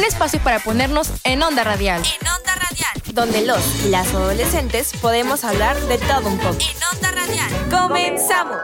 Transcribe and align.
un 0.00 0.06
espacio 0.06 0.40
para 0.42 0.60
ponernos 0.60 1.12
en 1.24 1.42
onda 1.42 1.62
radial. 1.62 2.02
En 2.22 2.28
onda 2.28 2.54
radial. 2.54 2.90
Donde 3.12 3.42
los 3.42 3.84
y 3.84 3.90
las 3.90 4.08
adolescentes 4.14 4.92
podemos 4.98 5.44
hablar 5.44 5.78
de 5.78 5.98
todo 5.98 6.26
un 6.26 6.38
poco. 6.38 6.56
En 6.58 6.96
onda 6.96 7.10
radial. 7.10 7.50
¡Comenzamos! 7.70 8.56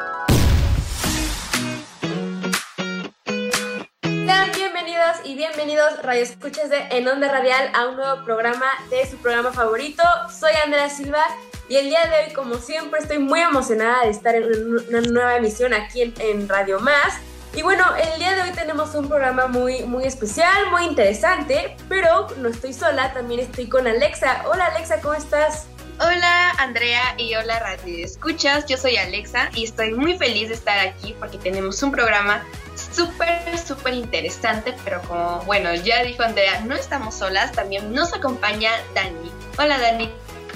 Sean 4.02 4.50
bienvenidos 4.54 5.16
y 5.24 5.34
bienvenidos 5.34 6.02
Radio 6.02 6.22
Escuchas 6.22 6.70
de 6.70 6.78
En 6.90 7.06
Onda 7.06 7.30
Radial 7.30 7.70
a 7.74 7.86
un 7.88 7.96
nuevo 7.96 8.24
programa 8.24 8.66
de 8.88 9.06
su 9.06 9.18
programa 9.18 9.52
favorito. 9.52 10.02
Soy 10.40 10.52
Andrea 10.64 10.88
Silva 10.88 11.22
y 11.68 11.76
el 11.76 11.90
día 11.90 12.06
de 12.06 12.28
hoy, 12.28 12.32
como 12.32 12.54
siempre, 12.54 13.00
estoy 13.00 13.18
muy 13.18 13.40
emocionada 13.40 14.04
de 14.04 14.10
estar 14.10 14.34
en 14.34 14.44
una 14.88 15.02
nueva 15.02 15.36
emisión 15.36 15.74
aquí 15.74 16.00
en, 16.00 16.14
en 16.18 16.48
Radio 16.48 16.80
Más. 16.80 17.12
Y 17.54 17.62
bueno, 17.62 17.84
el 17.96 18.18
día 18.18 18.34
de 18.34 18.42
hoy 18.42 18.52
tenemos 18.52 18.94
un 18.94 19.08
programa 19.08 19.46
muy, 19.46 19.84
muy 19.84 20.04
especial, 20.04 20.70
muy 20.70 20.84
interesante, 20.84 21.76
pero 21.88 22.26
no 22.38 22.48
estoy 22.48 22.72
sola, 22.72 23.12
también 23.14 23.40
estoy 23.40 23.68
con 23.68 23.86
Alexa. 23.86 24.42
Hola 24.46 24.66
Alexa, 24.66 25.00
¿cómo 25.00 25.14
estás? 25.14 25.66
Hola 25.98 26.50
Andrea 26.58 27.14
y 27.16 27.34
hola 27.36 27.58
Radio 27.58 28.04
Escuchas, 28.04 28.66
yo 28.66 28.76
soy 28.76 28.98
Alexa 28.98 29.48
y 29.54 29.64
estoy 29.64 29.94
muy 29.94 30.18
feliz 30.18 30.48
de 30.48 30.54
estar 30.54 30.78
aquí 30.78 31.16
porque 31.18 31.38
tenemos 31.38 31.82
un 31.82 31.90
programa 31.90 32.44
súper, 32.74 33.40
súper 33.58 33.94
interesante, 33.94 34.74
pero 34.84 35.00
como, 35.08 35.40
bueno, 35.46 35.74
ya 35.74 36.02
dijo 36.02 36.22
Andrea, 36.22 36.60
no 36.66 36.74
estamos 36.74 37.14
solas, 37.14 37.52
también 37.52 37.94
nos 37.94 38.12
acompaña 38.12 38.72
Dani. 38.94 39.32
Hola 39.58 39.78
Dani, 39.78 40.10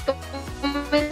¿cómo 0.04 0.78
estás? 0.92 1.09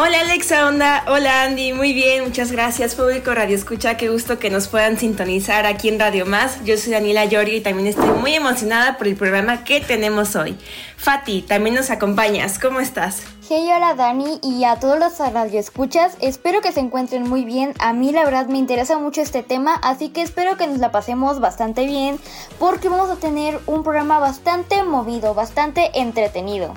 Hola 0.00 0.20
Alexa, 0.20 0.68
onda. 0.68 1.02
Hola 1.08 1.42
Andy, 1.42 1.72
muy 1.72 1.92
bien, 1.92 2.22
muchas 2.22 2.52
gracias 2.52 2.94
público 2.94 3.34
Radio 3.34 3.56
Escucha, 3.56 3.96
qué 3.96 4.08
gusto 4.08 4.38
que 4.38 4.48
nos 4.48 4.68
puedan 4.68 4.96
sintonizar 4.96 5.66
aquí 5.66 5.88
en 5.88 5.98
Radio 5.98 6.24
Más. 6.24 6.64
Yo 6.64 6.76
soy 6.76 6.92
Daniela 6.92 7.24
Llori 7.24 7.56
y 7.56 7.60
también 7.62 7.88
estoy 7.88 8.10
muy 8.10 8.32
emocionada 8.32 8.96
por 8.96 9.08
el 9.08 9.16
programa 9.16 9.64
que 9.64 9.80
tenemos 9.80 10.36
hoy. 10.36 10.56
Fati, 10.98 11.42
también 11.42 11.74
nos 11.74 11.90
acompañas, 11.90 12.60
¿cómo 12.60 12.78
estás? 12.78 13.24
Hey, 13.48 13.68
hola 13.74 13.96
Dani 13.96 14.38
y 14.40 14.62
a 14.62 14.76
todos 14.76 15.00
los 15.00 15.18
radioescuchas, 15.18 16.16
espero 16.20 16.60
que 16.60 16.70
se 16.70 16.78
encuentren 16.78 17.28
muy 17.28 17.44
bien. 17.44 17.74
A 17.80 17.92
mí 17.92 18.12
la 18.12 18.24
verdad 18.24 18.46
me 18.46 18.58
interesa 18.58 19.00
mucho 19.00 19.20
este 19.20 19.42
tema, 19.42 19.74
así 19.82 20.10
que 20.10 20.22
espero 20.22 20.56
que 20.56 20.68
nos 20.68 20.78
la 20.78 20.92
pasemos 20.92 21.40
bastante 21.40 21.86
bien 21.86 22.20
porque 22.60 22.88
vamos 22.88 23.10
a 23.10 23.16
tener 23.16 23.58
un 23.66 23.82
programa 23.82 24.20
bastante 24.20 24.80
movido, 24.84 25.34
bastante 25.34 25.90
entretenido. 25.94 26.74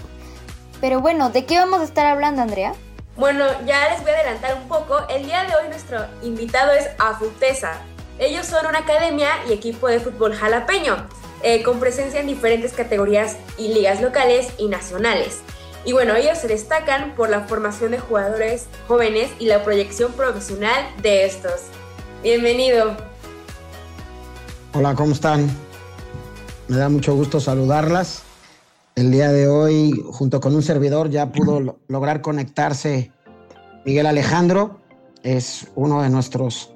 Pero 0.79 1.01
bueno, 1.01 1.29
¿de 1.29 1.45
qué 1.45 1.59
vamos 1.59 1.81
a 1.81 1.83
estar 1.83 2.07
hablando, 2.07 2.41
Andrea? 2.41 2.73
Bueno, 3.21 3.45
ya 3.67 3.91
les 3.91 4.01
voy 4.01 4.09
a 4.09 4.15
adelantar 4.15 4.55
un 4.55 4.67
poco. 4.67 4.97
El 5.07 5.27
día 5.27 5.43
de 5.43 5.53
hoy 5.53 5.69
nuestro 5.69 5.99
invitado 6.23 6.71
es 6.71 6.87
Afutesa. 6.97 7.73
Ellos 8.17 8.47
son 8.47 8.65
una 8.65 8.79
academia 8.79 9.29
y 9.47 9.53
equipo 9.53 9.87
de 9.87 9.99
fútbol 9.99 10.33
jalapeño, 10.33 11.05
eh, 11.43 11.61
con 11.61 11.79
presencia 11.79 12.19
en 12.19 12.25
diferentes 12.25 12.73
categorías 12.73 13.37
y 13.59 13.75
ligas 13.75 14.01
locales 14.01 14.47
y 14.57 14.69
nacionales. 14.69 15.41
Y 15.85 15.93
bueno, 15.93 16.15
ellos 16.15 16.39
se 16.39 16.47
destacan 16.47 17.13
por 17.13 17.29
la 17.29 17.41
formación 17.41 17.91
de 17.91 17.99
jugadores 17.99 18.65
jóvenes 18.87 19.29
y 19.37 19.45
la 19.45 19.63
proyección 19.63 20.13
profesional 20.13 20.83
de 21.03 21.25
estos. 21.25 21.65
Bienvenido. 22.23 22.97
Hola, 24.73 24.95
¿cómo 24.95 25.13
están? 25.13 25.47
Me 26.67 26.77
da 26.77 26.89
mucho 26.89 27.13
gusto 27.13 27.39
saludarlas. 27.39 28.30
El 29.01 29.09
día 29.09 29.31
de 29.31 29.47
hoy, 29.47 29.99
junto 30.11 30.39
con 30.39 30.53
un 30.53 30.61
servidor, 30.61 31.09
ya 31.09 31.31
pudo 31.31 31.79
lograr 31.87 32.21
conectarse 32.21 33.11
Miguel 33.83 34.05
Alejandro. 34.05 34.79
Es 35.23 35.71
uno 35.73 36.03
de 36.03 36.11
nuestros 36.11 36.75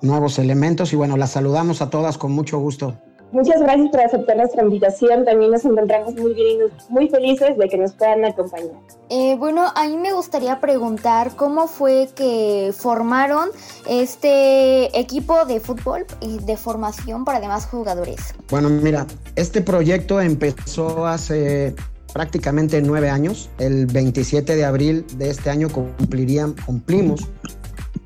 nuevos 0.00 0.38
elementos 0.38 0.92
y 0.92 0.96
bueno, 0.96 1.16
las 1.16 1.32
saludamos 1.32 1.82
a 1.82 1.90
todas 1.90 2.16
con 2.16 2.30
mucho 2.30 2.60
gusto. 2.60 3.00
Muchas 3.34 3.60
gracias 3.60 3.90
por 3.90 4.00
aceptar 4.00 4.36
nuestra 4.36 4.62
invitación. 4.62 5.24
También 5.24 5.50
nos 5.50 5.64
encontramos 5.64 6.14
muy 6.14 6.34
bien 6.34 6.58
y 6.60 6.92
muy 6.92 7.08
felices 7.08 7.58
de 7.58 7.68
que 7.68 7.76
nos 7.76 7.92
puedan 7.94 8.24
acompañar. 8.24 8.70
Eh, 9.10 9.34
bueno, 9.36 9.72
a 9.74 9.88
mí 9.88 9.96
me 9.96 10.12
gustaría 10.12 10.60
preguntar 10.60 11.34
cómo 11.34 11.66
fue 11.66 12.08
que 12.14 12.72
formaron 12.72 13.48
este 13.88 14.96
equipo 14.96 15.46
de 15.46 15.58
fútbol 15.58 16.06
y 16.20 16.38
de 16.44 16.56
formación 16.56 17.24
para 17.24 17.40
demás 17.40 17.66
jugadores. 17.66 18.20
Bueno, 18.50 18.68
mira, 18.68 19.04
este 19.34 19.62
proyecto 19.62 20.20
empezó 20.20 21.04
hace 21.04 21.74
prácticamente 22.12 22.80
nueve 22.82 23.10
años. 23.10 23.50
El 23.58 23.86
27 23.86 24.54
de 24.54 24.64
abril 24.64 25.04
de 25.18 25.30
este 25.30 25.50
año 25.50 25.70
cumplirían, 25.70 26.54
cumplimos 26.64 27.28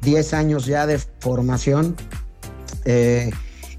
10 0.00 0.32
años 0.32 0.64
ya 0.64 0.86
de 0.86 0.96
formación. 0.96 1.96
Eh, 2.86 3.30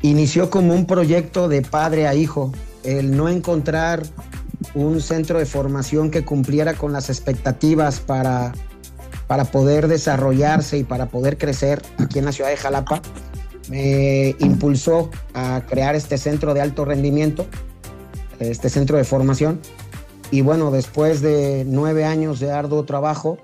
inició 0.02 0.50
como 0.50 0.74
un 0.74 0.86
proyecto 0.86 1.48
de 1.48 1.62
padre 1.62 2.08
a 2.08 2.16
hijo, 2.16 2.52
el 2.84 3.16
no 3.16 3.30
encontrar 3.30 4.04
un 4.74 5.02
centro 5.02 5.40
de 5.40 5.46
formación 5.46 6.12
que 6.12 6.24
cumpliera 6.24 6.74
con 6.74 6.94
las 6.94 7.10
expectativas 7.10 8.00
para, 8.00 8.54
para 9.28 9.46
poder 9.46 9.88
desarrollarse 9.88 10.78
y 10.78 10.84
para 10.84 11.08
poder 11.08 11.38
crecer 11.38 11.82
aquí 11.98 12.20
en 12.20 12.26
la 12.26 12.32
ciudad 12.32 12.50
de 12.50 12.58
Jalapa, 12.58 13.02
me 13.70 14.36
impulsó 14.40 15.10
a 15.34 15.62
crear 15.68 15.96
este 15.96 16.18
centro 16.18 16.54
de 16.54 16.62
alto 16.62 16.86
rendimiento, 16.86 17.46
este 18.40 18.70
centro 18.70 18.98
de 18.98 19.04
formación. 19.04 19.60
Y 20.32 20.42
bueno, 20.42 20.72
después 20.72 21.22
de 21.22 21.64
nueve 21.68 22.06
años 22.06 22.40
de 22.40 22.52
arduo 22.52 22.84
trabajo, 22.86 23.38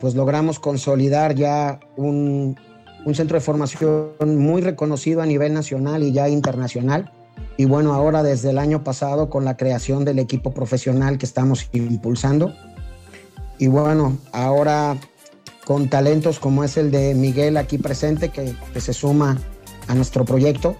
pues 0.00 0.14
logramos 0.14 0.58
consolidar 0.58 1.34
ya 1.34 1.80
un, 1.96 2.56
un 3.04 3.14
centro 3.14 3.36
de 3.36 3.40
formación 3.40 4.12
muy 4.38 4.62
reconocido 4.62 5.22
a 5.22 5.26
nivel 5.26 5.54
nacional 5.54 6.02
y 6.02 6.12
ya 6.12 6.28
internacional. 6.28 7.12
Y 7.56 7.64
bueno, 7.64 7.94
ahora 7.94 8.22
desde 8.22 8.50
el 8.50 8.58
año 8.58 8.84
pasado 8.84 9.28
con 9.28 9.44
la 9.44 9.56
creación 9.56 10.04
del 10.04 10.18
equipo 10.18 10.52
profesional 10.52 11.18
que 11.18 11.26
estamos 11.26 11.68
impulsando. 11.72 12.52
Y 13.58 13.66
bueno, 13.66 14.16
ahora 14.32 14.96
con 15.64 15.88
talentos 15.88 16.40
como 16.40 16.64
es 16.64 16.76
el 16.76 16.90
de 16.90 17.14
Miguel 17.14 17.56
aquí 17.56 17.78
presente, 17.78 18.30
que, 18.30 18.54
se 18.80 18.92
suma 18.92 19.38
a 19.88 19.94
nuestro 19.94 20.24
proyecto, 20.24 20.76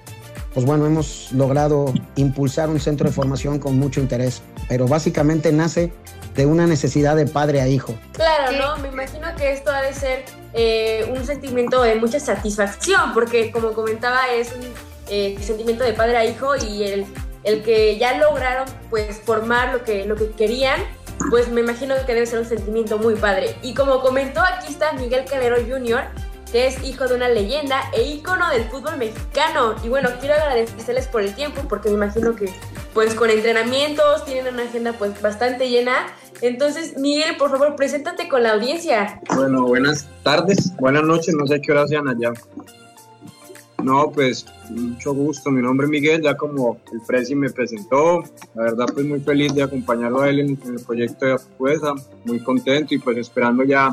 pues 0.55 0.67
bueno, 0.67 0.87
hemos 0.87 1.33
logrado 1.33 1.93
impulsar 2.17 2.69
un 2.69 2.81
centro 2.81 3.09
de 3.09 3.15
formación 3.15 3.59
con 3.59 3.79
mucho 3.79 4.01
interés, 4.01 4.43
pero 4.73 4.89
básicamente 4.89 5.53
nace 5.53 5.93
de 6.35 6.47
una 6.47 6.67
necesidad 6.67 7.15
de 7.15 7.27
padre 7.27 7.61
a 7.61 7.69
hijo. 7.69 7.95
Claro, 8.15 8.53
¿no? 8.57 8.79
Me 8.79 8.89
imagino 8.89 9.29
que 9.37 9.53
esto 9.53 9.71
ha 9.71 9.83
de 9.83 9.93
ser 9.93 10.25
eh, 10.55 11.13
un 11.15 11.27
sentimiento 11.27 11.83
de 11.83 11.97
mucha 11.97 12.19
satisfacción, 12.19 13.13
porque 13.13 13.53
como 13.53 13.75
comentaba, 13.75 14.31
es 14.31 14.51
un 14.53 14.63
eh, 15.11 15.37
sentimiento 15.43 15.85
de 15.85 15.93
padre 15.93 16.17
a 16.17 16.25
hijo 16.25 16.57
y 16.57 16.85
el, 16.85 17.05
el 17.45 17.63
que 17.63 17.99
ya 17.99 18.17
lograron 18.17 18.67
pues 18.89 19.21
formar 19.21 19.75
lo 19.75 19.85
que, 19.85 20.07
lo 20.07 20.17
que 20.17 20.31
querían, 20.31 20.81
pues 21.29 21.51
me 21.51 21.61
imagino 21.61 21.95
que 22.07 22.15
debe 22.15 22.25
ser 22.25 22.39
un 22.39 22.47
sentimiento 22.47 22.97
muy 22.97 23.17
padre. 23.17 23.55
Y 23.61 23.75
como 23.75 24.01
comentó, 24.01 24.41
aquí 24.41 24.73
está 24.73 24.95
Miguel 24.95 25.27
Calero 25.27 25.57
Jr., 25.57 26.05
que 26.51 26.67
es 26.67 26.83
hijo 26.83 27.07
de 27.09 27.15
una 27.15 27.29
leyenda 27.29 27.91
e 27.93 28.05
ícono 28.05 28.49
del 28.49 28.65
fútbol 28.65 28.97
mexicano. 28.97 29.75
Y 29.83 29.91
bueno, 29.91 30.09
quiero 30.19 30.35
agradecerles 30.35 31.09
por 31.09 31.21
el 31.21 31.35
tiempo, 31.35 31.61
porque 31.69 31.89
me 31.89 31.97
imagino 31.97 32.35
que 32.35 32.47
pues 32.95 33.15
con 33.15 33.31
entrenamientos 33.31 34.25
tienen 34.25 34.55
una 34.55 34.65
agenda 34.65 34.93
pues 34.93 35.21
bastante 35.21 35.69
llena. 35.69 36.07
Entonces, 36.41 36.97
Miguel, 36.99 37.37
por 37.37 37.51
favor, 37.51 37.77
preséntate 37.77 38.29
con 38.29 38.43
la 38.43 38.53
audiencia. 38.53 39.21
Bueno, 39.35 39.67
buenas 39.67 40.09
tardes, 40.23 40.75
buenas 40.77 41.05
noches, 41.05 41.35
no 41.35 41.47
sé 41.47 41.61
qué 41.61 41.73
hora 41.73 41.87
sean 41.87 42.09
allá. 42.09 42.33
No, 43.83 44.13
pues 44.13 44.47
mucho 44.71 45.13
gusto, 45.13 45.51
mi 45.51 45.61
nombre 45.61 45.87
es 45.87 45.91
Miguel, 45.91 46.23
ya 46.23 46.37
como 46.37 46.81
el 46.93 47.01
Presi 47.01 47.35
me 47.35 47.51
presentó, 47.51 48.23
la 48.55 48.63
verdad 48.63 48.87
pues 48.95 49.05
muy 49.05 49.21
feliz 49.21 49.55
de 49.55 49.65
acompañarlo 49.65 50.23
a 50.23 50.31
él 50.31 50.41
en, 50.41 50.59
el 50.65 50.85
proyecto 50.85 51.27
de 51.27 51.33
Afuesa, 51.33 51.93
muy 52.25 52.39
contento 52.41 52.95
y 52.95 52.99
pues 52.99 53.19
esperando 53.19 53.65
ya 53.65 53.93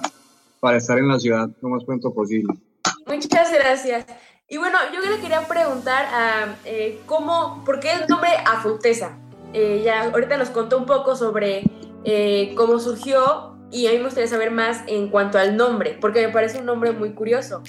para 0.59 0.77
estar 0.77 0.99
en 0.99 1.07
la 1.07 1.17
ciudad 1.17 1.49
lo 1.61 1.69
más 1.69 1.83
pronto 1.83 2.13
posible. 2.13 2.53
Muchas 3.07 3.51
gracias. 3.51 4.05
Y 4.51 4.57
bueno, 4.57 4.79
yo 4.91 4.99
le 5.07 5.21
quería 5.21 5.47
preguntar 5.47 6.05
a 6.11 6.55
eh, 6.65 6.99
cómo, 7.05 7.61
¿por 7.65 7.79
qué 7.79 7.91
el 7.91 8.07
nombre 8.07 8.31
Afutesa? 8.47 9.15
Eh, 9.53 9.83
ya 9.85 10.05
ahorita 10.05 10.37
nos 10.37 10.49
contó 10.49 10.79
un 10.79 10.87
poco 10.87 11.15
sobre 11.15 11.69
eh, 12.03 12.55
cómo 12.57 12.79
surgió 12.79 13.55
y 13.71 13.85
a 13.85 13.91
mí 13.91 13.97
me 13.99 14.05
gustaría 14.05 14.27
saber 14.27 14.49
más 14.49 14.81
en 14.87 15.09
cuanto 15.09 15.37
al 15.37 15.55
nombre, 15.55 15.99
porque 16.01 16.25
me 16.25 16.33
parece 16.33 16.57
un 16.57 16.65
nombre 16.65 16.91
muy 16.93 17.11
curioso, 17.13 17.61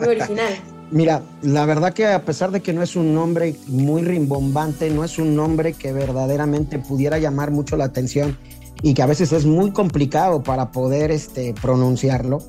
muy 0.00 0.08
original. 0.16 0.54
Mira, 0.90 1.22
la 1.42 1.64
verdad 1.66 1.94
que 1.94 2.08
a 2.08 2.24
pesar 2.24 2.50
de 2.50 2.62
que 2.62 2.72
no 2.72 2.82
es 2.82 2.96
un 2.96 3.14
nombre 3.14 3.54
muy 3.68 4.02
rimbombante, 4.02 4.90
no 4.90 5.04
es 5.04 5.18
un 5.20 5.36
nombre 5.36 5.74
que 5.74 5.92
verdaderamente 5.92 6.80
pudiera 6.80 7.18
llamar 7.18 7.52
mucho 7.52 7.76
la 7.76 7.84
atención 7.84 8.36
y 8.82 8.92
que 8.94 9.02
a 9.02 9.06
veces 9.06 9.30
es 9.30 9.46
muy 9.46 9.70
complicado 9.70 10.42
para 10.42 10.72
poder 10.72 11.12
este, 11.12 11.54
pronunciarlo, 11.62 12.42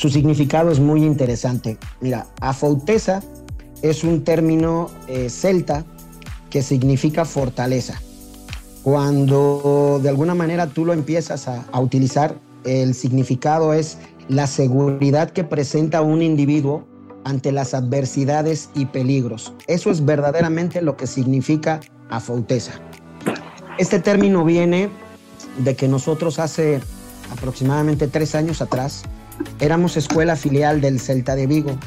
su 0.00 0.08
significado 0.08 0.70
es 0.70 0.80
muy 0.80 1.04
interesante. 1.04 1.76
Mira, 2.00 2.26
afoutesa 2.40 3.22
es 3.82 4.02
un 4.02 4.24
término 4.24 4.88
eh, 5.08 5.28
celta 5.28 5.84
que 6.48 6.62
significa 6.62 7.26
fortaleza. 7.26 8.00
Cuando 8.82 10.00
de 10.02 10.08
alguna 10.08 10.34
manera 10.34 10.68
tú 10.68 10.86
lo 10.86 10.94
empiezas 10.94 11.48
a, 11.48 11.66
a 11.70 11.80
utilizar, 11.80 12.34
el 12.64 12.94
significado 12.94 13.74
es 13.74 13.98
la 14.30 14.46
seguridad 14.46 15.32
que 15.32 15.44
presenta 15.44 16.00
un 16.00 16.22
individuo 16.22 16.86
ante 17.24 17.52
las 17.52 17.74
adversidades 17.74 18.70
y 18.74 18.86
peligros. 18.86 19.52
Eso 19.66 19.90
es 19.90 20.02
verdaderamente 20.02 20.80
lo 20.80 20.96
que 20.96 21.06
significa 21.06 21.80
afauteza. 22.08 22.72
Este 23.76 23.98
término 23.98 24.46
viene 24.46 24.88
de 25.58 25.76
que 25.76 25.88
nosotros 25.88 26.38
hace 26.38 26.80
aproximadamente 27.30 28.08
tres 28.08 28.34
años 28.34 28.62
atrás 28.62 29.02
éramos 29.60 29.96
escuela 29.96 30.36
filial 30.36 30.80
del 30.80 31.00
Celta 31.00 31.36
de 31.36 31.46
Vigo. 31.46 31.78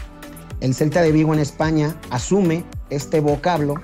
El 0.60 0.74
Celta 0.74 1.02
de 1.02 1.12
Vigo 1.12 1.34
en 1.34 1.40
España 1.40 1.96
asume 2.10 2.64
este 2.90 3.20
vocablo 3.20 3.76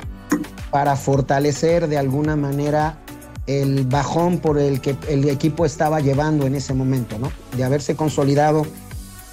para 0.71 0.95
fortalecer 0.95 1.87
de 1.87 1.97
alguna 1.97 2.35
manera 2.35 2.99
el 3.47 3.85
bajón 3.85 4.37
por 4.37 4.59
el 4.59 4.79
que 4.79 4.95
el 5.07 5.27
equipo 5.27 5.65
estaba 5.65 5.99
llevando 5.99 6.45
en 6.45 6.55
ese 6.55 6.73
momento, 6.73 7.17
¿no? 7.17 7.31
De 7.57 7.63
haberse 7.63 7.95
consolidado 7.95 8.65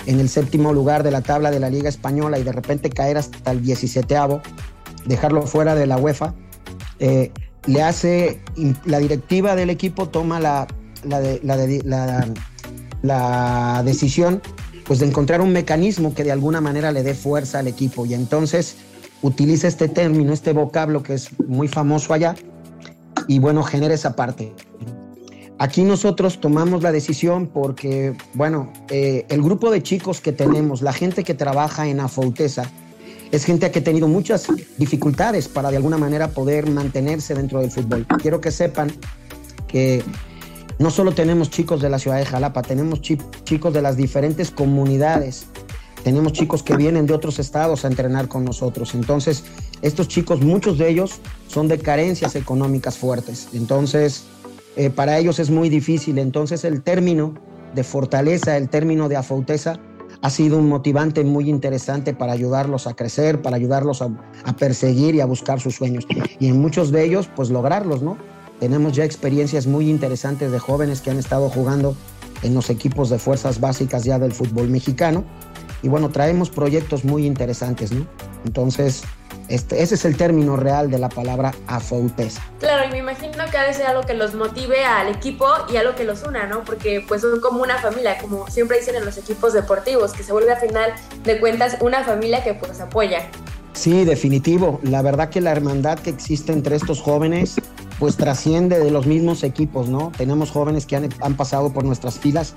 en 0.07 0.21
el 0.21 0.29
séptimo 0.29 0.73
lugar 0.73 1.03
de 1.03 1.11
la 1.11 1.21
tabla 1.21 1.51
de 1.51 1.61
la 1.61 1.69
Liga 1.69 1.89
Española 1.89 2.39
y 2.39 2.43
de 2.43 2.53
repente 2.53 2.89
caer 2.89 3.19
hasta 3.19 3.51
el 3.51 3.63
17 3.63 4.17
dejarlo 5.05 5.43
fuera 5.43 5.75
de 5.75 5.87
la 5.87 5.99
UEFA, 5.99 6.35
eh, 6.99 7.31
le 7.67 7.83
hace, 7.83 8.41
la 8.85 8.99
directiva 8.99 9.55
del 9.57 9.71
equipo 9.71 10.09
toma 10.09 10.41
la, 10.41 10.67
la, 11.05 11.21
la 11.85 12.29
decisión 13.03 14.43
pues 14.87 15.01
de 15.01 15.07
encontrar 15.07 15.41
un 15.41 15.53
mecanismo 15.53 16.15
que 16.15 16.25
de 16.25 16.33
alguna 16.33 16.61
manera 16.61 16.93
le 16.93 17.03
dé 17.03 17.15
fuerza 17.15 17.59
al 17.59 17.67
equipo 17.67 18.07
y 18.07 18.15
entonces 18.15 18.77
utiliza 19.23 19.67
este 19.67 19.89
término, 19.89 20.33
este 20.33 20.53
vocablo 20.53 21.03
que 21.03 21.15
es 21.15 21.31
muy 21.41 21.69
famoso 21.69 22.15
allá 22.15 22.37
y 23.27 23.39
bueno, 23.39 23.63
genera 23.63 23.95
esa 23.95 24.15
parte. 24.15 24.53
Aquí 25.59 25.83
nosotros 25.85 26.39
tomamos 26.41 26.83
la 26.83 26.93
decisión 26.93 27.47
porque, 27.47 28.15
bueno, 28.35 28.73
eh, 28.91 29.25
el 29.31 29.43
grupo 29.43 29.71
de 29.71 29.83
chicos 29.83 30.21
que 30.21 30.33
tenemos, 30.33 30.83
la 30.83 30.93
gente 30.93 31.25
que 31.25 31.33
trabaja 31.33 31.89
en 31.89 31.99
Afoutesa, 32.01 32.71
es 33.33 33.45
gente 33.45 33.71
que 33.71 33.79
ha 33.79 33.85
tenido 33.85 34.07
muchas 34.07 34.47
dificultades 34.77 35.49
para 35.49 35.71
de 35.71 35.79
alguna 35.79 35.97
manera 35.97 36.29
poder 36.29 36.71
mantenerse 36.71 37.35
dentro 37.35 37.61
del 37.61 37.71
fútbol. 37.71 38.07
Quiero 38.21 38.41
que 38.41 38.51
sepan 38.51 38.93
que 39.67 40.05
no 40.79 40.91
solo 40.91 41.13
tenemos 41.13 41.51
chicos 41.51 41.81
de 41.81 41.89
la 41.89 41.99
ciudad 41.99 42.19
de 42.19 42.27
Jalapa, 42.27 42.63
tenemos 42.63 43.01
chicos 43.01 43.73
de 43.73 43.83
las 43.83 43.97
diferentes 43.97 44.51
comunidades, 44.51 45.47
tenemos 46.05 46.33
chicos 46.33 46.63
que 46.63 46.77
vienen 46.77 47.07
de 47.07 47.15
otros 47.15 47.39
estados 47.39 47.85
a 47.85 47.89
entrenar 47.89 48.29
con 48.29 48.45
nosotros. 48.45 48.95
Entonces, 48.95 49.45
estos 49.83 50.07
chicos, 50.09 50.41
muchos 50.41 50.79
de 50.79 50.89
ellos 50.89 51.21
son 51.49 51.67
de 51.69 51.79
carencias 51.79 52.37
económicas 52.37 52.99
fuertes. 52.99 53.49
Entonces, 53.55 54.25
eh, 54.77 54.91
para 54.91 55.19
ellos 55.19 55.39
es 55.39 55.51
muy 55.51 55.69
difícil. 55.69 56.19
Entonces, 56.19 56.65
el 56.65 56.83
término 56.83 57.35
de 57.75 57.83
fortaleza, 57.83 58.57
el 58.57 58.69
término 58.69 59.09
de 59.09 59.17
afauteza, 59.17 59.81
ha 60.23 60.31
sido 60.31 60.59
un 60.59 60.69
motivante 60.69 61.25
muy 61.25 61.51
interesante 61.51 62.15
para 62.15 62.33
ayudarlos 62.33 62.87
a 62.87 62.95
crecer, 62.95 63.43
para 63.43 63.57
ayudarlos 63.57 64.03
a, 64.03 64.11
a, 64.45 64.57
perseguir 64.57 65.15
y 65.15 65.21
a 65.21 65.27
buscar 65.27 65.61
sus 65.61 65.75
sueños. 65.75 66.07
Y 66.39 66.49
en 66.49 66.61
muchos 66.61 66.93
de 66.93 67.05
ellos, 67.05 67.29
pues 67.35 67.51
lograrlos, 67.51 68.03
¿no? 68.03 68.17
Tenemos 68.61 68.93
ya 68.95 69.05
experiencias 69.05 69.67
muy 69.67 69.91
interesantes 69.91 70.51
de 70.51 70.59
jóvenes 70.59 71.01
que 71.01 71.11
han 71.11 71.19
estado 71.19 71.49
jugando 71.49 71.95
en 72.43 72.55
los 72.55 72.71
equipos 72.71 73.11
de 73.11 73.19
fuerzas 73.19 73.61
básicas 73.61 74.05
ya 74.05 74.19
del 74.19 74.33
fútbol 74.33 74.69
mexicano. 74.69 75.25
Y 75.83 75.89
bueno, 75.89 76.09
traemos 76.09 76.51
proyectos 76.51 77.05
muy 77.05 77.27
interesantes, 77.27 77.93
¿no? 77.93 78.07
Entonces, 78.45 79.03
este, 79.49 79.83
ese 79.83 79.95
es 79.95 80.05
el 80.05 80.17
término 80.17 80.57
real 80.57 80.91
de 80.91 80.99
la 80.99 81.09
palabra 81.09 81.55
afauteza. 81.67 82.43
Claro, 82.59 82.89
y 82.89 82.93
me 82.93 82.99
imagino 82.99 83.45
que 83.51 83.57
ha 83.59 83.65
de 83.65 83.75
ser 83.75 83.87
algo 83.87 84.03
que 84.03 84.15
los 84.15 84.35
motive 84.35 84.85
al 84.85 85.09
equipo 85.09 85.47
y 85.73 85.77
algo 85.77 85.95
que 85.95 86.05
los 86.05 86.23
una, 86.25 86.47
¿no? 86.47 86.65
Porque 86.65 87.05
pues 87.07 87.21
son 87.21 87.41
como 87.41 87.63
una 87.63 87.79
familia, 87.79 88.19
como 88.19 88.49
siempre 88.49 88.79
dicen 88.79 88.97
en 88.97 89.05
los 89.05 89.19
equipos 89.19 89.53
deportivos, 89.53 90.13
que 90.13 90.23
se 90.23 90.33
vuelve 90.33 90.53
a 90.53 90.57
final 90.57 90.93
de 91.25 91.39
cuentas 91.39 91.77
una 91.81 92.03
familia 92.03 92.43
que 92.43 92.55
pues 92.55 92.81
apoya. 92.81 93.29
Sí, 93.75 94.05
definitivo. 94.05 94.81
La 94.83 95.03
verdad 95.03 95.29
que 95.29 95.41
la 95.41 95.53
hermandad 95.53 95.99
que 95.99 96.11
existe 96.11 96.53
entre 96.53 96.77
estos 96.77 97.01
jóvenes 97.01 97.57
pues 97.99 98.17
trasciende 98.17 98.79
de 98.79 98.91
los 98.91 99.07
mismos 99.07 99.43
equipos, 99.43 99.89
¿no? 99.89 100.13
Tenemos 100.17 100.51
jóvenes 100.51 100.87
que 100.87 100.97
han, 100.97 101.09
han, 101.21 101.37
pasado 101.37 101.73
por 101.73 101.85
nuestras 101.85 102.19
filas 102.19 102.55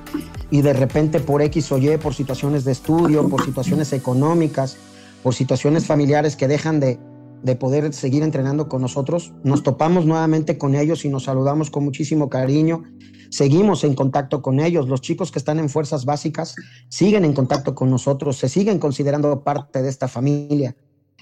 y 0.51 0.61
de 0.61 0.73
repente 0.73 1.19
por 1.19 1.41
X 1.41 1.71
o 1.71 1.77
Y, 1.77 1.97
por 1.97 2.13
situaciones 2.13 2.65
de 2.65 2.73
estudio, 2.73 3.29
por 3.29 3.43
situaciones 3.45 3.93
económicas, 3.93 4.77
por 5.23 5.33
situaciones 5.33 5.85
familiares 5.85 6.35
que 6.35 6.47
dejan 6.47 6.79
de, 6.79 6.99
de 7.41 7.55
poder 7.55 7.93
seguir 7.93 8.23
entrenando 8.23 8.67
con 8.67 8.81
nosotros, 8.81 9.33
nos 9.43 9.63
topamos 9.63 10.05
nuevamente 10.05 10.57
con 10.57 10.75
ellos 10.75 11.05
y 11.05 11.09
nos 11.09 11.23
saludamos 11.23 11.69
con 11.69 11.83
muchísimo 11.83 12.29
cariño. 12.29 12.83
Seguimos 13.29 13.83
en 13.83 13.93
contacto 13.93 14.41
con 14.41 14.59
ellos. 14.59 14.89
Los 14.89 15.01
chicos 15.01 15.31
que 15.31 15.39
están 15.39 15.59
en 15.59 15.69
fuerzas 15.69 16.03
básicas 16.05 16.55
siguen 16.89 17.25
en 17.25 17.33
contacto 17.33 17.75
con 17.75 17.89
nosotros, 17.89 18.37
se 18.37 18.49
siguen 18.49 18.79
considerando 18.79 19.41
parte 19.41 19.81
de 19.81 19.89
esta 19.89 20.07
familia. 20.07 20.75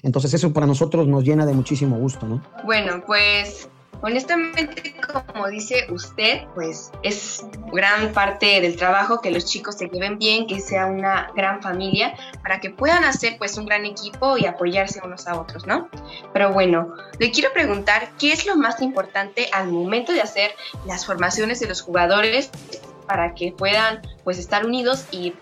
Entonces 0.04 0.34
eso 0.34 0.54
para 0.54 0.68
nosotros 0.68 1.08
nos 1.08 1.24
llena 1.24 1.46
de 1.46 1.54
muchísimo 1.54 1.98
gusto, 1.98 2.28
¿no? 2.28 2.42
Bueno, 2.66 3.04
pues 3.06 3.68
Honestamente, 4.02 4.96
como 5.34 5.48
dice 5.48 5.88
usted, 5.90 6.46
pues 6.54 6.92
es 7.04 7.46
gran 7.72 8.14
parte 8.14 8.62
del 8.62 8.76
trabajo 8.76 9.22
que 9.22 9.32
los 9.32 9.46
chicos 9.46 9.76
se 9.76 9.88
lleven 9.88 10.18
bien, 10.18 10.48
que 10.48 10.60
sea 10.60 10.86
una 10.86 11.32
gran 11.36 11.62
familia, 11.62 12.16
para 12.42 12.60
que 12.60 12.70
puedan 12.70 13.04
hacer 13.04 13.38
pues 13.38 13.58
un 13.58 13.66
gran 13.66 13.86
equipo 13.86 14.38
y 14.38 14.46
apoyarse 14.46 15.02
unos 15.04 15.28
a 15.28 15.40
otros, 15.40 15.66
¿no? 15.66 15.90
Pero 16.34 16.54
bueno, 16.54 16.94
le 17.20 17.32
quiero 17.32 17.52
preguntar 17.54 18.10
qué 18.20 18.34
es 18.34 18.46
lo 18.46 18.56
más 18.56 18.82
importante 18.82 19.50
al 19.52 19.70
momento 19.70 20.14
de 20.14 20.22
hacer 20.22 20.52
las 20.86 21.06
formaciones 21.06 21.60
de 21.60 21.68
los 21.68 21.82
jugadores 21.82 22.52
para 23.08 23.34
que 23.34 23.54
puedan 23.58 24.02
pues 24.24 24.38
estar 24.38 24.66
unidos 24.66 25.06
y 25.12 25.34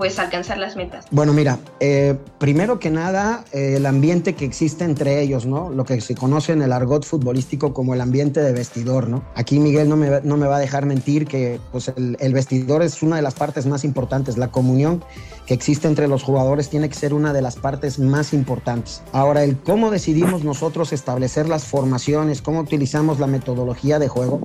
pues 0.00 0.18
alcanzar 0.18 0.56
las 0.56 0.76
metas? 0.76 1.04
Bueno, 1.10 1.34
mira, 1.34 1.58
eh, 1.78 2.16
primero 2.38 2.78
que 2.78 2.88
nada, 2.88 3.44
eh, 3.52 3.74
el 3.76 3.84
ambiente 3.84 4.34
que 4.34 4.46
existe 4.46 4.82
entre 4.84 5.20
ellos, 5.20 5.44
¿no? 5.44 5.68
Lo 5.68 5.84
que 5.84 6.00
se 6.00 6.14
conoce 6.14 6.54
en 6.54 6.62
el 6.62 6.72
argot 6.72 7.04
futbolístico 7.04 7.74
como 7.74 7.92
el 7.92 8.00
ambiente 8.00 8.40
de 8.40 8.54
vestidor, 8.54 9.10
¿no? 9.10 9.22
Aquí 9.34 9.58
Miguel 9.58 9.90
no 9.90 9.98
me, 9.98 10.22
no 10.22 10.38
me 10.38 10.46
va 10.46 10.56
a 10.56 10.58
dejar 10.58 10.86
mentir 10.86 11.26
que 11.26 11.60
pues, 11.70 11.92
el, 11.94 12.32
vestidor 12.32 12.82
es 12.82 13.02
una 13.02 13.16
de 13.16 13.20
las 13.20 13.34
partes 13.34 13.66
más 13.66 13.84
importantes. 13.84 14.38
La 14.38 14.48
comunión 14.48 15.04
que 15.44 15.52
existe 15.52 15.86
entre 15.86 16.08
los 16.08 16.22
jugadores 16.22 16.70
tiene 16.70 16.88
que 16.88 16.94
ser 16.94 17.12
una 17.12 17.34
de 17.34 17.42
las 17.42 17.56
partes 17.56 17.98
más 17.98 18.32
importantes. 18.32 19.02
Ahora, 19.12 19.44
el 19.44 19.58
cómo 19.58 19.90
decidimos 19.90 20.44
nosotros 20.44 20.94
establecer 20.94 21.46
las 21.46 21.64
formaciones, 21.64 22.40
cómo 22.40 22.60
utilizamos 22.60 23.20
la 23.20 23.26
metodología 23.26 23.98
de 23.98 24.08
juego, 24.08 24.40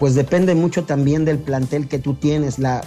pues 0.00 0.16
depende 0.16 0.56
mucho 0.56 0.82
también 0.82 1.24
del 1.24 1.38
plantel 1.38 1.86
que 1.86 2.00
tú 2.00 2.14
tienes, 2.14 2.58
la 2.58 2.82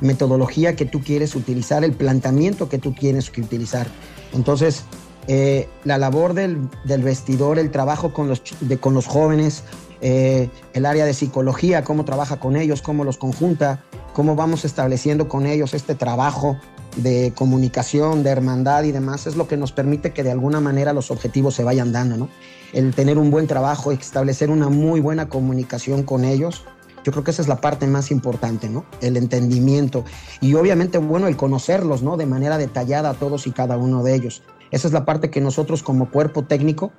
metodología 0.00 0.76
que 0.76 0.86
tú 0.86 1.02
quieres 1.02 1.34
utilizar, 1.34 1.84
el 1.84 1.92
planteamiento 1.92 2.68
que 2.68 2.78
tú 2.78 2.94
quieres 2.94 3.30
utilizar. 3.36 3.86
Entonces, 4.32 4.84
eh, 5.28 5.68
la 5.84 5.98
labor 5.98 6.34
del, 6.34 6.68
del, 6.84 7.02
vestidor, 7.02 7.58
el 7.58 7.70
trabajo 7.70 8.12
con 8.12 8.28
los, 8.28 8.42
de, 8.60 8.78
con 8.78 8.94
los 8.94 9.06
jóvenes, 9.06 9.64
eh, 10.00 10.50
el 10.74 10.86
área 10.86 11.04
de 11.04 11.14
psicología, 11.14 11.82
cómo 11.82 12.04
trabaja 12.04 12.38
con 12.38 12.56
ellos, 12.56 12.82
cómo 12.82 13.02
los 13.02 13.16
conjunta, 13.16 13.82
cómo 14.12 14.36
vamos 14.36 14.64
estableciendo 14.64 15.28
con 15.28 15.46
ellos 15.46 15.74
este 15.74 15.94
trabajo 15.94 16.56
de 16.96 17.32
comunicación, 17.34 18.22
de 18.22 18.30
hermandad 18.30 18.84
y 18.84 18.92
demás, 18.92 19.26
es 19.26 19.36
lo 19.36 19.48
que 19.48 19.56
nos 19.56 19.72
permite 19.72 20.12
que 20.12 20.22
de 20.22 20.30
alguna 20.30 20.60
manera 20.60 20.92
los 20.92 21.10
objetivos 21.10 21.54
se 21.54 21.64
vayan 21.64 21.92
dando, 21.92 22.16
¿no? 22.16 22.28
El 22.72 22.94
tener 22.94 23.18
un 23.18 23.30
buen 23.30 23.46
trabajo, 23.46 23.92
establecer 23.92 24.50
una 24.50 24.68
muy 24.68 25.00
buena 25.00 25.28
comunicación 25.28 26.02
con 26.02 26.24
ellos, 26.24 26.64
yo 27.06 27.12
creo 27.12 27.22
que 27.22 27.30
esa 27.30 27.40
es 27.40 27.46
la 27.46 27.60
parte 27.60 27.86
más 27.86 28.10
importante, 28.10 28.68
¿no? 28.68 28.84
El 29.00 29.16
entendimiento 29.16 30.04
y 30.40 30.54
obviamente, 30.54 30.98
bueno, 30.98 31.28
el 31.28 31.36
conocerlos, 31.36 32.02
¿no? 32.02 32.16
De 32.16 32.26
manera 32.26 32.58
detallada 32.58 33.10
a 33.10 33.14
todos 33.14 33.46
y 33.46 33.52
cada 33.52 33.76
uno 33.76 34.02
de 34.02 34.16
ellos. 34.16 34.42
Esa 34.72 34.88
es 34.88 34.92
la 34.92 35.04
parte 35.04 35.30
que 35.30 35.40
nosotros 35.40 35.84
como 35.84 36.10
cuerpo 36.10 36.42
técnico 36.42 36.90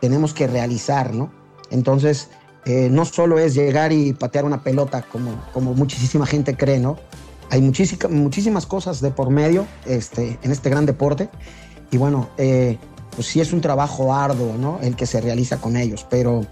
tenemos 0.00 0.34
que 0.34 0.46
realizar, 0.46 1.12
¿no? 1.14 1.32
Entonces, 1.70 2.28
eh, 2.64 2.90
no 2.92 3.04
solo 3.04 3.40
es 3.40 3.54
llegar 3.54 3.90
y 3.90 4.12
patear 4.12 4.44
una 4.44 4.62
pelota 4.62 5.02
como, 5.02 5.32
como 5.52 5.74
muchísima 5.74 6.26
gente 6.26 6.56
cree, 6.56 6.78
¿no? 6.78 6.96
Hay 7.50 7.60
muchísimas, 7.60 8.66
cosas 8.66 9.00
de 9.00 9.10
por 9.10 9.30
medio 9.30 9.66
este, 9.84 10.38
en 10.44 10.52
este 10.52 10.70
gran 10.70 10.86
deporte 10.86 11.28
y 11.90 11.96
bueno, 11.96 12.28
eh, 12.38 12.78
pues 13.16 13.26
sí 13.26 13.40
es 13.40 13.52
un 13.52 13.60
trabajo 13.60 14.14
arduo, 14.14 14.54
¿no? 14.56 14.78
El 14.80 14.94
que 14.94 15.06
se 15.06 15.20
realiza 15.20 15.56
con 15.56 15.76
ellos, 15.76 16.06
pero 16.08 16.42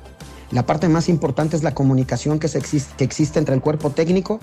la 0.54 0.64
parte 0.64 0.88
más 0.88 1.08
importante 1.08 1.56
es 1.56 1.64
la 1.64 1.74
comunicación 1.74 2.38
que, 2.38 2.46
se 2.46 2.58
existe, 2.58 2.94
que 2.96 3.02
existe 3.02 3.40
entre 3.40 3.56
el 3.56 3.60
cuerpo 3.60 3.90
técnico 3.90 4.38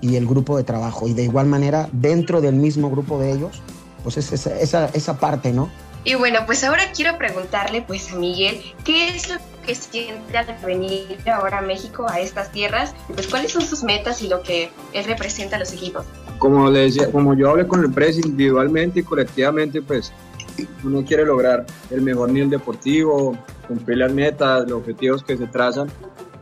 y 0.00 0.16
el 0.16 0.26
grupo 0.26 0.56
de 0.56 0.64
trabajo. 0.64 1.06
Y 1.06 1.14
de 1.14 1.22
igual 1.22 1.46
manera, 1.46 1.88
dentro 1.92 2.40
del 2.40 2.56
mismo 2.56 2.90
grupo 2.90 3.20
de 3.20 3.30
ellos, 3.30 3.62
pues 4.02 4.16
es 4.16 4.32
esa, 4.32 4.58
esa, 4.58 4.90
esa 4.92 5.20
parte, 5.20 5.52
¿no? 5.52 5.70
Y 6.02 6.16
bueno, 6.16 6.40
pues 6.46 6.64
ahora 6.64 6.82
quiero 6.92 7.16
preguntarle 7.16 7.82
pues 7.82 8.12
a 8.12 8.16
Miguel, 8.16 8.60
¿qué 8.84 9.14
es 9.14 9.28
lo 9.28 9.36
que 9.64 9.76
siente 9.76 10.36
al 10.36 10.46
venir 10.66 11.16
ahora 11.32 11.58
a 11.58 11.62
México, 11.62 12.06
a 12.10 12.18
estas 12.18 12.50
tierras? 12.50 12.92
Pues 13.14 13.28
cuáles 13.28 13.52
son 13.52 13.62
sus 13.62 13.84
metas 13.84 14.20
y 14.20 14.26
lo 14.26 14.42
que 14.42 14.68
él 14.92 15.04
representa 15.04 15.54
a 15.54 15.58
los 15.60 15.72
equipos. 15.72 16.04
Como 16.38 16.68
le 16.70 16.80
decía, 16.80 17.08
como 17.12 17.34
yo 17.34 17.50
hablé 17.50 17.68
con 17.68 17.84
el 17.84 17.92
presi 17.92 18.20
individualmente 18.24 18.98
y 18.98 19.02
colectivamente, 19.04 19.80
pues 19.80 20.12
uno 20.84 21.04
quiere 21.04 21.24
lograr 21.24 21.66
el 21.90 22.02
mejor 22.02 22.30
nivel 22.30 22.50
deportivo, 22.50 23.36
cumplir 23.68 23.98
las 23.98 24.12
metas, 24.12 24.68
los 24.68 24.80
objetivos 24.80 25.22
que 25.22 25.36
se 25.36 25.46
trazan 25.46 25.88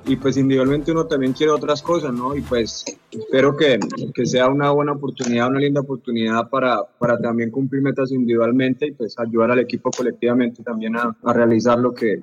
y 0.07 0.17
pues 0.17 0.37
individualmente 0.37 0.93
uno 0.93 1.07
también 1.07 1.33
quiere 1.33 1.53
otras 1.53 1.83
cosas, 1.83 2.13
¿no? 2.13 2.35
Y 2.35 2.41
pues 2.41 2.85
espero 3.11 3.57
que, 3.57 3.79
que, 4.15 4.27
sea 4.27 4.49
una 4.49 4.71
buena 4.71 4.93
oportunidad, 4.93 5.49
una 5.49 5.61
linda 5.61 5.83
oportunidad 5.83 6.49
para, 6.49 6.83
para 6.99 7.19
también 7.19 7.51
cumplir 7.51 7.83
metas 7.83 8.11
individualmente 8.11 8.87
y 8.87 8.93
pues 8.93 9.19
ayudar 9.19 9.51
al 9.51 9.59
equipo 9.59 9.91
colectivamente 9.91 10.63
también 10.63 10.97
a, 10.97 11.17
a 11.23 11.33
realizar 11.33 11.79
lo 11.79 11.93
que, 11.93 12.23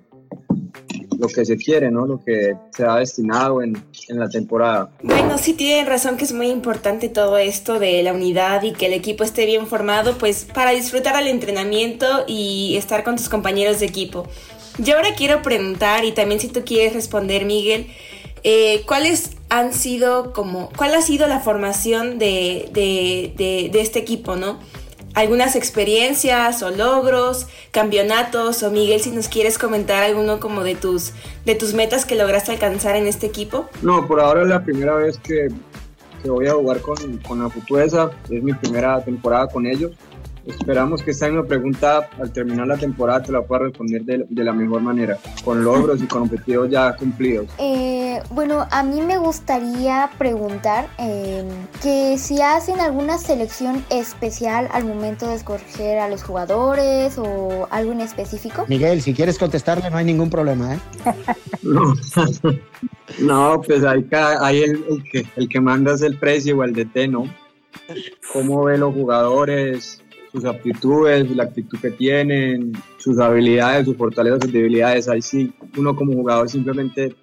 lo 1.20 1.28
que 1.28 1.46
se 1.46 1.58
quiere, 1.58 1.92
¿no? 1.92 2.06
Lo 2.06 2.24
que 2.24 2.56
se 2.72 2.86
ha 2.86 2.96
destinado 2.98 3.62
en, 3.62 3.82
en, 4.08 4.20
la 4.20 4.30
temporada. 4.30 4.90
Bueno, 5.02 5.38
sí 5.38 5.54
tienen 5.54 5.88
razón 5.88 6.18
que 6.18 6.26
es 6.26 6.34
muy 6.34 6.50
importante 6.50 7.10
todo 7.10 7.38
esto 7.38 7.80
de 7.80 8.04
la 8.04 8.14
unidad 8.14 8.64
y 8.64 8.74
que 8.74 8.88
el 8.88 8.94
equipo 8.94 9.24
esté 9.24 9.46
bien 9.46 9.68
formado, 9.68 10.18
pues 10.18 10.46
para 10.54 10.72
disfrutar 10.72 11.16
al 11.16 11.28
entrenamiento 11.28 12.06
y 12.28 12.76
estar 12.78 13.04
con 13.04 13.16
tus 13.16 13.30
compañeros 13.30 13.80
de 13.80 13.88
equipo. 13.88 14.28
Yo 14.80 14.96
ahora 14.96 15.16
quiero 15.16 15.42
preguntar, 15.42 16.06
y 16.06 16.12
también 16.12 16.40
si 16.40 16.50
tú 16.50 16.64
quieres 16.64 16.94
responder, 16.94 17.46
Miguel, 17.46 17.88
eh, 18.44 18.84
¿cuáles 18.86 19.32
han 19.50 19.74
sido 19.74 20.34
como, 20.34 20.70
cuál 20.78 20.94
ha 20.94 21.02
sido 21.02 21.28
la 21.28 21.40
formación 21.40 22.20
de, 22.20 22.70
de, 22.74 23.34
de, 23.36 23.70
de 23.72 23.82
este 23.82 24.00
equipo, 24.00 24.36
no? 24.36 24.60
Algunas 25.18 25.56
experiencias 25.56 26.62
o 26.62 26.70
logros, 26.70 27.48
campeonatos 27.72 28.62
o 28.62 28.70
Miguel 28.70 29.02
si 29.02 29.10
nos 29.10 29.28
quieres 29.28 29.58
comentar 29.58 30.04
alguno 30.04 30.40
como 30.40 30.64
de 30.64 30.76
tus 30.76 31.12
de 31.44 31.56
tus 31.56 31.74
metas 31.74 32.06
que 32.06 32.14
lograste 32.14 32.52
alcanzar 32.52 32.96
en 32.96 33.08
este 33.08 33.26
equipo. 33.26 33.68
No, 33.82 34.08
por 34.08 34.20
ahora 34.20 34.44
es 34.44 34.48
la 34.48 34.64
primera 34.64 34.94
vez 34.94 35.18
que, 35.18 35.48
que 36.22 36.30
voy 36.30 36.46
a 36.46 36.54
jugar 36.54 36.82
con, 36.82 37.18
con 37.28 37.42
la 37.42 37.50
Futuesa, 37.50 38.12
es 38.30 38.44
mi 38.44 38.54
primera 38.54 39.04
temporada 39.04 39.48
con 39.48 39.66
ellos 39.66 39.92
Esperamos 40.48 41.04
que 41.04 41.12
esta 41.12 41.28
misma 41.28 41.44
pregunta 41.44 42.10
al 42.20 42.32
terminar 42.32 42.68
la 42.68 42.78
temporada 42.78 43.22
te 43.22 43.32
la 43.34 43.42
pueda 43.42 43.64
responder 43.64 44.04
de, 44.04 44.26
de 44.30 44.44
la 44.44 44.54
mejor 44.54 44.82
manera, 44.82 45.18
con 45.44 45.64
logros 45.64 46.02
y 46.02 46.08
con 46.08 46.24
objetivos 46.24 46.70
ya 46.70 46.96
cumplidos. 46.96 47.48
Eh, 47.58 48.22
bueno, 48.32 48.66
a 48.72 48.82
mí 48.84 49.02
me 49.02 49.18
gustaría 49.18 50.10
preguntar 50.18 50.88
eh, 51.00 51.44
que 51.82 52.18
si 52.18 52.42
hacen 52.42 52.80
alguna 52.80 53.18
selección 53.18 53.84
especial 53.90 54.70
al 54.72 54.86
momento 54.86 55.28
de 55.28 55.36
escoger 55.36 56.00
a 56.00 56.08
los 56.08 56.24
jugadores 56.24 57.18
o 57.18 57.68
algo 57.70 57.92
en 57.92 58.02
específico. 58.02 58.66
Miguel, 58.70 59.02
si 59.02 59.14
quieres 59.14 59.38
contestarle 59.38 59.90
no 59.90 59.98
hay 59.98 60.06
ningún 60.06 60.30
problema, 60.30 60.76
¿eh? 60.76 60.80
no. 61.62 61.94
no, 63.20 63.62
pues 63.62 63.84
ahí, 63.84 64.08
ahí 64.40 64.64
el, 64.64 64.86
el, 64.90 65.04
que, 65.12 65.26
el 65.36 65.50
que 65.50 65.60
manda 65.60 65.94
es 65.94 66.02
el 66.02 66.18
precio 66.18 66.58
o 66.58 66.64
el 66.64 66.74
DT, 66.74 67.10
¿no? 67.10 67.26
¿Cómo 68.34 68.64
ve 68.64 68.78
los 68.78 68.94
jugadores? 68.94 70.02
Sus 70.32 70.46
aptitudes, 70.46 71.30
la 71.36 71.44
actitud 71.44 71.80
que 71.80 71.92
tienen, 71.92 72.74
sus 72.98 73.20
habilidades, 73.20 73.86
sus 73.86 73.98
fortalezas, 73.98 74.40
sus 74.44 74.52
debilidades. 74.52 75.08
Ahí 75.08 75.22
sí, 75.22 75.54
uno 75.78 75.96
como 75.96 76.14
jugador 76.14 76.50
simplemente 76.50 77.16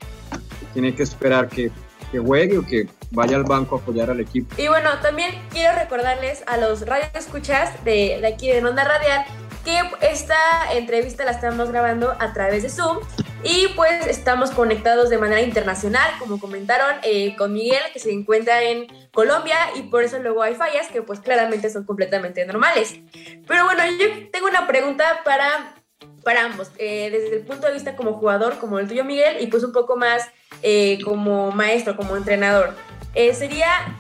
tiene 0.73 0.95
que 0.95 1.03
esperar 1.03 1.49
que, 1.49 1.71
que 2.11 2.19
juegue 2.19 2.59
o 2.59 2.67
que 2.67 2.89
vaya 3.11 3.37
al 3.37 3.45
banco 3.45 3.77
a 3.77 3.79
apoyar 3.79 4.11
al 4.11 4.21
equipo. 4.21 4.55
Y 4.59 4.69
bueno, 4.69 4.91
también 5.03 5.31
quiero 5.51 5.77
recordarles 5.79 6.43
a 6.47 6.57
los 6.57 6.87
radioescuchas 6.87 7.85
de, 7.85 8.19
de 8.21 8.27
aquí 8.27 8.49
de 8.49 8.65
Onda 8.65 8.85
Radial 8.85 9.25
que 9.65 9.81
esta 10.03 10.37
entrevista 10.73 11.25
la 11.25 11.31
estamos 11.31 11.71
grabando 11.71 12.15
a 12.19 12.33
través 12.33 12.63
de 12.63 12.69
Zoom 12.69 12.99
y 13.43 13.69
pues 13.77 14.07
estamos 14.07 14.51
conectados 14.51 15.11
de 15.11 15.19
manera 15.19 15.43
internacional, 15.43 16.11
como 16.19 16.39
comentaron, 16.39 16.97
eh, 17.03 17.37
con 17.37 17.53
Miguel, 17.53 17.83
que 17.93 17.99
se 17.99 18.11
encuentra 18.11 18.63
en 18.63 18.87
Colombia 19.13 19.57
y 19.75 19.83
por 19.83 20.03
eso 20.03 20.19
luego 20.19 20.43
hay 20.43 20.55
fallas 20.55 20.89
que 20.89 21.03
pues 21.03 21.21
claramente 21.21 21.69
son 21.69 21.85
completamente 21.85 22.45
normales. 22.47 22.95
Pero 23.47 23.65
bueno, 23.65 23.83
yo 23.99 24.31
tengo 24.31 24.47
una 24.47 24.67
pregunta 24.67 25.21
para, 25.25 25.75
para 26.23 26.45
ambos, 26.45 26.71
eh, 26.79 27.11
desde 27.11 27.37
el 27.37 27.43
punto 27.43 27.67
de 27.67 27.75
vista 27.75 27.97
como 27.97 28.15
jugador, 28.15 28.59
como 28.59 28.79
el 28.79 28.89
tuyo 28.89 29.05
Miguel, 29.05 29.37
y 29.41 29.47
pues 29.49 29.63
un 29.63 29.73
poco 29.73 29.97
más 29.97 30.31
eh, 30.63 30.99
como 31.05 31.51
maestro, 31.51 31.97
como 31.97 32.17
entrenador. 32.17 32.75
Sería, 33.15 33.97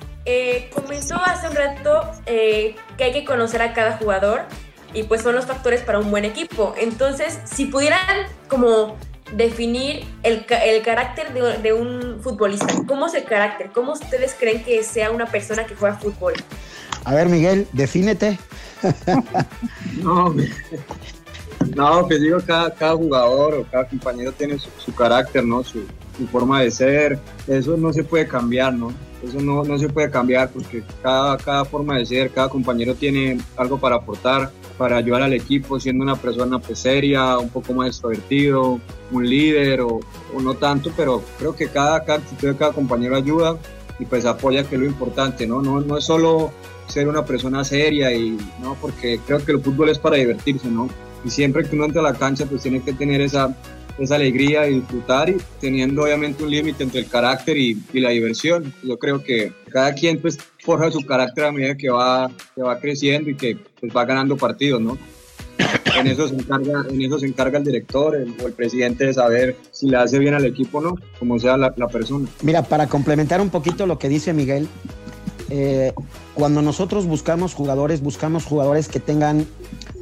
comenzó 0.73 1.15
hace 1.17 1.49
un 1.49 1.55
rato 1.55 2.11
que 2.27 2.75
hay 2.99 3.13
que 3.13 3.25
conocer 3.25 3.63
a 3.63 3.75
cada 3.75 3.97
jugador 3.99 4.47
y 4.95 5.03
pues 5.03 5.23
son 5.23 5.35
los 5.35 5.47
factores 5.47 5.83
para 5.83 5.99
un 5.99 6.11
buen 6.11 6.25
equipo. 6.25 6.75
Entonces, 6.79 7.39
si 7.45 7.67
pudieran 7.67 8.27
como 8.49 8.97
definir 9.33 10.07
el, 10.23 10.47
el 10.65 10.83
carácter 10.83 11.33
de, 11.33 11.59
de, 11.59 11.73
un 11.73 12.21
futbolista. 12.21 12.67
¿Cómo 12.87 13.07
es 13.07 13.15
el 13.15 13.25
carácter? 13.25 13.71
¿Cómo 13.73 13.93
ustedes 13.93 14.37
creen 14.39 14.63
que 14.63 14.83
sea 14.83 15.11
una 15.11 15.27
persona 15.27 15.65
que 15.65 15.75
juega 15.75 15.97
fútbol? 15.97 16.35
A 17.05 17.15
ver, 17.15 17.29
Miguel, 17.29 17.67
defínete. 17.73 18.39
no, 20.03 20.35
no, 21.75 22.07
pues 22.07 22.21
digo, 22.21 22.39
cada, 22.47 22.73
cada 22.73 22.95
jugador 22.95 23.55
o 23.55 23.65
cada 23.65 23.89
compañero 23.89 24.33
tiene 24.33 24.59
su, 24.59 24.69
su 24.79 24.95
carácter, 24.95 25.45
¿no? 25.45 25.63
Su, 25.65 25.85
su, 26.17 26.27
forma 26.29 26.63
de 26.63 26.71
ser. 26.71 27.19
Eso 27.47 27.77
no 27.77 27.93
se 27.93 28.05
puede 28.05 28.29
cambiar, 28.29 28.75
¿no? 28.75 28.93
Eso 29.27 29.41
no, 29.41 29.65
no 29.65 29.79
se 29.79 29.89
puede 29.89 30.11
cambiar 30.11 30.51
porque 30.51 30.83
cada, 31.03 31.37
cada 31.39 31.65
forma 31.65 31.99
de 31.99 32.07
ser, 32.07 32.31
cada 32.31 32.49
compañero 32.49 32.95
tiene 32.95 33.39
algo 33.57 33.79
para 33.79 33.97
aportar 33.97 34.51
para 34.79 34.97
ayudar 34.97 35.23
al 35.23 35.33
equipo 35.33 35.79
siendo 35.79 36.03
una 36.03 36.17
persona 36.17 36.59
pues 36.59 36.79
seria, 36.81 37.39
un 37.39 37.49
poco 37.49 37.73
más 37.75 37.89
extrovertido, 37.89 38.81
un 39.13 39.29
líder 39.29 39.81
o, 39.81 40.01
o 40.35 40.41
no 40.43 40.55
tanto, 40.55 40.91
pero 40.97 41.23
creo 41.39 41.55
que 41.55 41.69
cada, 41.69 42.05
cada 42.05 42.21
cada 42.59 42.73
compañero 42.73 43.17
ayuda 43.17 43.57
y 43.99 44.05
pues 44.05 44.25
apoya 44.25 44.65
que 44.69 44.75
es 44.75 44.81
lo 44.81 44.87
importante, 44.87 45.47
¿no? 45.47 45.63
No, 45.63 45.81
no 45.81 45.99
es 45.99 46.05
solo 46.05 46.53
ser 46.87 47.09
una 47.09 47.25
persona 47.25 47.65
seria 47.65 48.13
y 48.13 48.37
no, 48.61 48.77
porque 48.81 49.21
creo 49.27 49.45
que 49.45 49.53
el 49.53 49.61
fútbol 49.61 49.89
es 49.89 49.99
para 49.99 50.17
divertirse, 50.17 50.69
¿no? 50.69 50.89
Y 51.25 51.31
siempre 51.31 51.65
que 51.65 51.75
uno 51.77 51.87
entra 51.87 52.01
a 52.01 52.13
la 52.13 52.15
cancha 52.15 52.47
pues 52.47 52.63
tiene 52.63 52.83
que 52.83 52.93
tener 52.93 53.21
esa, 53.21 53.57
esa 53.99 54.17
alegría 54.17 54.67
y 54.69 54.81
disfrutar 54.81 55.31
y 55.31 55.37
teniendo 55.61 56.03
obviamente 56.03 56.43
un 56.43 56.51
límite 56.51 56.83
entre 56.85 57.01
el 57.01 57.09
carácter 57.09 57.57
y, 57.57 57.83
y, 57.93 58.01
la 58.01 58.11
diversión. 58.11 58.73
Yo 58.83 58.99
creo 58.99 59.23
que 59.23 59.53
cada 59.71 59.95
quien 59.95 60.21
pues 60.21 60.39
forja 60.59 60.91
su 60.91 61.05
carácter 61.05 61.45
a 61.45 61.53
medida 61.53 61.77
que 61.77 61.91
va, 61.91 62.31
que 62.55 62.63
va 62.63 62.79
creciendo 62.79 63.31
y 63.31 63.37
que 63.37 63.57
pues, 63.81 63.95
va 63.95 64.05
ganando 64.05 64.37
partidos, 64.37 64.81
¿no? 64.81 64.99
En 65.97 66.09
eso 66.09 66.27
se 66.27 66.35
encarga, 66.35 66.85
en 66.91 67.03
eso 67.03 67.21
se 67.21 67.27
encarga 67.27 67.59
el 67.59 67.65
director 67.65 68.17
el, 68.17 68.35
o 68.43 68.49
el 68.49 68.53
presidente 68.53 69.07
de 69.07 69.15
saber 69.15 69.57
si 69.71 69.89
le 69.89 69.97
hace 69.97 70.19
bien 70.19 70.35
al 70.35 70.45
equipo 70.45 70.79
o 70.79 70.81
no, 70.81 70.97
como 71.21 71.39
sea 71.39 71.57
la, 71.57 71.73
la 71.77 71.87
persona. 71.87 72.29
Mira, 72.43 72.63
para 72.63 72.89
complementar 72.89 73.41
un 73.41 73.51
poquito 73.51 73.87
lo 73.87 73.97
que 73.97 74.09
dice 74.09 74.33
Miguel, 74.33 74.67
eh, 75.51 75.93
cuando 76.35 76.63
nosotros 76.63 77.07
buscamos 77.07 77.55
jugadores, 77.55 78.03
buscamos 78.03 78.45
jugadores 78.45 78.89
que 78.89 79.01
tengan 79.01 79.47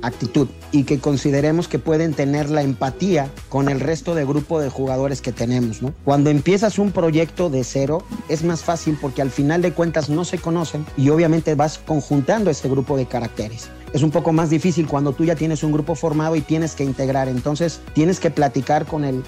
actitud 0.02 0.48
y 0.72 0.84
que 0.84 0.98
consideremos 0.98 1.68
que 1.68 1.78
pueden 1.78 2.12
tener 2.12 2.50
la 2.50 2.62
empatía 2.62 3.30
con 3.48 3.68
el 3.68 3.80
resto 3.80 4.14
de 4.14 4.24
grupo 4.24 4.60
de 4.60 4.68
jugadores 4.68 5.20
que 5.20 5.32
tenemos, 5.32 5.80
¿no? 5.80 5.94
Cuando 6.04 6.30
empiezas 6.30 6.78
un 6.78 6.92
proyecto 6.92 7.50
de 7.50 7.64
cero 7.64 8.02
es 8.28 8.42
más 8.42 8.62
fácil 8.62 8.98
porque 9.00 9.22
al 9.22 9.30
final 9.30 9.62
de 9.62 9.72
cuentas 9.72 10.10
no 10.10 10.24
se 10.24 10.38
conocen 10.38 10.84
y 10.96 11.08
obviamente 11.10 11.54
vas 11.54 11.78
conjuntando 11.78 12.50
este 12.50 12.68
grupo 12.68 12.96
de 12.96 13.06
caracteres. 13.06 13.70
Es 13.92 14.02
un 14.02 14.10
poco 14.10 14.32
más 14.32 14.50
difícil 14.50 14.86
cuando 14.86 15.12
tú 15.12 15.24
ya 15.24 15.36
tienes 15.36 15.62
un 15.62 15.72
grupo 15.72 15.94
formado 15.94 16.34
y 16.34 16.40
tienes 16.40 16.74
que 16.74 16.84
integrar, 16.84 17.28
entonces 17.28 17.80
tienes 17.92 18.20
que 18.20 18.30
platicar 18.30 18.86
con 18.86 19.04
el 19.04 19.22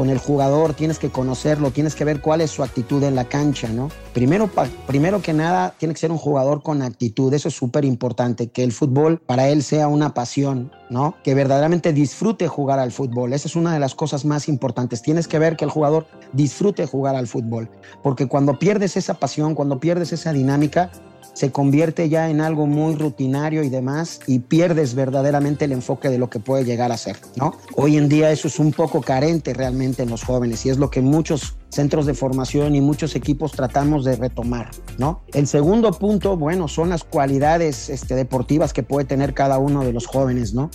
con 0.00 0.08
el 0.08 0.16
jugador, 0.16 0.72
tienes 0.72 0.98
que 0.98 1.10
conocerlo, 1.10 1.72
tienes 1.72 1.94
que 1.94 2.06
ver 2.06 2.22
cuál 2.22 2.40
es 2.40 2.50
su 2.50 2.62
actitud 2.62 3.02
en 3.02 3.14
la 3.14 3.26
cancha, 3.26 3.68
¿no? 3.68 3.90
Primero, 4.14 4.48
primero 4.86 5.20
que 5.20 5.34
nada, 5.34 5.74
tiene 5.76 5.92
que 5.92 6.00
ser 6.00 6.10
un 6.10 6.16
jugador 6.16 6.62
con 6.62 6.80
actitud, 6.80 7.34
eso 7.34 7.48
es 7.48 7.54
súper 7.54 7.84
importante, 7.84 8.48
que 8.48 8.64
el 8.64 8.72
fútbol 8.72 9.18
para 9.18 9.50
él 9.50 9.62
sea 9.62 9.88
una 9.88 10.14
pasión, 10.14 10.72
¿no? 10.88 11.16
Que 11.22 11.34
verdaderamente 11.34 11.92
disfrute 11.92 12.48
jugar 12.48 12.78
al 12.78 12.92
fútbol, 12.92 13.34
esa 13.34 13.46
es 13.46 13.56
una 13.56 13.74
de 13.74 13.78
las 13.78 13.94
cosas 13.94 14.24
más 14.24 14.48
importantes, 14.48 15.02
tienes 15.02 15.28
que 15.28 15.38
ver 15.38 15.54
que 15.58 15.66
el 15.66 15.70
jugador 15.70 16.06
disfrute 16.32 16.86
jugar 16.86 17.14
al 17.14 17.26
fútbol, 17.26 17.68
porque 18.02 18.26
cuando 18.26 18.58
pierdes 18.58 18.96
esa 18.96 19.12
pasión, 19.12 19.54
cuando 19.54 19.80
pierdes 19.80 20.14
esa 20.14 20.32
dinámica, 20.32 20.90
se 21.32 21.52
convierte 21.52 22.08
ya 22.08 22.28
en 22.28 22.40
algo 22.40 22.66
muy 22.66 22.94
rutinario 22.94 23.62
y 23.62 23.68
demás 23.68 24.20
y 24.26 24.40
pierdes 24.40 24.94
verdaderamente 24.94 25.64
el 25.64 25.72
enfoque 25.72 26.08
de 26.08 26.18
lo 26.18 26.28
que 26.28 26.40
puede 26.40 26.64
llegar 26.64 26.92
a 26.92 26.96
ser, 26.96 27.16
¿no? 27.36 27.56
Hoy 27.76 27.96
en 27.96 28.08
día 28.08 28.30
eso 28.30 28.48
es 28.48 28.58
un 28.58 28.72
poco 28.72 29.00
carente 29.00 29.54
realmente 29.54 30.02
en 30.02 30.10
los 30.10 30.24
jóvenes 30.24 30.66
y 30.66 30.70
es 30.70 30.78
lo 30.78 30.90
que 30.90 31.00
muchos 31.00 31.56
centros 31.70 32.06
de 32.06 32.14
formación 32.14 32.74
y 32.74 32.80
muchos 32.80 33.14
equipos 33.14 33.52
tratamos 33.52 34.04
de 34.04 34.16
retomar, 34.16 34.70
¿no? 34.98 35.22
El 35.32 35.46
segundo 35.46 35.92
punto, 35.92 36.36
bueno, 36.36 36.68
son 36.68 36.90
las 36.90 37.04
cualidades 37.04 37.88
este, 37.88 38.16
deportivas 38.16 38.72
que 38.72 38.82
puede 38.82 39.06
tener 39.06 39.34
cada 39.34 39.58
uno 39.58 39.84
de 39.84 39.92
los 39.92 40.06
jóvenes, 40.06 40.52
¿no? 40.52 40.70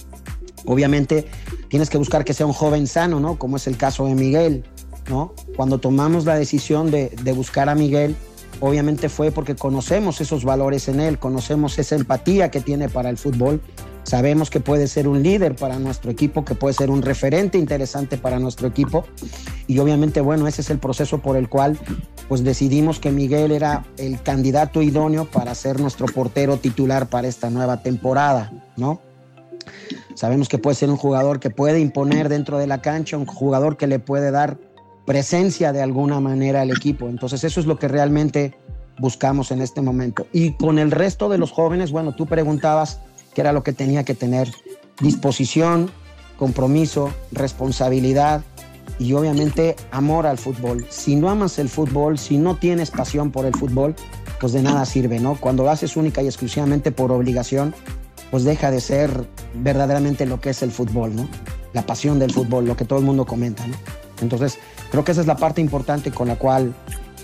Obviamente 0.65 1.27
tienes 1.69 1.89
que 1.89 1.97
buscar 1.97 2.25
que 2.25 2.33
sea 2.33 2.45
un 2.45 2.53
joven 2.53 2.87
sano, 2.87 3.19
¿no? 3.19 3.37
Como 3.37 3.57
es 3.57 3.67
el 3.67 3.77
caso 3.77 4.05
de 4.05 4.15
Miguel, 4.15 4.63
¿no? 5.09 5.33
Cuando 5.55 5.79
tomamos 5.79 6.25
la 6.25 6.35
decisión 6.35 6.89
de, 6.91 7.09
de 7.21 7.31
buscar 7.33 7.69
a 7.69 7.75
Miguel, 7.75 8.15
obviamente 8.59 9.09
fue 9.09 9.31
porque 9.31 9.55
conocemos 9.55 10.21
esos 10.21 10.43
valores 10.43 10.87
en 10.87 10.99
él, 10.99 11.19
conocemos 11.19 11.77
esa 11.79 11.95
empatía 11.95 12.51
que 12.51 12.61
tiene 12.61 12.89
para 12.89 13.09
el 13.09 13.17
fútbol, 13.17 13.61
sabemos 14.03 14.49
que 14.49 14.59
puede 14.59 14.87
ser 14.87 15.07
un 15.07 15.23
líder 15.23 15.55
para 15.55 15.79
nuestro 15.79 16.11
equipo, 16.11 16.45
que 16.45 16.55
puede 16.55 16.73
ser 16.73 16.89
un 16.89 17.01
referente 17.01 17.57
interesante 17.57 18.17
para 18.17 18.39
nuestro 18.39 18.67
equipo 18.67 19.05
y 19.67 19.79
obviamente 19.79 20.21
bueno, 20.21 20.47
ese 20.47 20.61
es 20.61 20.69
el 20.69 20.79
proceso 20.79 21.19
por 21.19 21.37
el 21.37 21.49
cual 21.49 21.77
pues 22.27 22.43
decidimos 22.43 22.99
que 22.99 23.11
Miguel 23.11 23.51
era 23.51 23.85
el 23.97 24.21
candidato 24.21 24.81
idóneo 24.81 25.25
para 25.25 25.53
ser 25.55 25.79
nuestro 25.79 26.05
portero 26.07 26.57
titular 26.57 27.07
para 27.07 27.27
esta 27.27 27.49
nueva 27.49 27.81
temporada, 27.81 28.51
¿no? 28.77 29.01
Sabemos 30.15 30.47
que 30.47 30.57
puede 30.57 30.75
ser 30.75 30.89
un 30.89 30.97
jugador 30.97 31.39
que 31.39 31.49
puede 31.49 31.79
imponer 31.79 32.29
dentro 32.29 32.57
de 32.57 32.67
la 32.67 32.81
cancha, 32.81 33.17
un 33.17 33.25
jugador 33.25 33.75
que 33.75 33.87
le 33.87 33.99
puede 33.99 34.31
dar 34.31 34.57
presencia 35.05 35.71
de 35.71 35.81
alguna 35.81 36.19
manera 36.19 36.61
al 36.61 36.71
equipo. 36.71 37.07
Entonces 37.07 37.43
eso 37.43 37.59
es 37.59 37.65
lo 37.65 37.77
que 37.77 37.87
realmente 37.87 38.53
buscamos 38.97 39.51
en 39.51 39.61
este 39.61 39.81
momento. 39.81 40.27
Y 40.31 40.53
con 40.53 40.79
el 40.79 40.91
resto 40.91 41.29
de 41.29 41.37
los 41.37 41.51
jóvenes, 41.51 41.91
bueno, 41.91 42.15
tú 42.15 42.25
preguntabas 42.25 42.99
qué 43.33 43.41
era 43.41 43.53
lo 43.53 43.63
que 43.63 43.73
tenía 43.73 44.03
que 44.03 44.15
tener. 44.15 44.51
Disposición, 44.99 45.91
compromiso, 46.37 47.11
responsabilidad 47.31 48.41
y 48.97 49.13
obviamente 49.13 49.75
amor 49.91 50.25
al 50.25 50.37
fútbol. 50.37 50.85
Si 50.89 51.15
no 51.15 51.29
amas 51.29 51.59
el 51.59 51.69
fútbol, 51.69 52.17
si 52.17 52.37
no 52.37 52.55
tienes 52.55 52.91
pasión 52.91 53.31
por 53.31 53.45
el 53.45 53.53
fútbol, 53.53 53.95
pues 54.39 54.53
de 54.53 54.61
nada 54.61 54.85
sirve, 54.85 55.19
¿no? 55.19 55.35
Cuando 55.39 55.63
lo 55.63 55.69
haces 55.69 55.97
única 55.97 56.21
y 56.21 56.27
exclusivamente 56.27 56.91
por 56.91 57.11
obligación, 57.11 57.73
pues 58.31 58.43
deja 58.43 58.71
de 58.71 58.81
ser 58.81 59.27
verdaderamente 59.53 60.25
lo 60.25 60.39
que 60.39 60.51
es 60.51 60.61
el 60.61 60.71
fútbol, 60.71 61.15
¿no? 61.15 61.27
La 61.73 61.85
pasión 61.85 62.19
del 62.19 62.31
fútbol, 62.31 62.65
lo 62.65 62.77
que 62.77 62.85
todo 62.85 62.99
el 62.99 63.05
mundo 63.05 63.25
comenta, 63.25 63.67
¿no? 63.67 63.75
Entonces, 64.21 64.59
creo 64.91 65.03
que 65.03 65.11
esa 65.11 65.21
es 65.21 65.27
la 65.27 65.37
parte 65.37 65.61
importante 65.61 66.11
con 66.11 66.27
la 66.27 66.37
cual 66.37 66.73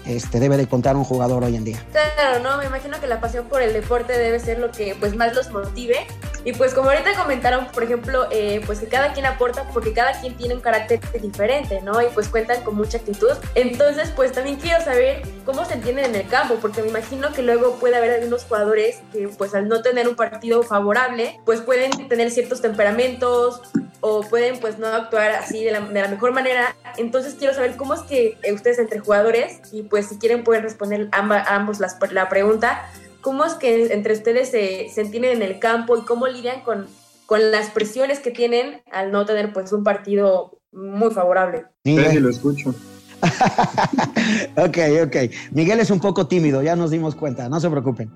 este, 0.06 0.40
debe 0.40 0.58
de 0.58 0.68
contar 0.68 0.96
un 0.96 1.04
jugador 1.04 1.44
hoy 1.44 1.56
en 1.56 1.64
día. 1.64 1.84
Claro, 1.92 2.40
no, 2.40 2.58
me 2.58 2.66
imagino 2.66 3.00
que 3.00 3.08
la 3.08 3.20
pasión 3.20 3.46
por 3.46 3.62
el 3.62 3.74
deporte 3.74 4.18
debe 4.18 4.40
ser 4.40 4.60
lo 4.60 4.72
que 4.72 4.96
pues 5.00 5.16
más 5.16 5.36
los 5.36 5.52
motive. 5.52 6.08
Y 6.44 6.54
pues 6.54 6.74
como 6.74 6.90
ahorita 6.90 7.14
comentaron, 7.16 7.68
por 7.68 7.84
ejemplo, 7.84 8.28
eh, 8.32 8.62
pues 8.66 8.80
que 8.80 8.88
cada 8.88 9.14
quien 9.14 9.28
aporta 9.28 9.64
porque 9.74 9.94
cada 9.94 10.20
quien 10.20 10.36
tiene 10.36 10.56
un 10.56 10.62
carácter 10.62 11.00
diferente, 11.22 11.82
¿no? 11.82 12.02
Y 12.02 12.08
pues 12.14 12.30
cuentan 12.30 12.64
con 12.64 12.76
mucha 12.76 12.98
actitud. 12.98 13.34
Entonces, 13.54 14.12
pues 14.16 14.32
también 14.32 14.56
quiero 14.56 14.84
saber 14.84 15.22
cómo 15.46 15.66
se 15.66 15.74
entienden 15.74 16.06
en 16.06 16.16
el 16.16 16.28
campo, 16.28 16.56
porque 16.60 16.82
me 16.82 16.90
imagino 16.90 17.32
que 17.32 17.44
luego 17.44 17.76
puede 17.76 17.96
haber 17.96 18.12
algunos 18.12 18.46
jugadores 18.46 19.02
que 19.12 19.28
pues 19.28 19.54
al 19.54 19.68
no 19.68 19.82
tener 19.84 20.08
un 20.08 20.16
partido 20.16 20.64
favorable, 20.64 21.40
pues 21.46 21.62
pueden 21.62 22.08
tener 22.08 22.32
ciertos 22.32 22.62
temperamentos 22.62 23.62
o 24.02 24.22
pueden 24.22 24.60
pues 24.60 24.80
no 24.80 24.88
actuar 24.88 25.32
así 25.32 25.64
de 25.64 25.72
la, 25.72 25.80
de 25.82 26.02
la 26.02 26.08
mejor 26.08 26.32
manera. 26.34 26.76
Entonces 26.98 27.36
quiero 27.36 27.54
saber 27.54 27.76
cómo 27.78 27.94
es 27.94 28.02
que 28.02 28.38
ustedes 28.52 28.80
entre 28.80 29.00
jugadores 29.00 29.60
y 29.72 29.84
pues 29.92 30.08
si 30.08 30.18
quieren 30.18 30.44
pueden 30.44 30.64
responder 30.64 31.10
amba, 31.12 31.44
ambos 31.48 31.80
las, 31.80 31.98
la 32.12 32.30
pregunta. 32.30 32.90
¿Cómo 33.22 33.46
es 33.46 33.54
que 33.54 33.94
entre 33.94 34.14
ustedes 34.14 34.50
se, 34.50 34.90
se 34.90 35.02
entienden 35.02 35.34
en 35.34 35.42
el 35.44 35.60
campo 35.60 35.96
y 35.96 36.02
cómo 36.02 36.26
lidian 36.28 36.62
con, 36.62 36.88
con 37.28 37.52
las 37.52 37.70
presiones 37.70 38.20
que 38.20 38.32
tienen 38.32 38.82
al 38.92 39.12
no 39.12 39.26
tener 39.26 39.54
pues 39.54 39.72
un 39.72 39.84
partido 39.84 40.58
muy 40.72 41.12
favorable? 41.12 41.66
Sí, 41.84 41.96
lo 42.20 42.30
escucho. 42.30 42.74
ok, 44.58 44.78
ok. 45.06 45.16
Miguel 45.52 45.80
es 45.82 45.92
un 45.92 46.00
poco 46.00 46.26
tímido, 46.26 46.64
ya 46.64 46.76
nos 46.76 46.90
dimos 46.90 47.14
cuenta, 47.14 47.48
no 47.50 47.60
se 47.60 47.70
preocupen. 47.70 48.10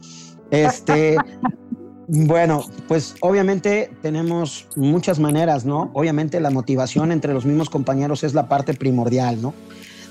Este, 0.50 1.17
bueno, 2.08 2.63
pues 2.88 3.15
obviamente 3.22 3.91
tenemos 4.01 4.67
muchas 4.75 5.20
maneras, 5.20 5.65
¿no? 5.65 5.91
Obviamente 5.94 6.39
la 6.39 6.50
motivación 6.50 7.12
entre 7.12 7.34
los 7.34 7.46
mismos 7.46 7.70
compañeros 7.70 8.24
es 8.24 8.34
la 8.34 8.48
parte 8.48 8.74
primordial, 8.74 9.41
¿no? 9.41 9.53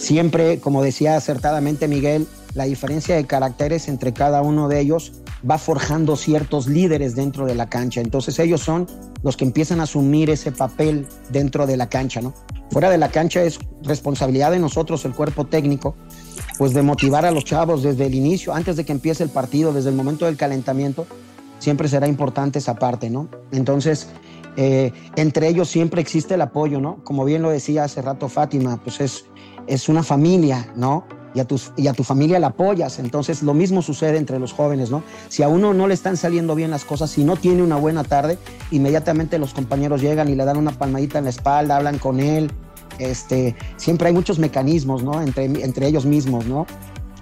Siempre, 0.04 0.60
como 0.60 0.82
decía 0.82 1.16
acertadamente 1.16 1.88
Miguel, 1.88 2.26
la 2.52 2.64
diferencia 2.64 3.16
de 3.16 3.24
caracteres 3.24 3.88
entre 3.88 4.12
cada 4.12 4.42
uno 4.42 4.68
de 4.68 4.78
ellos 4.78 5.14
va 5.48 5.56
forjando 5.56 6.14
ciertos 6.16 6.66
líderes 6.66 7.14
dentro 7.16 7.46
de 7.46 7.54
la 7.54 7.70
cancha. 7.70 8.02
Entonces 8.02 8.38
ellos 8.38 8.60
son 8.60 8.86
los 9.22 9.38
que 9.38 9.46
empiezan 9.46 9.80
a 9.80 9.84
asumir 9.84 10.28
ese 10.28 10.52
papel 10.52 11.06
dentro 11.30 11.66
de 11.66 11.78
la 11.78 11.88
cancha, 11.88 12.20
¿no? 12.20 12.34
Fuera 12.70 12.90
de 12.90 12.98
la 12.98 13.08
cancha 13.08 13.42
es 13.44 13.58
responsabilidad 13.82 14.50
de 14.50 14.58
nosotros, 14.58 15.06
el 15.06 15.14
cuerpo 15.14 15.46
técnico, 15.46 15.96
pues 16.58 16.74
de 16.74 16.82
motivar 16.82 17.24
a 17.24 17.30
los 17.30 17.44
chavos 17.44 17.82
desde 17.82 18.04
el 18.04 18.14
inicio, 18.14 18.52
antes 18.52 18.76
de 18.76 18.84
que 18.84 18.92
empiece 18.92 19.24
el 19.24 19.30
partido, 19.30 19.72
desde 19.72 19.88
el 19.88 19.96
momento 19.96 20.26
del 20.26 20.36
calentamiento, 20.36 21.06
siempre 21.60 21.88
será 21.88 22.06
importante 22.06 22.58
esa 22.58 22.74
parte, 22.74 23.08
¿no? 23.08 23.30
Entonces, 23.52 24.08
eh, 24.56 24.92
entre 25.16 25.48
ellos 25.48 25.68
siempre 25.68 26.00
existe 26.00 26.34
el 26.34 26.42
apoyo, 26.42 26.80
¿no? 26.80 27.02
Como 27.04 27.24
bien 27.24 27.42
lo 27.42 27.50
decía 27.50 27.84
hace 27.84 28.02
rato 28.02 28.28
Fátima, 28.28 28.80
pues 28.82 29.00
es, 29.00 29.24
es 29.66 29.88
una 29.88 30.02
familia, 30.02 30.72
¿no? 30.76 31.04
Y 31.34 31.40
a, 31.40 31.44
tus, 31.44 31.72
y 31.76 31.88
a 31.88 31.92
tu 31.92 32.04
familia 32.04 32.38
la 32.38 32.48
apoyas. 32.48 33.00
Entonces, 33.00 33.42
lo 33.42 33.54
mismo 33.54 33.82
sucede 33.82 34.18
entre 34.18 34.38
los 34.38 34.52
jóvenes, 34.52 34.90
¿no? 34.90 35.02
Si 35.28 35.42
a 35.42 35.48
uno 35.48 35.74
no 35.74 35.88
le 35.88 35.94
están 35.94 36.16
saliendo 36.16 36.54
bien 36.54 36.70
las 36.70 36.84
cosas, 36.84 37.10
si 37.10 37.24
no 37.24 37.36
tiene 37.36 37.62
una 37.62 37.76
buena 37.76 38.04
tarde, 38.04 38.38
inmediatamente 38.70 39.38
los 39.38 39.52
compañeros 39.52 40.00
llegan 40.00 40.28
y 40.28 40.36
le 40.36 40.44
dan 40.44 40.56
una 40.56 40.70
palmadita 40.70 41.18
en 41.18 41.24
la 41.24 41.30
espalda, 41.30 41.76
hablan 41.76 41.98
con 41.98 42.20
él. 42.20 42.52
Este, 43.00 43.56
siempre 43.76 44.08
hay 44.08 44.14
muchos 44.14 44.38
mecanismos, 44.38 45.02
¿no? 45.02 45.20
Entre, 45.20 45.44
entre 45.44 45.88
ellos 45.88 46.06
mismos, 46.06 46.46
¿no? 46.46 46.66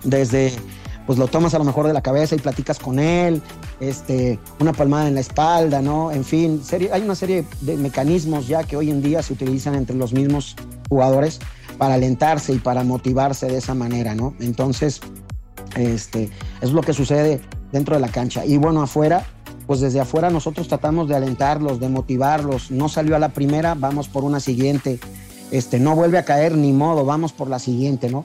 Desde 0.04 0.52
pues 1.06 1.18
lo 1.18 1.26
tomas 1.26 1.54
a 1.54 1.58
lo 1.58 1.64
mejor 1.64 1.86
de 1.86 1.92
la 1.92 2.02
cabeza 2.02 2.34
y 2.34 2.38
platicas 2.38 2.78
con 2.78 2.98
él, 2.98 3.42
este, 3.80 4.38
una 4.60 4.72
palmada 4.72 5.08
en 5.08 5.14
la 5.14 5.20
espalda, 5.20 5.82
¿no? 5.82 6.12
En 6.12 6.24
fin, 6.24 6.62
hay 6.92 7.02
una 7.02 7.14
serie 7.14 7.44
de 7.60 7.76
mecanismos 7.76 8.46
ya 8.46 8.62
que 8.62 8.76
hoy 8.76 8.90
en 8.90 9.02
día 9.02 9.22
se 9.22 9.32
utilizan 9.32 9.74
entre 9.74 9.96
los 9.96 10.12
mismos 10.12 10.56
jugadores 10.88 11.40
para 11.82 11.94
alentarse 11.94 12.52
y 12.52 12.58
para 12.58 12.84
motivarse 12.84 13.48
de 13.48 13.58
esa 13.58 13.74
manera, 13.74 14.14
¿no? 14.14 14.34
Entonces, 14.38 15.00
este, 15.74 16.30
es 16.60 16.70
lo 16.70 16.80
que 16.80 16.92
sucede 16.92 17.40
dentro 17.72 17.96
de 17.96 18.00
la 18.00 18.06
cancha. 18.06 18.46
Y 18.46 18.56
bueno, 18.56 18.82
afuera, 18.82 19.26
pues 19.66 19.80
desde 19.80 19.98
afuera 19.98 20.30
nosotros 20.30 20.68
tratamos 20.68 21.08
de 21.08 21.16
alentarlos, 21.16 21.80
de 21.80 21.88
motivarlos. 21.88 22.70
No 22.70 22.88
salió 22.88 23.16
a 23.16 23.18
la 23.18 23.30
primera, 23.30 23.74
vamos 23.74 24.06
por 24.06 24.22
una 24.22 24.38
siguiente. 24.38 25.00
Este, 25.50 25.80
no 25.80 25.96
vuelve 25.96 26.18
a 26.18 26.24
caer 26.24 26.56
ni 26.56 26.70
modo, 26.72 27.04
vamos 27.04 27.32
por 27.32 27.50
la 27.50 27.58
siguiente, 27.58 28.08
¿no? 28.08 28.24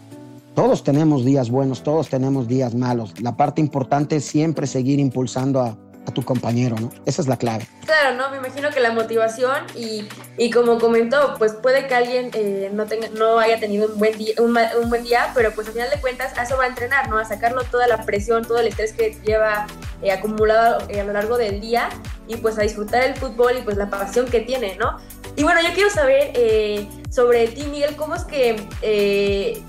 Todos 0.53 0.83
tenemos 0.83 1.25
días 1.25 1.49
buenos, 1.49 1.81
todos 1.81 2.09
tenemos 2.09 2.47
días 2.47 2.75
malos. 2.75 3.19
La 3.21 3.37
parte 3.37 3.59
importante 3.59 4.17
es 4.17 4.25
siempre 4.25 4.67
seguir 4.67 4.99
impulsando 4.99 5.61
a, 5.61 5.75
a 6.07 6.11
tu 6.11 6.23
compañero, 6.23 6.77
¿no? 6.79 6.89
Esa 7.05 7.21
es 7.21 7.27
la 7.27 7.37
clave. 7.37 7.67
Claro, 7.85 8.15
¿no? 8.15 8.29
Me 8.31 8.37
imagino 8.37 8.69
que 8.71 8.79
la 8.79 8.91
motivación 8.91 9.65
y, 9.75 10.07
y 10.37 10.49
como 10.49 10.79
comentó, 10.79 11.35
pues 11.37 11.53
puede 11.53 11.85
que 11.87 11.95
alguien 11.95 12.31
eh, 12.33 12.71
no, 12.73 12.85
tenga, 12.85 13.09
no 13.09 13.39
haya 13.39 13.59
tenido 13.59 13.87
un 13.87 13.99
buen, 13.99 14.17
día, 14.17 14.35
un, 14.39 14.53
buen 14.89 15.03
día, 15.03 15.31
pero 15.35 15.51
pues 15.51 15.67
al 15.67 15.73
final 15.73 15.89
de 15.89 15.99
cuentas 15.99 16.37
a 16.37 16.43
eso 16.43 16.57
va 16.57 16.63
a 16.63 16.67
entrenar, 16.67 17.09
¿no? 17.09 17.17
A 17.17 17.25
sacarlo 17.25 17.63
toda 17.65 17.87
la 17.87 18.05
presión, 18.05 18.43
todo 18.45 18.59
el 18.59 18.67
estrés 18.67 18.93
que 18.93 19.17
lleva 19.25 19.67
eh, 20.01 20.11
acumulado 20.11 20.87
eh, 20.89 21.01
a 21.01 21.03
lo 21.03 21.11
largo 21.11 21.37
del 21.37 21.59
día 21.59 21.89
y 22.27 22.37
pues 22.37 22.57
a 22.57 22.61
disfrutar 22.61 23.03
el 23.03 23.15
fútbol 23.15 23.57
y 23.57 23.61
pues 23.61 23.75
la 23.75 23.89
pasión 23.89 24.27
que 24.27 24.39
tiene, 24.39 24.77
¿no? 24.77 24.97
Y 25.35 25.43
bueno, 25.43 25.61
yo 25.61 25.73
quiero 25.73 25.89
saber 25.89 26.31
eh, 26.35 26.87
sobre 27.11 27.47
ti, 27.47 27.63
Miguel, 27.65 27.95
cómo 27.95 28.15
es 28.15 28.23
que, 28.23 28.55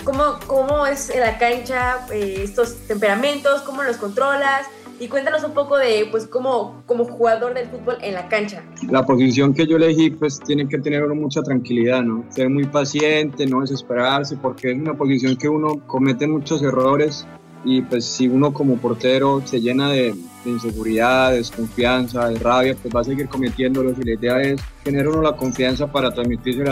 cómo, 0.05 0.39
cómo 0.47 0.87
es 0.87 1.11
en 1.11 1.21
la 1.21 1.37
cancha 1.37 2.07
estos 2.11 2.87
temperamentos, 2.87 3.61
cómo 3.63 3.83
los 3.83 3.99
controlas, 3.99 4.67
y 5.01 5.09
cuéntanos 5.09 5.45
un 5.45 5.53
poco 5.53 5.77
de, 5.77 6.09
pues, 6.11 6.27
cómo, 6.27 6.83
como 6.87 7.05
jugador 7.05 7.55
del 7.55 7.69
fútbol 7.69 7.99
en 8.01 8.15
la 8.15 8.29
cancha. 8.29 8.63
La 8.91 9.05
posición 9.05 9.55
que 9.55 9.67
yo 9.67 9.77
elegí, 9.77 10.11
pues, 10.11 10.41
tiene 10.41 10.69
que 10.69 10.79
tener 10.79 11.05
uno 11.05 11.15
mucha 11.15 11.43
tranquilidad, 11.43 12.03
¿no? 12.03 12.25
Ser 12.31 12.51
muy 12.51 12.65
paciente, 12.65 13.47
no 13.47 13.61
desesperarse, 13.61 14.37
porque 14.37 14.73
es 14.73 14.79
una 14.79 14.95
posición 14.95 15.37
que 15.37 15.49
uno 15.49 15.81
comete 15.87 16.27
muchos 16.27 16.63
errores 16.63 17.27
y 17.65 17.83
pues 17.83 18.05
si 18.05 18.29
uno 18.29 18.53
como 18.53 18.77
portero 18.77 19.43
se 19.45 19.61
llena 19.61 19.91
de, 19.91 20.15
de, 20.45 20.51
inseguridad, 20.51 21.33
de 21.33 21.39
desconfianza, 21.39 22.29
de 22.29 22.39
rabia, 22.39 22.77
pues 22.81 22.95
va 22.95 23.01
a 23.01 23.05
seguir 23.05 23.29
cometiéndolos 23.29 23.99
y 23.99 24.05
la 24.05 24.13
idea 24.13 24.41
es 24.41 24.61
tener 24.85 25.09
uno 25.09 25.23
la 25.23 25.37
confianza 25.37 25.91
para 25.91 26.13
transmitirse 26.13 26.63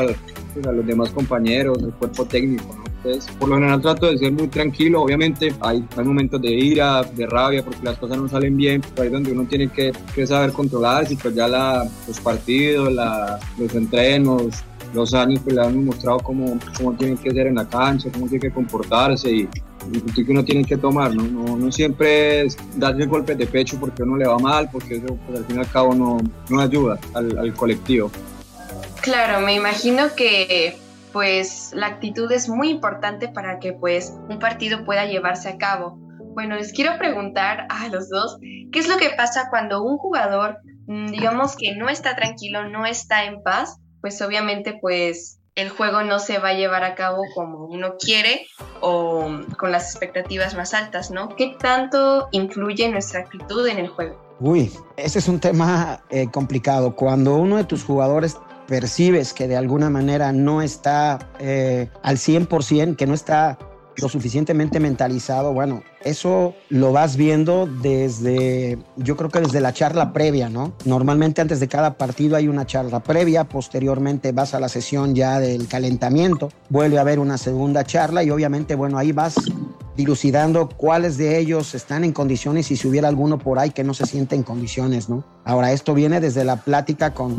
pues, 0.55 0.67
a 0.67 0.73
los 0.73 0.87
demás 0.87 1.11
compañeros, 1.11 1.83
al 1.83 1.93
cuerpo 1.95 2.25
técnico, 2.25 2.75
¿no? 2.77 2.96
Por 3.38 3.49
lo 3.49 3.55
general 3.57 3.81
trato 3.81 4.11
de 4.11 4.19
ser 4.19 4.33
muy 4.33 4.49
tranquilo, 4.49 5.03
obviamente 5.03 5.55
hay, 5.61 5.85
hay 5.97 6.05
momentos 6.05 6.40
de 6.40 6.51
ira, 6.51 7.03
de 7.03 7.27
rabia, 7.27 7.64
porque 7.64 7.83
las 7.83 7.99
cosas 7.99 8.19
no 8.19 8.29
salen 8.29 8.57
bien, 8.57 8.81
pero 8.81 9.03
ahí 9.03 9.07
es 9.09 9.12
donde 9.12 9.33
uno 9.33 9.45
tiene 9.45 9.69
que, 9.69 9.92
saber 10.27 10.53
controlarse 10.53 11.14
y 11.14 11.16
pues 11.16 11.35
ya 11.35 11.47
los 11.49 12.21
partidos, 12.21 12.92
los 13.59 13.75
entrenos, 13.75 14.64
los 14.95 15.14
años 15.14 15.40
pues 15.45 15.55
le 15.55 15.62
han 15.62 15.85
mostrado 15.85 16.19
cómo, 16.19 16.59
cómo 16.77 16.95
tienen 16.95 17.16
que 17.19 17.31
ser 17.31 17.47
en 17.47 17.57
la 17.57 17.69
cancha, 17.69 18.11
cómo 18.12 18.27
tiene 18.29 18.40
que 18.49 18.51
comportarse 18.51 19.31
y, 19.31 19.49
y 19.92 20.25
que 20.25 20.33
uno 20.33 20.45
tiene 20.45 20.64
que 20.64 20.77
tomar, 20.77 21.14
¿no? 21.14 21.23
No, 21.23 21.57
no 21.57 21.71
siempre 21.71 22.47
es 22.47 22.57
darle 22.77 23.07
golpes 23.07 23.37
de 23.38 23.47
pecho 23.47 23.79
porque 23.79 24.03
uno 24.03 24.16
le 24.16 24.27
va 24.27 24.38
mal, 24.38 24.69
porque 24.71 24.97
eso 24.97 25.19
pues, 25.27 25.38
al 25.38 25.45
fin 25.45 25.57
y 25.57 25.61
al 25.61 25.71
cabo 25.71 25.95
no, 25.95 26.19
no 26.49 26.61
ayuda 26.61 26.99
al, 27.14 27.38
al 27.38 27.55
colectivo. 27.55 28.11
Claro, 29.03 29.45
me 29.45 29.55
imagino 29.55 30.14
que 30.16 30.77
pues 31.16 31.70
la 31.72 31.87
actitud 31.87 32.31
es 32.31 32.46
muy 32.46 32.68
importante 32.68 33.29
para 33.29 33.59
que 33.59 33.72
pues 33.72 34.12
un 34.29 34.38
partido 34.38 34.85
pueda 34.85 35.07
llevarse 35.07 35.48
a 35.48 35.57
cabo. 35.57 35.96
Bueno, 36.35 36.57
les 36.57 36.74
quiero 36.74 36.98
preguntar 36.98 37.66
a 37.70 37.88
los 37.88 38.11
dos, 38.11 38.37
¿qué 38.70 38.79
es 38.79 38.87
lo 38.87 38.98
que 38.98 39.09
pasa 39.16 39.48
cuando 39.48 39.83
un 39.83 39.96
jugador, 39.96 40.59
digamos 40.87 41.57
que 41.57 41.74
no 41.74 41.88
está 41.88 42.16
tranquilo, 42.16 42.68
no 42.68 42.85
está 42.85 43.24
en 43.24 43.42
paz? 43.42 43.79
Pues 44.02 44.20
obviamente 44.20 44.79
pues 44.79 45.40
el 45.55 45.70
juego 45.70 46.02
no 46.02 46.18
se 46.18 46.37
va 46.37 46.50
a 46.50 46.52
llevar 46.52 46.85
a 46.85 46.94
cabo 46.94 47.22
como 47.35 47.64
uno 47.64 47.94
quiere 47.98 48.46
o 48.83 49.40
con 49.57 49.72
las 49.72 49.92
expectativas 49.92 50.55
más 50.55 50.74
altas, 50.74 51.11
¿no? 51.11 51.31
¿Qué 51.31 51.57
tanto 51.59 52.29
influye 52.33 52.90
nuestra 52.90 53.20
actitud 53.20 53.66
en 53.66 53.79
el 53.79 53.88
juego? 53.88 54.20
Uy, 54.38 54.70
ese 54.98 55.18
es 55.18 55.29
un 55.29 55.40
tema 55.40 56.02
eh, 56.11 56.31
complicado. 56.31 56.94
Cuando 56.94 57.37
uno 57.37 57.57
de 57.57 57.64
tus 57.64 57.85
jugadores 57.85 58.37
percibes 58.66 59.33
que 59.33 59.48
de 59.48 59.57
alguna 59.57 59.90
manera 59.90 60.33
no 60.33 60.62
está 60.62 61.18
eh, 61.38 61.88
al 62.02 62.16
100%, 62.16 62.96
que 62.96 63.07
no 63.07 63.14
está 63.14 63.59
lo 63.98 64.09
suficientemente 64.09 64.79
mentalizado, 64.79 65.52
bueno, 65.52 65.83
eso 66.05 66.55
lo 66.68 66.92
vas 66.92 67.16
viendo 67.16 67.66
desde, 67.66 68.79
yo 68.96 69.16
creo 69.16 69.31
que 69.31 69.40
desde 69.40 69.61
la 69.61 69.72
charla 69.72 70.12
previa, 70.12 70.50
¿no? 70.50 70.74
Normalmente 70.85 71.40
antes 71.40 71.61
de 71.61 71.68
cada 71.68 71.94
partido 71.94 72.37
hay 72.37 72.48
una 72.48 72.66
charla 72.66 73.00
previa, 73.00 73.44
posteriormente 73.44 74.33
vas 74.33 74.55
a 74.55 74.61
la 74.61 74.68
sesión 74.68 75.14
ya 75.14 75.40
del 75.40 75.66
calentamiento, 75.66 76.50
vuelve 76.68 76.98
a 76.98 77.00
haber 77.00 77.18
una 77.18 77.38
segunda 77.38 77.85
charla 77.85 78.22
y 78.22 78.31
obviamente, 78.31 78.74
bueno, 78.74 78.98
ahí 78.98 79.12
vas 79.12 79.37
dilucidando 79.97 80.69
cuáles 80.69 81.17
de 81.17 81.39
ellos 81.39 81.75
están 81.75 82.05
en 82.05 82.13
condiciones 82.13 82.71
y 82.71 82.77
si 82.77 82.87
hubiera 82.87 83.09
alguno 83.09 83.39
por 83.39 83.59
ahí 83.59 83.71
que 83.71 83.85
no 83.85 83.95
se 83.95 84.07
siente 84.07 84.37
en 84.37 84.43
condiciones, 84.43 85.09
¿no? 85.09 85.25
Ahora, 85.45 85.73
esto 85.73 85.95
viene 85.95 86.21
desde 86.21 86.45
la 86.45 86.57
plática 86.57 87.15
con, 87.15 87.39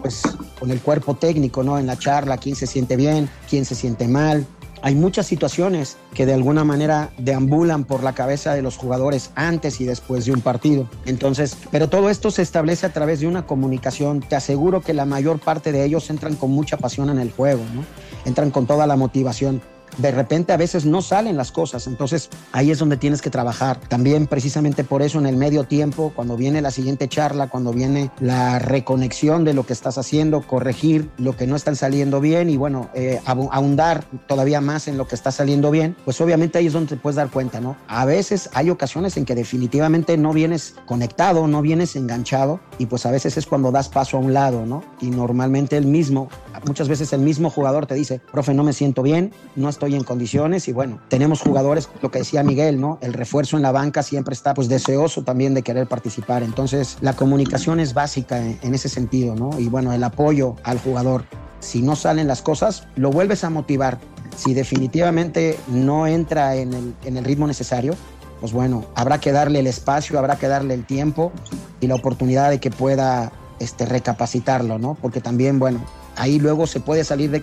pues, 0.00 0.22
con 0.58 0.70
el 0.70 0.80
cuerpo 0.80 1.14
técnico, 1.14 1.62
¿no? 1.62 1.78
En 1.78 1.86
la 1.86 1.98
charla, 1.98 2.36
quién 2.36 2.56
se 2.56 2.66
siente 2.66 2.96
bien, 2.96 3.28
quién 3.48 3.64
se 3.64 3.74
siente 3.74 4.06
mal, 4.06 4.46
hay 4.82 4.94
muchas 4.94 5.26
situaciones 5.26 5.96
que 6.14 6.24
de 6.24 6.34
alguna 6.34 6.64
manera 6.64 7.10
deambulan 7.18 7.84
por 7.84 8.02
la 8.02 8.14
cabeza 8.14 8.54
de 8.54 8.62
los 8.62 8.76
jugadores 8.76 9.30
antes 9.34 9.80
y 9.80 9.84
después 9.84 10.24
de 10.24 10.32
un 10.32 10.40
partido. 10.40 10.88
Entonces, 11.04 11.56
pero 11.70 11.88
todo 11.88 12.10
esto 12.10 12.30
se 12.30 12.42
establece 12.42 12.86
a 12.86 12.92
través 12.92 13.20
de 13.20 13.26
una 13.26 13.46
comunicación. 13.46 14.20
Te 14.20 14.36
aseguro 14.36 14.80
que 14.80 14.94
la 14.94 15.04
mayor 15.04 15.40
parte 15.40 15.72
de 15.72 15.84
ellos 15.84 16.10
entran 16.10 16.36
con 16.36 16.50
mucha 16.50 16.76
pasión 16.76 17.10
en 17.10 17.18
el 17.18 17.32
juego, 17.32 17.62
¿no? 17.74 17.84
Entran 18.24 18.50
con 18.50 18.66
toda 18.66 18.86
la 18.86 18.96
motivación 18.96 19.60
de 19.98 20.10
repente 20.10 20.52
a 20.52 20.56
veces 20.56 20.84
no 20.84 21.02
salen 21.02 21.36
las 21.36 21.52
cosas. 21.52 21.86
Entonces 21.86 22.30
ahí 22.52 22.70
es 22.70 22.78
donde 22.78 22.96
tienes 22.96 23.20
que 23.20 23.30
trabajar. 23.30 23.78
También 23.88 24.26
precisamente 24.26 24.84
por 24.84 25.02
eso 25.02 25.18
en 25.18 25.26
el 25.26 25.36
medio 25.36 25.64
tiempo, 25.64 26.12
cuando 26.14 26.36
viene 26.36 26.62
la 26.62 26.70
siguiente 26.70 27.08
charla, 27.08 27.48
cuando 27.48 27.72
viene 27.72 28.10
la 28.20 28.58
reconexión 28.58 29.44
de 29.44 29.54
lo 29.54 29.66
que 29.66 29.72
estás 29.72 29.98
haciendo, 29.98 30.42
corregir 30.42 31.10
lo 31.18 31.36
que 31.36 31.46
no 31.46 31.56
está 31.56 31.74
saliendo 31.74 32.20
bien 32.20 32.48
y 32.48 32.56
bueno, 32.56 32.88
eh, 32.94 33.20
ahondar 33.26 34.04
todavía 34.26 34.60
más 34.60 34.88
en 34.88 34.96
lo 34.96 35.06
que 35.06 35.14
está 35.14 35.30
saliendo 35.30 35.70
bien, 35.70 35.96
pues 36.04 36.20
obviamente 36.20 36.58
ahí 36.58 36.66
es 36.66 36.72
donde 36.72 36.88
te 36.88 36.96
puedes 36.96 37.16
dar 37.16 37.30
cuenta, 37.30 37.60
¿no? 37.60 37.76
A 37.88 38.04
veces 38.04 38.48
hay 38.54 38.70
ocasiones 38.70 39.16
en 39.16 39.24
que 39.24 39.34
definitivamente 39.34 40.16
no 40.16 40.32
vienes 40.32 40.74
conectado, 40.86 41.46
no 41.46 41.62
vienes 41.62 41.96
enganchado 41.96 42.60
y 42.78 42.86
pues 42.86 43.04
a 43.06 43.10
veces 43.10 43.36
es 43.36 43.46
cuando 43.46 43.70
das 43.70 43.88
paso 43.88 44.16
a 44.16 44.20
un 44.20 44.32
lado, 44.32 44.64
¿no? 44.64 44.82
Y 45.00 45.10
normalmente 45.10 45.76
el 45.76 45.86
mismo, 45.86 46.28
muchas 46.68 46.88
veces 46.88 47.12
el 47.12 47.20
mismo 47.20 47.50
jugador 47.50 47.86
te 47.86 47.94
dice, 47.94 48.20
profe, 48.30 48.54
no 48.54 48.62
me 48.62 48.72
siento 48.72 49.02
bien, 49.02 49.32
no 49.56 49.68
estoy 49.68 49.94
en 49.94 50.04
condiciones 50.04 50.68
y 50.68 50.72
bueno, 50.72 51.00
tenemos 51.08 51.40
jugadores, 51.40 51.88
lo 52.02 52.10
que 52.10 52.20
decía 52.20 52.44
Miguel, 52.44 52.80
¿no? 52.80 52.98
El 53.00 53.14
refuerzo 53.14 53.56
en 53.56 53.62
la 53.62 53.72
banca 53.72 54.02
siempre 54.02 54.34
está 54.34 54.54
pues 54.54 54.68
deseoso 54.68 55.22
también 55.22 55.54
de 55.54 55.62
querer 55.62 55.86
participar. 55.86 56.42
Entonces, 56.42 56.98
la 57.00 57.14
comunicación 57.14 57.80
es 57.80 57.94
básica 57.94 58.38
en, 58.38 58.74
ese 58.74 58.88
sentido, 58.88 59.34
¿no? 59.34 59.58
Y 59.58 59.68
bueno, 59.68 59.92
el 59.92 60.04
apoyo 60.04 60.56
al 60.62 60.78
jugador. 60.78 61.24
Si 61.60 61.82
no 61.82 61.96
salen 61.96 62.28
las 62.28 62.42
cosas, 62.42 62.86
lo 62.94 63.10
vuelves 63.10 63.42
a 63.42 63.50
motivar. 63.50 63.98
Si 64.36 64.54
definitivamente 64.54 65.58
no 65.66 66.06
entra 66.06 66.54
en 66.54 66.74
el, 66.74 66.94
en 67.04 67.16
el 67.16 67.24
ritmo 67.24 67.46
necesario, 67.46 67.94
pues 68.40 68.52
bueno, 68.52 68.84
habrá 68.94 69.18
que 69.18 69.32
darle 69.32 69.60
el 69.60 69.66
espacio, 69.66 70.18
habrá 70.18 70.36
que 70.36 70.46
darle 70.46 70.74
el 70.74 70.84
tiempo 70.84 71.32
y 71.80 71.86
la 71.88 71.96
oportunidad 71.96 72.50
de 72.50 72.60
que 72.60 72.70
pueda 72.70 73.32
este, 73.58 73.86
recapacitarlo, 73.86 74.78
¿no? 74.78 74.94
Porque 74.94 75.20
también, 75.20 75.58
bueno, 75.58 75.80
ahí 76.18 76.38
luego 76.38 76.66
se 76.66 76.80
puede 76.80 77.04
salir 77.04 77.30
de, 77.30 77.42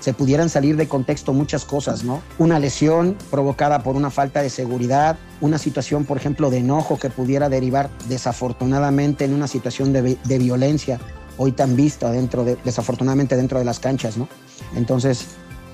se 0.00 0.12
pudieran 0.12 0.48
salir 0.48 0.76
de 0.76 0.88
contexto 0.88 1.32
muchas 1.32 1.64
cosas, 1.64 2.04
¿no? 2.04 2.22
Una 2.38 2.58
lesión 2.58 3.16
provocada 3.30 3.82
por 3.82 3.96
una 3.96 4.10
falta 4.10 4.42
de 4.42 4.50
seguridad, 4.50 5.16
una 5.40 5.58
situación, 5.58 6.04
por 6.04 6.16
ejemplo, 6.16 6.50
de 6.50 6.58
enojo 6.58 6.98
que 6.98 7.10
pudiera 7.10 7.48
derivar 7.48 7.90
desafortunadamente 8.08 9.24
en 9.24 9.32
una 9.32 9.48
situación 9.48 9.92
de, 9.92 10.38
violencia, 10.38 11.00
hoy 11.38 11.52
tan 11.52 11.76
vista 11.76 12.10
dentro 12.10 12.44
de, 12.44 12.56
desafortunadamente 12.64 13.36
dentro 13.36 13.58
de 13.58 13.64
las 13.64 13.80
canchas, 13.80 14.16
¿no? 14.16 14.28
Entonces, 14.74 15.26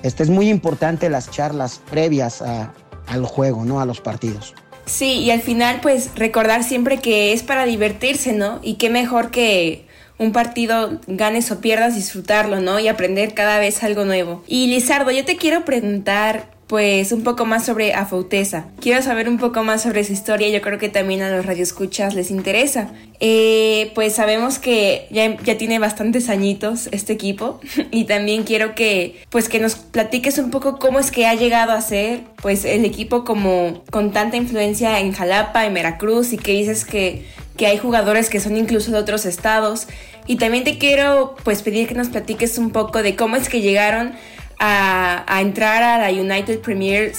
este 0.03 0.23
es 0.23 0.29
muy 0.29 0.49
importante 0.49 1.09
las 1.09 1.29
charlas 1.29 1.81
previas 1.89 2.41
al 2.41 3.25
juego, 3.25 3.65
¿no? 3.65 3.79
A 3.79 3.85
los 3.85 4.01
partidos. 4.01 4.53
Sí, 4.85 5.19
y 5.19 5.31
al 5.31 5.41
final, 5.41 5.79
pues 5.81 6.11
recordar 6.15 6.63
siempre 6.63 6.99
que 6.99 7.31
es 7.31 7.41
para 7.41 7.65
divertirse, 7.65 8.33
¿no? 8.33 8.59
Y 8.61 8.75
qué 8.75 8.89
mejor 8.89 9.31
que 9.31 9.87
un 10.17 10.31
partido, 10.31 10.99
ganes 11.07 11.51
o 11.51 11.59
pierdas, 11.59 11.95
disfrutarlo, 11.95 12.59
¿no? 12.59 12.79
Y 12.79 12.87
aprender 12.87 13.33
cada 13.33 13.59
vez 13.59 13.83
algo 13.83 14.05
nuevo. 14.05 14.43
Y 14.47 14.67
Lizardo, 14.67 15.11
yo 15.11 15.25
te 15.25 15.37
quiero 15.37 15.65
preguntar 15.65 16.53
pues 16.67 17.11
un 17.11 17.23
poco 17.23 17.45
más 17.45 17.65
sobre 17.65 17.93
Afautesa. 17.93 18.65
Quiero 18.79 19.01
saber 19.03 19.29
un 19.29 19.37
poco 19.37 19.63
más 19.63 19.83
sobre 19.83 20.03
su 20.03 20.13
historia, 20.13 20.49
yo 20.49 20.61
creo 20.61 20.79
que 20.79 20.89
también 20.89 21.21
a 21.21 21.29
los 21.29 21.45
radioescuchas 21.45 22.15
les 22.15 22.31
interesa. 22.31 22.89
Eh, 23.19 23.91
pues 23.93 24.15
sabemos 24.15 24.59
que 24.59 25.07
ya, 25.11 25.37
ya, 25.43 25.57
tiene 25.57 25.77
bastantes 25.77 26.29
añitos 26.29 26.89
este 26.91 27.13
equipo 27.13 27.59
y 27.91 28.05
también 28.05 28.43
quiero 28.43 28.73
que 28.75 29.21
pues 29.29 29.49
que 29.49 29.59
nos 29.59 29.75
platiques 29.75 30.39
un 30.39 30.49
poco 30.49 30.79
cómo 30.79 30.99
es 30.99 31.11
que 31.11 31.27
ha 31.27 31.35
llegado 31.35 31.73
a 31.73 31.81
ser 31.81 32.21
pues 32.41 32.65
el 32.65 32.85
equipo 32.85 33.23
como 33.23 33.83
con 33.91 34.11
tanta 34.11 34.37
influencia 34.37 34.99
en 34.99 35.11
Jalapa, 35.11 35.65
en 35.65 35.75
Veracruz 35.75 36.33
y 36.33 36.37
que 36.37 36.53
dices 36.53 36.85
que 36.85 37.25
que 37.57 37.67
hay 37.67 37.77
jugadores 37.77 38.29
que 38.29 38.39
son 38.39 38.57
incluso 38.57 38.91
de 38.91 38.97
otros 38.97 39.25
estados. 39.25 39.87
Y 40.25 40.37
también 40.37 40.63
te 40.63 40.77
quiero 40.77 41.35
pues 41.43 41.61
pedir 41.61 41.87
que 41.87 41.95
nos 41.95 42.09
platiques 42.09 42.57
un 42.57 42.71
poco 42.71 43.03
de 43.03 43.15
cómo 43.15 43.35
es 43.35 43.49
que 43.49 43.61
llegaron 43.61 44.13
a, 44.59 45.23
a 45.27 45.41
entrar 45.41 45.83
a 45.83 45.97
la 45.97 46.09
United 46.09 46.59
Premier 46.59 47.13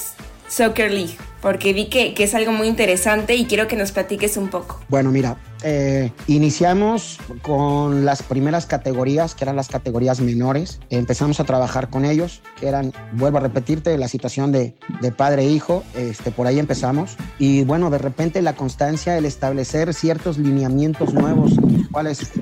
Soccer 0.48 0.90
League 0.90 1.16
porque 1.44 1.74
vi 1.74 1.90
que, 1.90 2.14
que, 2.14 2.24
es 2.24 2.34
algo 2.34 2.52
muy 2.52 2.66
interesante 2.66 3.36
y 3.36 3.44
quiero 3.44 3.68
que 3.68 3.76
nos 3.76 3.92
platiques 3.92 4.38
un 4.38 4.48
poco. 4.48 4.80
Bueno, 4.88 5.10
mira, 5.10 5.36
eh, 5.62 6.10
iniciamos 6.26 7.18
con 7.42 8.06
las 8.06 8.22
primeras 8.22 8.64
categorías, 8.64 9.34
que 9.34 9.44
eran 9.44 9.54
las 9.54 9.68
categorías 9.68 10.22
menores. 10.22 10.80
Empezamos 10.88 11.40
a 11.40 11.44
trabajar 11.44 11.90
con 11.90 12.06
ellos, 12.06 12.40
que 12.58 12.66
eran, 12.66 12.94
vuelvo 13.12 13.36
a 13.36 13.40
repetirte, 13.40 13.98
la 13.98 14.08
situación 14.08 14.52
de, 14.52 14.74
de 15.02 15.12
padre 15.12 15.42
e 15.42 15.50
hijo, 15.50 15.84
este, 15.94 16.30
por 16.30 16.46
ahí 16.46 16.58
empezamos. 16.58 17.18
Y 17.38 17.64
bueno, 17.64 17.90
de 17.90 17.98
repente 17.98 18.40
la 18.40 18.54
constancia, 18.54 19.18
el 19.18 19.26
establecer 19.26 19.92
ciertos 19.92 20.38
lineamientos 20.38 21.12
nuevos, 21.12 21.52
los 21.56 21.88
cuales 21.88 22.32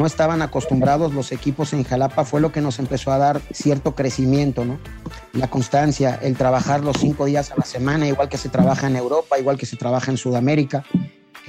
no 0.00 0.06
estaban 0.06 0.40
acostumbrados 0.40 1.12
los 1.12 1.30
equipos 1.30 1.74
en 1.74 1.84
Jalapa, 1.84 2.24
fue 2.24 2.40
lo 2.40 2.52
que 2.52 2.62
nos 2.62 2.78
empezó 2.78 3.12
a 3.12 3.18
dar 3.18 3.42
cierto 3.52 3.94
crecimiento, 3.94 4.64
¿no? 4.64 4.78
La 5.34 5.50
constancia, 5.50 6.18
el 6.22 6.38
trabajar 6.38 6.82
los 6.82 6.96
cinco 6.96 7.26
días 7.26 7.50
a 7.50 7.56
la 7.58 7.66
semana, 7.66 8.08
igual 8.08 8.30
que 8.30 8.38
se 8.38 8.48
trabaja 8.48 8.86
en 8.86 8.96
Europa, 8.96 9.38
igual 9.38 9.58
que 9.58 9.66
se 9.66 9.76
trabaja 9.76 10.10
en 10.10 10.16
Sudamérica. 10.16 10.84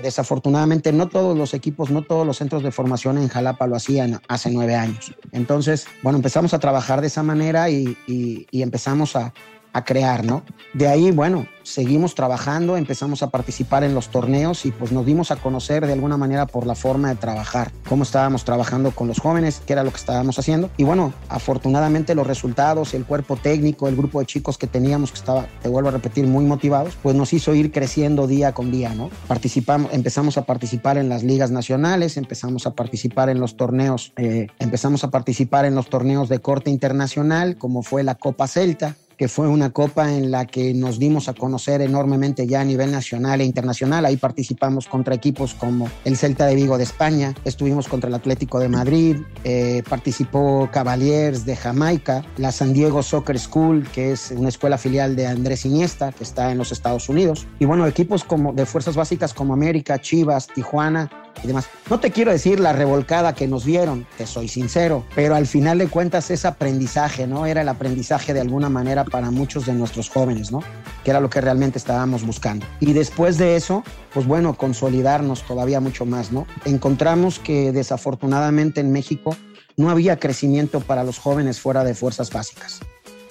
Desafortunadamente, 0.03 0.91
no 0.91 1.07
todos 1.07 1.37
los 1.37 1.53
equipos, 1.53 1.91
no 1.91 2.01
todos 2.01 2.27
los 2.27 2.39
centros 2.39 2.61
de 2.61 2.73
formación 2.73 3.17
en 3.17 3.29
Jalapa 3.29 3.67
lo 3.67 3.77
hacían 3.77 4.19
hace 4.27 4.51
nueve 4.51 4.75
años. 4.75 5.15
Entonces, 5.31 5.87
bueno, 6.03 6.17
empezamos 6.17 6.53
a 6.53 6.59
trabajar 6.59 6.99
de 6.99 7.07
esa 7.07 7.23
manera 7.23 7.69
y, 7.69 7.97
y 8.05 8.61
empezamos 8.61 9.15
a, 9.15 9.33
a 9.73 9.83
crear, 9.83 10.25
¿no? 10.25 10.43
De 10.73 10.87
ahí, 10.87 11.11
bueno, 11.11 11.47
seguimos 11.63 12.15
trabajando, 12.15 12.77
empezamos 12.77 13.23
a 13.23 13.29
participar 13.29 13.83
en 13.83 13.93
los 13.93 14.09
torneos 14.09 14.65
y 14.65 14.71
pues 14.71 14.91
nos 14.91 15.05
dimos 15.05 15.31
a 15.31 15.35
conocer 15.35 15.85
de 15.85 15.93
alguna 15.93 16.17
manera 16.17 16.45
por 16.45 16.65
la 16.65 16.75
forma 16.75 17.09
de 17.09 17.15
trabajar, 17.15 17.71
cómo 17.87 18.03
estábamos 18.03 18.43
trabajando 18.43 18.91
con 18.91 19.07
los 19.07 19.19
jóvenes, 19.19 19.61
qué 19.65 19.73
era 19.73 19.83
lo 19.83 19.91
que 19.91 19.97
estábamos 19.97 20.37
haciendo. 20.39 20.69
Y 20.77 20.83
bueno, 20.83 21.13
afortunadamente 21.29 22.15
los 22.15 22.27
resultados, 22.27 22.93
el 22.93 23.05
cuerpo 23.05 23.37
técnico, 23.37 23.87
el 23.87 23.95
grupo 23.95 24.19
de 24.19 24.25
chicos 24.25 24.57
que 24.57 24.67
teníamos 24.67 25.11
que 25.11 25.19
estaba, 25.19 25.45
te 25.61 25.69
vuelvo 25.69 25.89
a 25.89 25.91
repetir, 25.91 26.27
muy 26.27 26.45
motivados, 26.45 26.97
pues 27.01 27.15
nos 27.15 27.33
hizo 27.33 27.53
ir 27.53 27.71
creciendo 27.71 28.27
día 28.27 28.53
con 28.53 28.71
día, 28.71 28.93
¿no? 28.93 29.09
Participamos, 29.27 29.93
empezamos 29.93 30.37
a 30.37 30.45
participar 30.45 30.97
en 30.97 31.09
las 31.09 31.23
ligas 31.23 31.51
nacionales, 31.51 32.17
empezamos 32.17 32.65
a 32.67 32.71
participar 32.71 33.29
en 33.29 33.39
los 33.39 33.57
torneos, 33.57 34.13
eh, 34.17 34.47
empezamos 34.59 35.03
a 35.03 35.09
participar 35.09 35.65
en 35.65 35.75
los 35.75 35.89
torneos 35.89 36.29
de 36.29 36.39
corte 36.39 36.69
internacional, 36.69 37.57
como 37.57 37.83
fue 37.83 38.03
la 38.03 38.15
Copa 38.15 38.47
Celta, 38.47 38.95
que 39.21 39.27
fue 39.27 39.47
una 39.47 39.69
copa 39.69 40.11
en 40.11 40.31
la 40.31 40.47
que 40.47 40.73
nos 40.73 40.97
dimos 40.97 41.29
a 41.29 41.33
conocer 41.33 41.83
enormemente 41.83 42.47
ya 42.47 42.61
a 42.61 42.63
nivel 42.63 42.91
nacional 42.91 43.39
e 43.39 43.45
internacional. 43.45 44.03
Ahí 44.03 44.17
participamos 44.17 44.87
contra 44.87 45.13
equipos 45.13 45.53
como 45.53 45.91
el 46.05 46.17
Celta 46.17 46.47
de 46.47 46.55
Vigo 46.55 46.75
de 46.75 46.85
España, 46.85 47.35
estuvimos 47.45 47.87
contra 47.87 48.07
el 48.07 48.15
Atlético 48.15 48.59
de 48.59 48.67
Madrid, 48.67 49.17
eh, 49.43 49.83
participó 49.87 50.67
Cavaliers 50.73 51.45
de 51.45 51.55
Jamaica, 51.55 52.25
la 52.37 52.51
San 52.51 52.73
Diego 52.73 53.03
Soccer 53.03 53.37
School, 53.37 53.87
que 53.93 54.11
es 54.11 54.33
una 54.35 54.49
escuela 54.49 54.79
filial 54.79 55.15
de 55.15 55.27
Andrés 55.27 55.65
Iniesta, 55.65 56.11
que 56.11 56.23
está 56.23 56.51
en 56.51 56.57
los 56.57 56.71
Estados 56.71 57.07
Unidos. 57.07 57.45
Y 57.59 57.65
bueno, 57.65 57.85
equipos 57.85 58.23
como 58.23 58.53
de 58.53 58.65
fuerzas 58.65 58.95
básicas 58.95 59.35
como 59.35 59.53
América, 59.53 60.01
Chivas, 60.01 60.47
Tijuana, 60.47 61.11
y 61.43 61.47
demás. 61.47 61.67
No 61.89 61.99
te 61.99 62.11
quiero 62.11 62.31
decir 62.31 62.59
la 62.59 62.73
revolcada 62.73 63.33
que 63.33 63.47
nos 63.47 63.65
dieron, 63.65 64.05
te 64.17 64.25
soy 64.25 64.47
sincero, 64.47 65.05
pero 65.15 65.35
al 65.35 65.47
final 65.47 65.77
de 65.77 65.87
cuentas 65.87 66.31
es 66.31 66.45
aprendizaje, 66.45 67.27
¿no? 67.27 67.45
Era 67.45 67.61
el 67.61 67.69
aprendizaje 67.69 68.33
de 68.33 68.41
alguna 68.41 68.69
manera 68.69 69.03
para 69.03 69.31
muchos 69.31 69.65
de 69.65 69.73
nuestros 69.73 70.09
jóvenes, 70.09 70.51
¿no? 70.51 70.61
Que 71.03 71.11
era 71.11 71.19
lo 71.19 71.29
que 71.29 71.41
realmente 71.41 71.77
estábamos 71.77 72.25
buscando. 72.25 72.65
Y 72.79 72.93
después 72.93 73.37
de 73.37 73.55
eso, 73.55 73.83
pues 74.13 74.25
bueno, 74.25 74.55
consolidarnos 74.55 75.43
todavía 75.43 75.79
mucho 75.79 76.05
más, 76.05 76.31
¿no? 76.31 76.47
Encontramos 76.65 77.39
que 77.39 77.71
desafortunadamente 77.71 78.81
en 78.81 78.91
México 78.91 79.35
no 79.77 79.89
había 79.89 80.19
crecimiento 80.19 80.79
para 80.81 81.03
los 81.03 81.17
jóvenes 81.17 81.59
fuera 81.59 81.83
de 81.83 81.95
fuerzas 81.95 82.31
básicas. 82.31 82.79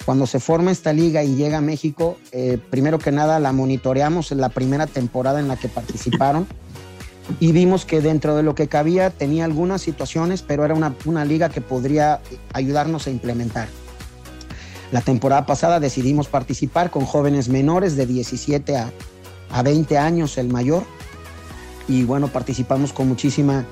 Cuando 0.04 0.26
se 0.26 0.40
forma 0.40 0.70
esta 0.72 0.92
liga 0.92 1.22
y 1.22 1.36
llega 1.36 1.58
a 1.58 1.60
México, 1.60 2.16
eh, 2.32 2.58
primero 2.70 2.98
que 2.98 3.12
nada 3.12 3.38
la 3.38 3.52
monitoreamos 3.52 4.32
en 4.32 4.40
la 4.40 4.48
primera 4.48 4.86
temporada 4.86 5.40
en 5.40 5.48
la 5.48 5.56
que 5.56 5.68
participaron 5.68 6.46
y 7.38 7.52
vimos 7.52 7.84
que 7.84 8.00
dentro 8.00 8.36
de 8.36 8.42
lo 8.42 8.54
que 8.54 8.68
cabía 8.68 9.10
tenía 9.10 9.44
algunas 9.44 9.82
situaciones, 9.82 10.42
pero 10.42 10.64
era 10.64 10.74
una, 10.74 10.94
una 11.04 11.24
liga 11.24 11.48
que 11.48 11.60
podría 11.60 12.20
ayudarnos 12.52 13.06
a 13.06 13.10
implementar. 13.10 13.68
La 14.92 15.00
temporada 15.00 15.46
pasada 15.46 15.78
decidimos 15.78 16.26
participar 16.26 16.90
con 16.90 17.04
jóvenes 17.04 17.48
menores 17.48 17.96
de 17.96 18.06
17 18.06 18.76
a, 18.76 18.90
a 19.52 19.62
20 19.62 19.98
años, 19.98 20.36
el 20.38 20.48
mayor, 20.48 20.82
y 21.86 22.04
bueno, 22.04 22.28
participamos 22.28 22.92
con 22.92 23.08
muchísima, 23.08 23.64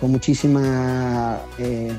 con 0.00 0.12
muchísima 0.12 1.40
eh, 1.58 1.92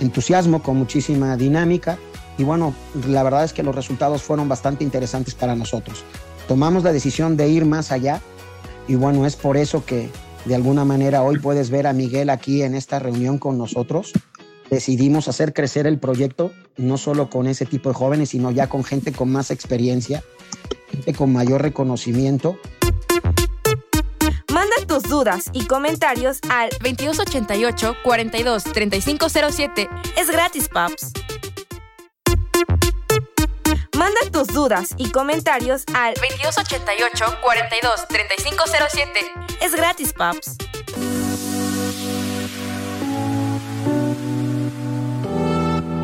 entusiasmo, 0.00 0.62
con 0.62 0.76
muchísima 0.76 1.36
dinámica, 1.36 1.98
y 2.36 2.44
bueno, 2.44 2.74
la 3.08 3.22
verdad 3.22 3.44
es 3.44 3.52
que 3.52 3.62
los 3.62 3.74
resultados 3.74 4.22
fueron 4.22 4.48
bastante 4.48 4.84
interesantes 4.84 5.34
para 5.34 5.54
nosotros. 5.54 6.04
tomamos 6.48 6.82
la 6.84 6.92
decisión 6.92 7.36
de 7.36 7.48
ir 7.48 7.64
más 7.64 7.90
allá 7.90 8.20
y 8.86 8.96
bueno, 8.96 9.24
es 9.24 9.36
por 9.36 9.56
eso 9.56 9.84
que 9.84 10.10
de 10.44 10.54
alguna 10.54 10.84
manera 10.84 11.22
hoy 11.22 11.38
puedes 11.38 11.70
ver 11.70 11.86
a 11.86 11.92
Miguel 11.92 12.30
aquí 12.30 12.62
en 12.62 12.74
esta 12.74 12.98
reunión 12.98 13.38
con 13.38 13.58
nosotros. 13.58 14.12
Decidimos 14.70 15.28
hacer 15.28 15.52
crecer 15.52 15.86
el 15.86 15.98
proyecto 15.98 16.52
no 16.76 16.98
solo 16.98 17.30
con 17.30 17.46
ese 17.46 17.66
tipo 17.66 17.90
de 17.90 17.94
jóvenes, 17.94 18.30
sino 18.30 18.50
ya 18.50 18.68
con 18.68 18.82
gente 18.82 19.12
con 19.12 19.30
más 19.30 19.50
experiencia, 19.50 20.22
gente 20.90 21.14
con 21.14 21.32
mayor 21.32 21.62
reconocimiento 21.62 22.58
Manda 24.54 24.76
tus 24.86 25.02
dudas 25.10 25.50
y 25.52 25.66
comentarios 25.66 26.38
al 26.48 26.68
2288 26.80 27.96
42 28.04 28.62
3507. 28.62 29.88
Es 30.16 30.30
gratis, 30.30 30.68
paps. 30.68 31.12
Manda 33.96 34.18
tus 34.32 34.48
dudas 34.48 34.94
y 34.96 35.10
comentarios 35.10 35.84
al 35.94 36.14
2288 36.14 37.38
42 37.40 38.08
3507. 38.08 39.20
Es 39.60 39.74
gratis, 39.76 40.12
paps. 40.12 40.56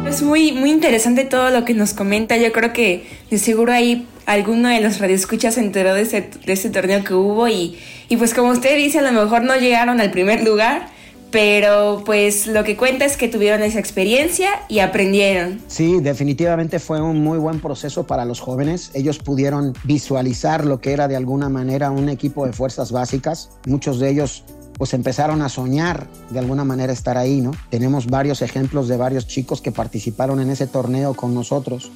Es 0.09 0.23
muy, 0.23 0.53
muy 0.53 0.71
interesante 0.71 1.25
todo 1.25 1.51
lo 1.51 1.65
que 1.65 1.75
nos 1.75 1.93
comenta. 1.93 2.37
Yo 2.37 2.53
creo 2.53 2.73
que 2.73 3.09
de 3.29 3.39
seguro 3.39 3.73
ahí 3.73 4.07
alguno 4.27 4.69
de 4.69 4.81
los 4.81 4.99
radioescuchas 5.01 5.55
se 5.55 5.61
enteró 5.61 5.93
de 5.95 6.03
ese, 6.03 6.31
de 6.45 6.53
ese 6.53 6.71
torneo 6.71 7.03
que 7.03 7.15
hubo 7.15 7.49
y, 7.49 7.77
y 8.09 8.17
pues 8.17 8.35
como 8.35 8.51
usted 8.51 8.77
dice, 8.77 9.01
a 9.01 9.03
lo 9.03 9.11
mejor 9.11 9.43
no 9.43 9.57
llegaron 9.57 10.01
al 10.01 10.13
primer 10.13 10.45
lugar, 10.45 10.89
pero 11.31 12.03
pues 12.05 12.47
lo 12.47 12.65
que 12.65 12.77
cuenta 12.77 13.05
es 13.05 13.17
que 13.17 13.29
tuvieron 13.29 13.63
esa 13.63 13.79
experiencia 13.79 14.49
y 14.69 14.81
aprendieron. 14.81 15.61
Sí, 15.69 16.01
definitivamente 16.01 16.79
fue 16.79 17.01
un 17.01 17.23
muy 17.23 17.39
buen 17.39 17.61
proceso 17.61 18.07
para 18.07 18.25
los 18.25 18.41
jóvenes. 18.41 18.91
Ellos 18.95 19.19
pudieron 19.19 19.75
visualizar 19.85 20.65
lo 20.65 20.81
que 20.81 20.93
era 20.93 21.09
de 21.09 21.17
alguna 21.17 21.49
manera 21.49 21.91
un 21.91 22.09
equipo 22.09 22.47
de 22.47 22.53
fuerzas 22.53 22.93
básicas. 22.93 23.51
Muchos 23.67 23.99
de 23.99 24.11
ellos 24.11 24.45
pues 24.81 24.95
empezaron 24.95 25.43
a 25.43 25.51
soñar 25.51 26.09
de 26.31 26.39
alguna 26.39 26.65
manera 26.65 26.93
estar 26.93 27.19
ahí, 27.19 27.43
¿no? 27.43 27.51
Tenemos 27.69 28.07
varios 28.07 28.41
ejemplos 28.41 28.89
de 28.89 28.97
varios 28.97 29.27
chicos 29.27 29.61
que 29.61 29.73
participaron 29.73 30.41
en 30.41 30.49
ese 30.49 30.67
torneo 30.67 31.13
con 31.13 31.35
nosotros 31.35 31.93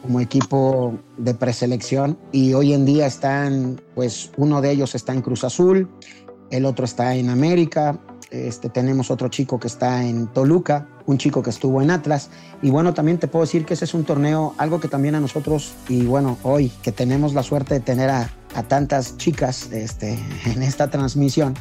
como 0.00 0.20
equipo 0.20 0.98
de 1.18 1.34
preselección 1.34 2.16
y 2.32 2.54
hoy 2.54 2.72
en 2.72 2.86
día 2.86 3.06
están, 3.06 3.80
pues 3.94 4.30
uno 4.36 4.62
de 4.62 4.70
ellos 4.70 4.94
está 4.94 5.12
en 5.12 5.20
Cruz 5.20 5.44
Azul, 5.44 5.90
el 6.50 6.64
otro 6.64 6.84
está 6.84 7.16
en 7.16 7.28
América, 7.28 7.98
este, 8.30 8.68
tenemos 8.68 9.10
otro 9.10 9.28
chico 9.28 9.58
que 9.60 9.68
está 9.68 10.04
en 10.04 10.26
Toluca, 10.26 10.88
un 11.06 11.18
chico 11.18 11.42
que 11.42 11.50
estuvo 11.50 11.80
en 11.82 11.90
Atlas. 11.90 12.30
Y 12.62 12.70
bueno, 12.70 12.94
también 12.94 13.18
te 13.18 13.28
puedo 13.28 13.44
decir 13.44 13.64
que 13.64 13.74
ese 13.74 13.84
es 13.84 13.94
un 13.94 14.04
torneo, 14.04 14.54
algo 14.58 14.80
que 14.80 14.88
también 14.88 15.14
a 15.14 15.20
nosotros, 15.20 15.74
y 15.88 16.04
bueno, 16.04 16.38
hoy 16.42 16.70
que 16.82 16.92
tenemos 16.92 17.34
la 17.34 17.42
suerte 17.42 17.74
de 17.74 17.80
tener 17.80 18.10
a, 18.10 18.30
a 18.54 18.62
tantas 18.62 19.16
chicas 19.16 19.70
este, 19.72 20.18
en 20.46 20.62
esta 20.62 20.90
transmisión, 20.90 21.54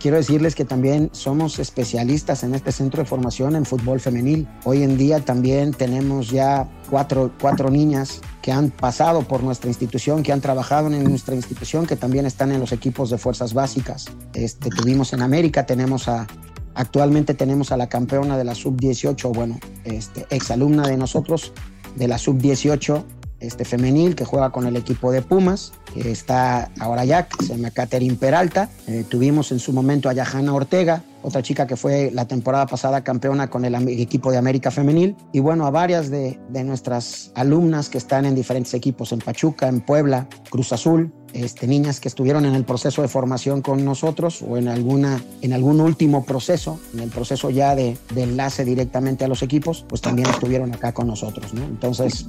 quiero 0.00 0.16
decirles 0.16 0.54
que 0.54 0.64
también 0.64 1.10
somos 1.12 1.58
especialistas 1.60 2.42
en 2.42 2.54
este 2.54 2.72
centro 2.72 3.02
de 3.02 3.08
formación 3.08 3.54
en 3.54 3.64
fútbol 3.64 4.00
femenil. 4.00 4.48
Hoy 4.64 4.82
en 4.82 4.98
día 4.98 5.20
también 5.20 5.72
tenemos 5.72 6.30
ya 6.30 6.68
cuatro, 6.92 7.32
cuatro 7.40 7.70
niñas 7.70 8.20
que 8.42 8.52
han 8.52 8.68
pasado 8.68 9.22
por 9.22 9.42
nuestra 9.42 9.70
institución, 9.70 10.22
que 10.22 10.30
han 10.30 10.42
trabajado 10.42 10.88
en 10.88 11.04
nuestra 11.04 11.34
institución, 11.34 11.86
que 11.86 11.96
también 11.96 12.26
están 12.26 12.52
en 12.52 12.60
los 12.60 12.70
equipos 12.70 13.08
de 13.08 13.16
fuerzas 13.16 13.54
básicas. 13.54 14.04
Este, 14.34 14.68
tuvimos 14.68 15.14
en 15.14 15.22
América, 15.22 15.64
tenemos 15.64 16.06
a, 16.06 16.26
actualmente 16.74 17.32
tenemos 17.32 17.72
a 17.72 17.78
la 17.78 17.88
campeona 17.88 18.36
de 18.36 18.44
la 18.44 18.54
sub-18, 18.54 19.32
bueno, 19.32 19.58
este, 19.84 20.26
exalumna 20.28 20.86
de 20.86 20.98
nosotros, 20.98 21.54
de 21.96 22.08
la 22.08 22.18
sub-18 22.18 23.02
este, 23.42 23.64
femenil 23.64 24.14
que 24.14 24.24
juega 24.24 24.50
con 24.50 24.66
el 24.66 24.76
equipo 24.76 25.12
de 25.12 25.22
Pumas, 25.22 25.72
que 25.92 26.10
está 26.10 26.70
ahora 26.80 27.04
ya, 27.04 27.28
se 27.40 27.48
llama 27.56 27.70
Catherine 27.70 28.16
Peralta. 28.16 28.70
Eh, 28.86 29.04
tuvimos 29.08 29.52
en 29.52 29.58
su 29.58 29.72
momento 29.72 30.08
a 30.08 30.12
Yahana 30.12 30.54
Ortega, 30.54 31.02
otra 31.22 31.42
chica 31.42 31.66
que 31.66 31.76
fue 31.76 32.10
la 32.12 32.26
temporada 32.26 32.66
pasada 32.66 33.04
campeona 33.04 33.48
con 33.48 33.64
el 33.64 33.74
equipo 33.88 34.30
de 34.30 34.38
América 34.38 34.70
Femenil. 34.70 35.16
Y 35.32 35.40
bueno, 35.40 35.66
a 35.66 35.70
varias 35.70 36.10
de, 36.10 36.38
nuestras 36.64 37.32
alumnas 37.34 37.88
que 37.88 37.98
están 37.98 38.26
en 38.26 38.34
diferentes 38.34 38.74
equipos, 38.74 39.12
en 39.12 39.20
Pachuca, 39.20 39.68
en 39.68 39.80
Puebla, 39.80 40.28
Cruz 40.50 40.72
Azul, 40.72 41.12
este, 41.32 41.66
niñas 41.66 42.00
que 42.00 42.08
estuvieron 42.08 42.44
en 42.44 42.54
el 42.54 42.64
proceso 42.64 43.02
de 43.02 43.08
formación 43.08 43.62
con 43.62 43.84
nosotros 43.84 44.42
o 44.42 44.56
en, 44.56 44.68
alguna, 44.68 45.22
en 45.40 45.52
algún 45.52 45.80
último 45.80 46.24
proceso, 46.24 46.78
en 46.92 47.00
el 47.00 47.08
proceso 47.08 47.50
ya 47.50 47.74
de, 47.74 47.96
enlace 48.14 48.64
directamente 48.64 49.24
a 49.24 49.28
los 49.28 49.42
equipos, 49.42 49.84
pues 49.88 50.00
también 50.00 50.28
estuvieron 50.28 50.74
acá 50.74 50.92
con 50.92 51.06
nosotros, 51.06 51.54
¿no? 51.54 51.64
Entonces, 51.64 52.26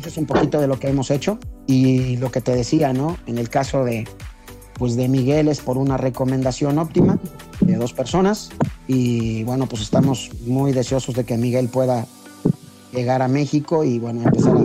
eso 0.00 0.08
es 0.08 0.16
un 0.16 0.26
poquito 0.26 0.60
de 0.60 0.66
lo 0.66 0.78
que 0.78 0.88
hemos 0.88 1.10
hecho 1.10 1.38
y 1.66 2.16
lo 2.16 2.30
que 2.30 2.40
te 2.40 2.54
decía, 2.54 2.92
¿no? 2.92 3.18
En 3.26 3.38
el 3.38 3.48
caso 3.48 3.84
de, 3.84 4.08
pues 4.74 4.96
de 4.96 5.08
Miguel 5.08 5.48
es 5.48 5.60
por 5.60 5.76
una 5.78 5.96
recomendación 5.96 6.78
óptima 6.78 7.18
de 7.60 7.76
dos 7.76 7.92
personas 7.92 8.50
y 8.88 9.44
bueno, 9.44 9.66
pues 9.66 9.82
estamos 9.82 10.30
muy 10.46 10.72
deseosos 10.72 11.14
de 11.14 11.24
que 11.24 11.36
Miguel 11.36 11.68
pueda 11.68 12.06
llegar 12.92 13.22
a 13.22 13.28
México 13.28 13.84
y 13.84 13.98
bueno, 13.98 14.22
empezar 14.22 14.56
a, 14.56 14.64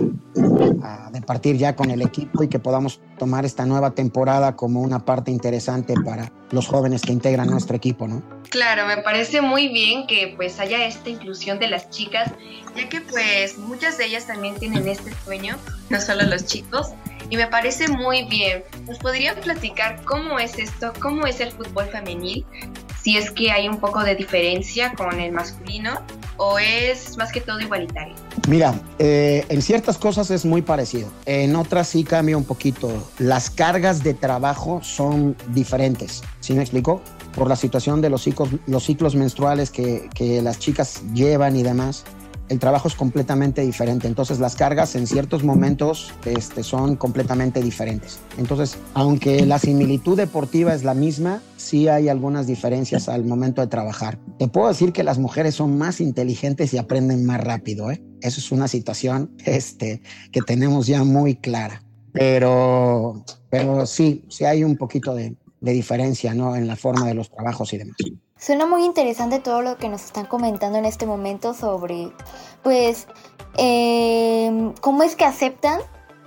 a 0.86 1.10
departir 1.10 1.56
ya 1.56 1.74
con 1.74 1.90
el 1.90 2.02
equipo 2.02 2.42
y 2.42 2.48
que 2.48 2.58
podamos 2.58 3.00
tomar 3.18 3.44
esta 3.44 3.66
nueva 3.66 3.92
temporada 3.92 4.56
como 4.56 4.80
una 4.80 5.04
parte 5.04 5.30
interesante 5.30 5.94
para 6.04 6.32
los 6.50 6.66
jóvenes 6.66 7.02
que 7.02 7.12
integran 7.12 7.48
nuestro 7.48 7.76
equipo, 7.76 8.06
¿no? 8.06 8.22
Claro, 8.50 8.86
me 8.86 8.98
parece 8.98 9.40
muy 9.40 9.68
bien 9.68 10.06
que 10.06 10.34
pues 10.36 10.60
haya 10.60 10.86
esta 10.86 11.10
inclusión 11.10 11.58
de 11.58 11.68
las 11.68 11.90
chicas, 11.90 12.30
ya 12.76 12.88
que 12.88 13.00
pues 13.00 13.58
muchas 13.58 13.98
de 13.98 14.06
ellas 14.06 14.26
también 14.26 14.54
tienen 14.54 14.86
este 14.88 15.12
sueño, 15.24 15.56
no 15.90 16.00
solo 16.00 16.22
los 16.22 16.46
chicos, 16.46 16.90
y 17.28 17.36
me 17.36 17.48
parece 17.48 17.88
muy 17.88 18.24
bien. 18.24 18.62
¿Nos 18.86 18.98
podrían 18.98 19.36
platicar 19.36 20.02
cómo 20.04 20.38
es 20.38 20.58
esto, 20.58 20.92
cómo 21.00 21.26
es 21.26 21.40
el 21.40 21.50
fútbol 21.50 21.86
femenil? 21.86 22.46
Si 23.06 23.16
es 23.16 23.30
que 23.30 23.52
hay 23.52 23.68
un 23.68 23.78
poco 23.78 24.02
de 24.02 24.16
diferencia 24.16 24.92
con 24.94 25.20
el 25.20 25.30
masculino 25.30 26.02
o 26.38 26.58
es 26.58 27.16
más 27.16 27.30
que 27.30 27.40
todo 27.40 27.60
igualitario. 27.60 28.16
Mira, 28.48 28.74
eh, 28.98 29.46
en 29.48 29.62
ciertas 29.62 29.96
cosas 29.96 30.28
es 30.32 30.44
muy 30.44 30.60
parecido, 30.60 31.08
en 31.24 31.54
otras 31.54 31.86
sí 31.86 32.02
cambia 32.02 32.36
un 32.36 32.42
poquito. 32.42 32.90
Las 33.20 33.48
cargas 33.48 34.02
de 34.02 34.12
trabajo 34.14 34.80
son 34.82 35.36
diferentes, 35.54 36.24
¿sí 36.40 36.54
me 36.54 36.62
explico? 36.62 37.00
Por 37.36 37.48
la 37.48 37.54
situación 37.54 38.00
de 38.00 38.10
los 38.10 38.22
ciclos, 38.22 38.48
los 38.66 38.82
ciclos 38.82 39.14
menstruales 39.14 39.70
que 39.70 40.40
las 40.42 40.58
chicas 40.58 41.00
llevan 41.14 41.54
y 41.54 41.62
demás 41.62 42.04
el 42.48 42.58
trabajo 42.58 42.88
es 42.88 42.94
completamente 42.94 43.62
diferente. 43.62 44.06
Entonces 44.06 44.38
las 44.38 44.54
cargas 44.54 44.94
en 44.94 45.06
ciertos 45.06 45.42
momentos 45.42 46.12
este, 46.24 46.62
son 46.62 46.96
completamente 46.96 47.60
diferentes. 47.62 48.20
Entonces, 48.38 48.78
aunque 48.94 49.44
la 49.46 49.58
similitud 49.58 50.16
deportiva 50.16 50.74
es 50.74 50.84
la 50.84 50.94
misma, 50.94 51.42
sí 51.56 51.88
hay 51.88 52.08
algunas 52.08 52.46
diferencias 52.46 53.08
al 53.08 53.24
momento 53.24 53.60
de 53.60 53.66
trabajar. 53.66 54.18
Te 54.38 54.48
puedo 54.48 54.68
decir 54.68 54.92
que 54.92 55.02
las 55.02 55.18
mujeres 55.18 55.54
son 55.54 55.76
más 55.76 56.00
inteligentes 56.00 56.72
y 56.72 56.78
aprenden 56.78 57.24
más 57.26 57.40
rápido. 57.40 57.90
¿eh? 57.90 58.02
Eso 58.20 58.40
es 58.40 58.52
una 58.52 58.68
situación 58.68 59.30
este, 59.44 60.02
que 60.30 60.42
tenemos 60.42 60.86
ya 60.86 61.02
muy 61.04 61.36
clara. 61.36 61.82
Pero, 62.12 63.24
pero 63.50 63.84
sí, 63.86 64.24
sí 64.28 64.44
hay 64.44 64.64
un 64.64 64.76
poquito 64.76 65.14
de, 65.14 65.36
de 65.60 65.72
diferencia 65.72 66.32
¿no? 66.32 66.56
en 66.56 66.66
la 66.66 66.76
forma 66.76 67.06
de 67.06 67.14
los 67.14 67.30
trabajos 67.30 67.72
y 67.72 67.78
demás. 67.78 67.96
Suena 68.38 68.66
muy 68.66 68.84
interesante 68.84 69.38
todo 69.38 69.62
lo 69.62 69.78
que 69.78 69.88
nos 69.88 70.04
están 70.04 70.26
comentando 70.26 70.78
en 70.78 70.84
este 70.84 71.06
momento 71.06 71.54
sobre, 71.54 72.12
pues, 72.62 73.06
eh, 73.56 74.72
cómo 74.82 75.02
es 75.02 75.16
que 75.16 75.24
aceptan 75.24 75.80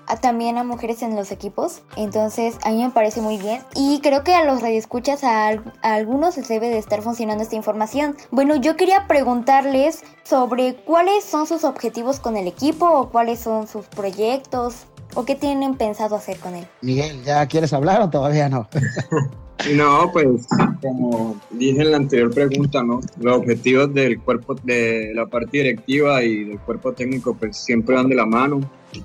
a, 0.07 0.17
también 0.17 0.57
a 0.57 0.63
mujeres 0.63 1.03
en 1.03 1.15
los 1.15 1.31
equipos. 1.31 1.83
Entonces, 1.95 2.57
a 2.63 2.71
mí 2.71 2.83
me 2.83 2.89
parece 2.89 3.21
muy 3.21 3.37
bien. 3.37 3.61
Y 3.75 3.99
creo 4.01 4.23
que 4.23 4.33
a 4.33 4.43
los 4.43 4.61
radioescuchas, 4.61 5.23
a, 5.23 5.49
a 5.49 5.93
algunos 5.93 6.35
les 6.35 6.47
debe 6.47 6.69
de 6.69 6.79
estar 6.79 7.03
funcionando 7.03 7.43
esta 7.43 7.55
información. 7.55 8.17
Bueno, 8.31 8.55
yo 8.55 8.75
quería 8.75 9.05
preguntarles 9.07 10.03
sobre 10.23 10.75
cuáles 10.77 11.23
son 11.23 11.45
sus 11.45 11.63
objetivos 11.63 12.19
con 12.19 12.37
el 12.37 12.47
equipo 12.47 12.89
o 12.89 13.09
cuáles 13.11 13.39
son 13.39 13.67
sus 13.67 13.85
proyectos 13.85 14.87
o 15.13 15.25
qué 15.25 15.35
tienen 15.35 15.75
pensado 15.75 16.15
hacer 16.15 16.39
con 16.39 16.55
él. 16.55 16.67
Miguel, 16.81 17.23
¿ya 17.23 17.45
quieres 17.45 17.71
hablar 17.71 18.01
o 18.01 18.09
todavía 18.09 18.49
no? 18.49 18.67
No, 19.75 20.09
pues 20.11 20.47
como 20.81 21.39
dije 21.51 21.81
en 21.81 21.91
la 21.91 21.97
anterior 21.97 22.33
pregunta, 22.33 22.81
¿no? 22.81 23.01
Los 23.19 23.37
objetivos 23.37 23.93
del 23.93 24.19
cuerpo, 24.19 24.55
de 24.63 25.11
la 25.13 25.25
parte 25.25 25.57
directiva 25.57 26.23
y 26.23 26.45
del 26.45 26.59
cuerpo 26.59 26.93
técnico, 26.93 27.35
pues 27.35 27.57
siempre 27.57 27.95
van 27.95 28.07
de 28.07 28.15
la 28.15 28.25
mano, 28.25 28.61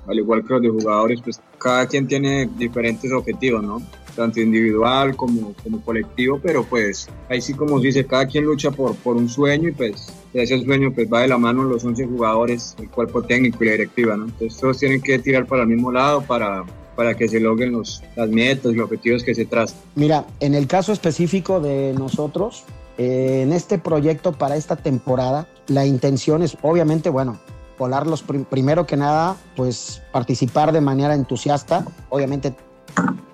al 0.07 0.17
igual 0.17 0.43
que 0.43 0.53
los 0.53 0.61
de 0.61 0.69
jugadores, 0.69 1.21
pues 1.21 1.41
cada 1.57 1.87
quien 1.87 2.07
tiene 2.07 2.49
diferentes 2.57 3.11
objetivos, 3.11 3.63
¿no? 3.63 3.81
Tanto 4.15 4.39
individual 4.39 5.15
como, 5.17 5.53
como 5.61 5.81
colectivo, 5.81 6.39
pero 6.41 6.63
pues 6.63 7.09
ahí 7.29 7.41
sí 7.41 7.53
como 7.53 7.79
se 7.79 7.87
dice, 7.87 8.05
cada 8.05 8.25
quien 8.25 8.45
lucha 8.45 8.71
por, 8.71 8.95
por 8.95 9.17
un 9.17 9.27
sueño 9.27 9.69
y 9.69 9.73
pues 9.73 10.07
ese 10.33 10.63
sueño 10.63 10.93
pues 10.93 11.11
va 11.11 11.21
de 11.21 11.27
la 11.27 11.37
mano 11.37 11.65
los 11.65 11.83
11 11.83 12.05
jugadores, 12.07 12.75
el 12.79 12.89
cuerpo 12.89 13.21
técnico 13.21 13.63
y 13.63 13.67
la 13.67 13.73
directiva, 13.73 14.15
¿no? 14.15 14.25
Entonces 14.25 14.57
todos 14.57 14.79
tienen 14.79 15.01
que 15.01 15.19
tirar 15.19 15.45
para 15.45 15.63
el 15.63 15.67
mismo 15.67 15.91
lado 15.91 16.21
para 16.21 16.63
para 16.95 17.15
que 17.15 17.27
se 17.27 17.39
logren 17.39 17.71
los, 17.71 18.01
las 18.15 18.29
metas 18.29 18.71
y 18.71 18.75
los 18.75 18.85
objetivos 18.85 19.23
que 19.23 19.35
se 19.35 19.45
trazan. 19.45 19.77
Mira, 19.95 20.25
en 20.39 20.55
el 20.55 20.67
caso 20.67 20.93
específico 20.93 21.59
de 21.59 21.93
nosotros, 21.97 22.63
eh, 22.97 23.41
en 23.43 23.53
este 23.53 23.77
proyecto 23.77 24.31
para 24.31 24.55
esta 24.55 24.75
temporada, 24.75 25.47
la 25.67 25.85
intención 25.85 26.43
es, 26.43 26.57
obviamente, 26.61 27.09
bueno, 27.09 27.39
colarlos 27.77 28.23
primero 28.49 28.85
que 28.85 28.97
nada, 28.97 29.35
pues 29.55 30.01
participar 30.11 30.71
de 30.71 30.81
manera 30.81 31.13
entusiasta, 31.13 31.85
obviamente 32.09 32.53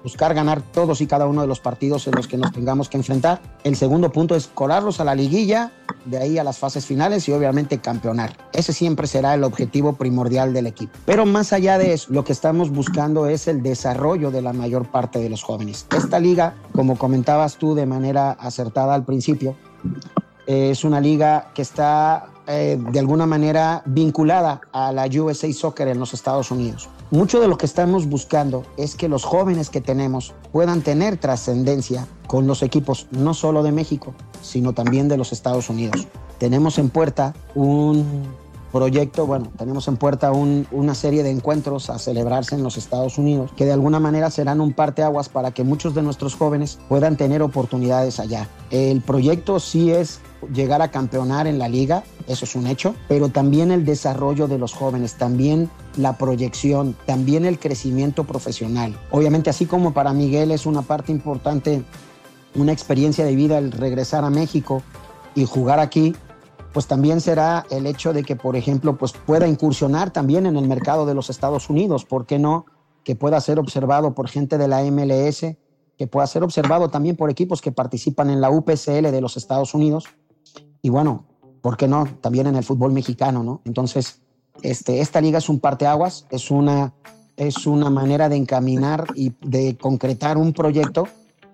buscar 0.03 0.33
ganar 0.33 0.61
todos 0.61 1.01
y 1.01 1.07
cada 1.07 1.27
uno 1.27 1.41
de 1.41 1.47
los 1.47 1.59
partidos 1.59 2.07
en 2.07 2.15
los 2.15 2.27
que 2.27 2.37
nos 2.37 2.51
tengamos 2.51 2.89
que 2.89 2.97
enfrentar. 2.97 3.41
El 3.63 3.75
segundo 3.75 4.11
punto 4.11 4.35
es 4.35 4.47
colarlos 4.47 4.99
a 4.99 5.03
la 5.03 5.15
liguilla, 5.15 5.71
de 6.05 6.17
ahí 6.17 6.37
a 6.37 6.43
las 6.43 6.57
fases 6.57 6.85
finales 6.85 7.27
y 7.27 7.31
obviamente 7.31 7.79
campeonar. 7.79 8.35
Ese 8.53 8.73
siempre 8.73 9.07
será 9.07 9.33
el 9.33 9.43
objetivo 9.43 9.93
primordial 9.93 10.53
del 10.53 10.67
equipo. 10.67 10.97
Pero 11.05 11.25
más 11.25 11.53
allá 11.53 11.77
de 11.77 11.93
eso, 11.93 12.11
lo 12.11 12.23
que 12.23 12.33
estamos 12.33 12.71
buscando 12.71 13.27
es 13.27 13.47
el 13.47 13.61
desarrollo 13.61 14.31
de 14.31 14.41
la 14.41 14.53
mayor 14.53 14.89
parte 14.89 15.19
de 15.19 15.29
los 15.29 15.43
jóvenes. 15.43 15.85
Esta 15.95 16.19
liga, 16.19 16.55
como 16.73 16.97
comentabas 16.97 17.57
tú 17.57 17.75
de 17.75 17.85
manera 17.85 18.31
acertada 18.31 18.95
al 18.95 19.05
principio, 19.05 19.55
es 20.47 20.83
una 20.83 20.99
liga 20.99 21.51
que 21.53 21.61
está 21.61 22.27
eh, 22.47 22.77
de 22.79 22.99
alguna 22.99 23.25
manera 23.25 23.83
vinculada 23.85 24.61
a 24.73 24.91
la 24.91 25.05
USA 25.05 25.51
Soccer 25.53 25.87
en 25.87 25.99
los 25.99 26.13
Estados 26.13 26.51
Unidos. 26.51 26.89
Mucho 27.11 27.41
de 27.41 27.49
lo 27.49 27.57
que 27.57 27.65
estamos 27.65 28.07
buscando 28.07 28.63
es 28.77 28.95
que 28.95 29.09
los 29.09 29.25
jóvenes 29.25 29.69
que 29.69 29.81
tenemos 29.81 30.33
puedan 30.53 30.81
tener 30.81 31.17
trascendencia 31.17 32.07
con 32.25 32.47
los 32.47 32.63
equipos 32.63 33.07
no 33.11 33.33
solo 33.33 33.63
de 33.63 33.73
México, 33.73 34.13
sino 34.41 34.71
también 34.71 35.09
de 35.09 35.17
los 35.17 35.33
Estados 35.33 35.69
Unidos. 35.69 36.07
Tenemos 36.37 36.77
en 36.77 36.89
puerta 36.89 37.33
un 37.53 38.23
proyecto, 38.71 39.27
bueno, 39.27 39.51
tenemos 39.57 39.89
en 39.89 39.97
puerta 39.97 40.31
una 40.31 40.95
serie 40.95 41.21
de 41.23 41.31
encuentros 41.31 41.89
a 41.89 41.99
celebrarse 41.99 42.55
en 42.55 42.63
los 42.63 42.77
Estados 42.77 43.17
Unidos 43.17 43.51
que 43.57 43.65
de 43.65 43.73
alguna 43.73 43.99
manera 43.99 44.31
serán 44.31 44.61
un 44.61 44.71
parteaguas 44.71 45.27
para 45.27 45.51
que 45.51 45.65
muchos 45.65 45.93
de 45.93 46.03
nuestros 46.03 46.35
jóvenes 46.35 46.79
puedan 46.87 47.17
tener 47.17 47.41
oportunidades 47.41 48.21
allá. 48.21 48.47
El 48.69 49.01
proyecto 49.01 49.59
sí 49.59 49.91
es 49.91 50.21
llegar 50.53 50.81
a 50.81 50.91
campeonar 50.91 51.47
en 51.47 51.59
la 51.59 51.69
liga, 51.69 52.03
eso 52.27 52.45
es 52.45 52.55
un 52.55 52.67
hecho, 52.67 52.95
pero 53.07 53.29
también 53.29 53.71
el 53.71 53.85
desarrollo 53.85 54.47
de 54.47 54.57
los 54.57 54.73
jóvenes, 54.73 55.15
también 55.15 55.69
la 55.97 56.17
proyección, 56.17 56.95
también 57.05 57.45
el 57.45 57.59
crecimiento 57.59 58.23
profesional. 58.23 58.97
Obviamente, 59.11 59.49
así 59.49 59.65
como 59.65 59.93
para 59.93 60.13
Miguel 60.13 60.51
es 60.51 60.65
una 60.65 60.81
parte 60.81 61.11
importante, 61.11 61.83
una 62.55 62.71
experiencia 62.71 63.25
de 63.25 63.35
vida 63.35 63.57
el 63.57 63.71
regresar 63.71 64.23
a 64.23 64.29
México 64.29 64.81
y 65.35 65.45
jugar 65.45 65.79
aquí, 65.79 66.15
pues 66.73 66.87
también 66.87 67.21
será 67.21 67.65
el 67.69 67.85
hecho 67.85 68.13
de 68.13 68.23
que, 68.23 68.35
por 68.35 68.55
ejemplo, 68.55 68.97
pues 68.97 69.13
pueda 69.13 69.47
incursionar 69.47 70.11
también 70.11 70.45
en 70.45 70.55
el 70.55 70.67
mercado 70.67 71.05
de 71.05 71.13
los 71.13 71.29
Estados 71.29 71.69
Unidos, 71.69 72.05
¿por 72.05 72.25
qué 72.25 72.39
no? 72.39 72.65
Que 73.03 73.15
pueda 73.15 73.41
ser 73.41 73.59
observado 73.59 74.13
por 74.13 74.29
gente 74.29 74.57
de 74.57 74.67
la 74.67 74.83
MLS, 74.83 75.57
que 75.97 76.07
pueda 76.07 76.25
ser 76.27 76.43
observado 76.43 76.89
también 76.89 77.15
por 77.15 77.29
equipos 77.29 77.61
que 77.61 77.71
participan 77.71 78.29
en 78.29 78.41
la 78.41 78.49
UPCL 78.49 79.11
de 79.11 79.21
los 79.21 79.37
Estados 79.37 79.73
Unidos 79.73 80.05
y 80.81 80.89
bueno, 80.89 81.25
¿por 81.61 81.77
qué 81.77 81.87
no? 81.87 82.05
También 82.21 82.47
en 82.47 82.55
el 82.55 82.63
fútbol 82.63 82.91
mexicano, 82.91 83.43
¿no? 83.43 83.61
Entonces, 83.65 84.21
este, 84.63 85.01
esta 85.01 85.21
liga 85.21 85.37
es 85.37 85.49
un 85.49 85.59
parteaguas, 85.59 86.25
es 86.29 86.51
una, 86.51 86.93
es 87.37 87.65
una 87.65 87.89
manera 87.89 88.29
de 88.29 88.35
encaminar 88.35 89.07
y 89.15 89.33
de 89.41 89.77
concretar 89.77 90.37
un 90.37 90.53
proyecto 90.53 91.07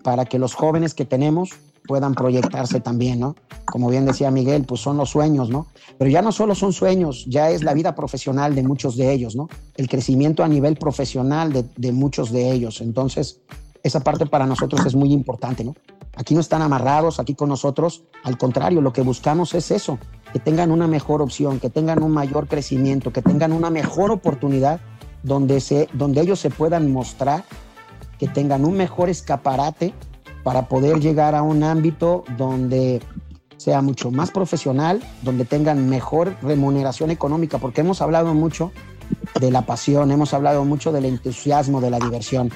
para 0.04 0.26
que 0.26 0.40
los 0.40 0.54
jóvenes 0.54 0.94
que 0.94 1.06
tenemos 1.06 1.52
puedan 1.88 2.16
proyectarse 2.16 2.80
también, 2.82 3.20
¿no? 3.20 3.36
Como 3.66 3.90
bien 3.90 4.06
decía 4.06 4.30
Miguel, 4.32 4.66
pues 4.66 4.82
son 4.82 4.98
los 4.98 5.10
sueños, 5.10 5.50
¿no? 5.50 5.68
Pero 5.98 6.10
ya 6.12 6.22
no 6.22 6.32
solo 6.32 6.54
son 6.54 6.74
sueños, 6.74 7.26
ya 7.28 7.50
es 7.50 7.64
la 7.64 7.74
vida 7.74 7.96
profesional 7.96 8.56
de 8.56 8.64
muchos 8.64 8.98
de 8.98 9.12
ellos, 9.14 9.36
¿no? 9.36 9.48
El 9.76 9.88
crecimiento 9.88 10.44
a 10.44 10.48
nivel 10.48 10.76
profesional 10.76 11.54
de, 11.54 11.66
de 11.76 11.92
muchos 11.92 12.32
de 12.32 12.52
ellos. 12.52 12.82
Entonces, 12.82 13.40
esa 13.84 14.02
parte 14.02 14.26
para 14.26 14.46
nosotros 14.46 14.86
es 14.86 14.96
muy 14.96 15.14
importante, 15.14 15.64
¿no? 15.64 15.76
Aquí 16.18 16.34
no 16.34 16.42
están 16.42 16.64
amarrados, 16.64 17.20
aquí 17.20 17.36
con 17.36 17.50
nosotros. 17.50 18.04
Al 18.24 18.40
contrario, 18.40 18.82
lo 18.82 18.92
que 18.92 19.02
buscamos 19.02 19.54
es 19.54 19.70
eso, 19.70 20.00
que 20.34 20.40
tengan 20.40 20.72
una 20.72 20.88
mejor 20.88 21.22
opción, 21.22 21.60
que 21.60 21.70
tengan 21.70 22.02
un 22.02 22.12
mayor 22.12 22.48
crecimiento, 22.48 23.14
que 23.14 23.22
tengan 23.22 23.54
una 23.54 23.70
mejor 23.70 24.10
oportunidad 24.10 24.82
donde, 25.22 25.62
se, 25.62 25.88
donde 25.94 26.22
ellos 26.22 26.40
se 26.40 26.50
puedan 26.50 26.92
mostrar, 26.92 27.44
que 28.18 28.28
tengan 28.28 28.66
un 28.66 28.76
mejor 28.76 29.10
escaparate 29.10 29.94
para 30.44 30.68
poder 30.68 31.00
llegar 31.00 31.36
a 31.36 31.44
un 31.44 31.64
ámbito 31.64 32.24
donde 32.36 33.00
sea 33.58 33.84
mucho 33.84 34.10
más 34.10 34.32
profesional, 34.32 35.04
donde 35.22 35.46
tengan 35.46 35.88
mejor 35.88 36.36
remuneración 36.42 37.12
económica, 37.12 37.60
porque 37.60 37.82
hemos 37.82 38.02
hablado 38.02 38.34
mucho 38.34 38.72
de 39.40 39.52
la 39.52 39.68
pasión, 39.68 40.10
hemos 40.10 40.34
hablado 40.34 40.66
mucho 40.66 40.92
del 40.92 41.06
entusiasmo, 41.06 41.80
de 41.80 41.92
la 41.92 42.00
diversión 42.00 42.52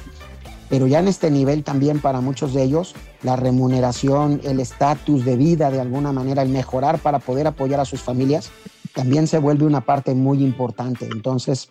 pero 0.71 0.87
ya 0.87 0.99
en 0.99 1.09
este 1.09 1.29
nivel 1.29 1.65
también 1.65 1.99
para 1.99 2.21
muchos 2.21 2.53
de 2.53 2.63
ellos 2.63 2.95
la 3.23 3.35
remuneración, 3.35 4.39
el 4.45 4.61
estatus 4.61 5.25
de 5.25 5.35
vida 5.35 5.69
de 5.69 5.81
alguna 5.81 6.13
manera, 6.13 6.41
el 6.43 6.49
mejorar 6.49 6.97
para 6.99 7.19
poder 7.19 7.45
apoyar 7.45 7.81
a 7.81 7.85
sus 7.85 8.01
familias, 8.01 8.51
también 8.95 9.27
se 9.27 9.37
vuelve 9.37 9.65
una 9.65 9.81
parte 9.81 10.15
muy 10.15 10.41
importante. 10.41 11.09
Entonces, 11.11 11.69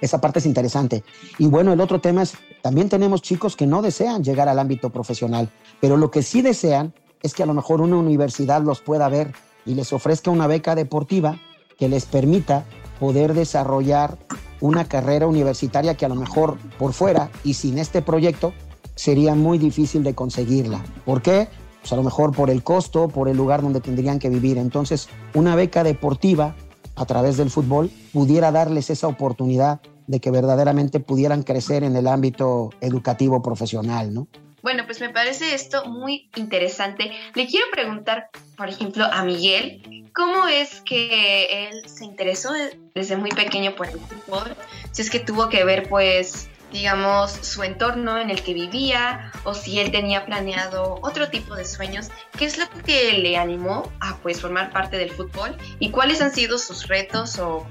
esa 0.00 0.20
parte 0.20 0.40
es 0.40 0.46
interesante. 0.46 1.04
Y 1.38 1.46
bueno, 1.46 1.72
el 1.72 1.80
otro 1.80 2.00
tema 2.00 2.22
es, 2.22 2.34
también 2.62 2.88
tenemos 2.88 3.22
chicos 3.22 3.54
que 3.54 3.68
no 3.68 3.80
desean 3.80 4.24
llegar 4.24 4.48
al 4.48 4.58
ámbito 4.58 4.90
profesional, 4.90 5.48
pero 5.80 5.96
lo 5.96 6.10
que 6.10 6.24
sí 6.24 6.42
desean 6.42 6.92
es 7.22 7.32
que 7.32 7.44
a 7.44 7.46
lo 7.46 7.54
mejor 7.54 7.80
una 7.80 7.96
universidad 7.96 8.60
los 8.60 8.80
pueda 8.80 9.08
ver 9.08 9.32
y 9.64 9.74
les 9.74 9.92
ofrezca 9.92 10.32
una 10.32 10.48
beca 10.48 10.74
deportiva 10.74 11.38
que 11.78 11.88
les 11.88 12.06
permita 12.06 12.64
poder 12.98 13.34
desarrollar 13.34 14.18
una 14.60 14.84
carrera 14.84 15.26
universitaria 15.26 15.96
que 15.96 16.04
a 16.04 16.08
lo 16.08 16.14
mejor 16.14 16.58
por 16.78 16.92
fuera 16.92 17.30
y 17.44 17.54
sin 17.54 17.78
este 17.78 18.02
proyecto 18.02 18.52
sería 18.94 19.34
muy 19.34 19.58
difícil 19.58 20.02
de 20.02 20.14
conseguirla. 20.14 20.84
¿Por 21.04 21.22
qué? 21.22 21.48
Pues 21.80 21.92
a 21.92 21.96
lo 21.96 22.02
mejor 22.02 22.34
por 22.34 22.50
el 22.50 22.62
costo, 22.62 23.08
por 23.08 23.28
el 23.28 23.36
lugar 23.36 23.62
donde 23.62 23.80
tendrían 23.80 24.18
que 24.18 24.28
vivir. 24.28 24.58
Entonces, 24.58 25.08
una 25.34 25.54
beca 25.54 25.82
deportiva 25.82 26.54
a 26.96 27.06
través 27.06 27.38
del 27.38 27.50
fútbol 27.50 27.90
pudiera 28.12 28.52
darles 28.52 28.90
esa 28.90 29.06
oportunidad 29.06 29.80
de 30.06 30.20
que 30.20 30.30
verdaderamente 30.30 31.00
pudieran 31.00 31.42
crecer 31.44 31.84
en 31.84 31.96
el 31.96 32.06
ámbito 32.06 32.70
educativo 32.80 33.40
profesional, 33.42 34.12
¿no? 34.12 34.26
Bueno, 34.62 34.84
pues 34.84 35.00
me 35.00 35.08
parece 35.08 35.54
esto 35.54 35.86
muy 35.86 36.30
interesante. 36.36 37.10
Le 37.34 37.46
quiero 37.46 37.66
preguntar, 37.70 38.30
por 38.56 38.68
ejemplo, 38.68 39.04
a 39.04 39.24
Miguel, 39.24 40.10
¿cómo 40.14 40.46
es 40.46 40.82
que 40.82 41.68
él 41.68 41.88
se 41.88 42.04
interesó 42.04 42.52
desde 42.94 43.16
muy 43.16 43.30
pequeño 43.30 43.74
por 43.74 43.88
el 43.88 43.98
fútbol? 43.98 44.54
Si 44.92 45.02
es 45.02 45.10
que 45.10 45.20
tuvo 45.20 45.48
que 45.48 45.64
ver, 45.64 45.88
pues, 45.88 46.48
digamos, 46.72 47.32
su 47.32 47.62
entorno 47.62 48.18
en 48.18 48.30
el 48.30 48.42
que 48.42 48.54
vivía 48.54 49.32
o 49.44 49.54
si 49.54 49.80
él 49.80 49.90
tenía 49.90 50.24
planeado 50.24 50.98
otro 51.02 51.28
tipo 51.30 51.54
de 51.54 51.64
sueños. 51.64 52.10
¿Qué 52.38 52.44
es 52.44 52.58
lo 52.58 52.68
que 52.84 53.14
le 53.14 53.36
animó 53.36 53.90
a, 54.00 54.16
pues, 54.18 54.40
formar 54.40 54.70
parte 54.70 54.98
del 54.98 55.10
fútbol? 55.10 55.56
¿Y 55.78 55.90
cuáles 55.90 56.20
han 56.20 56.32
sido 56.32 56.58
sus 56.58 56.86
retos 56.86 57.38
o 57.38 57.66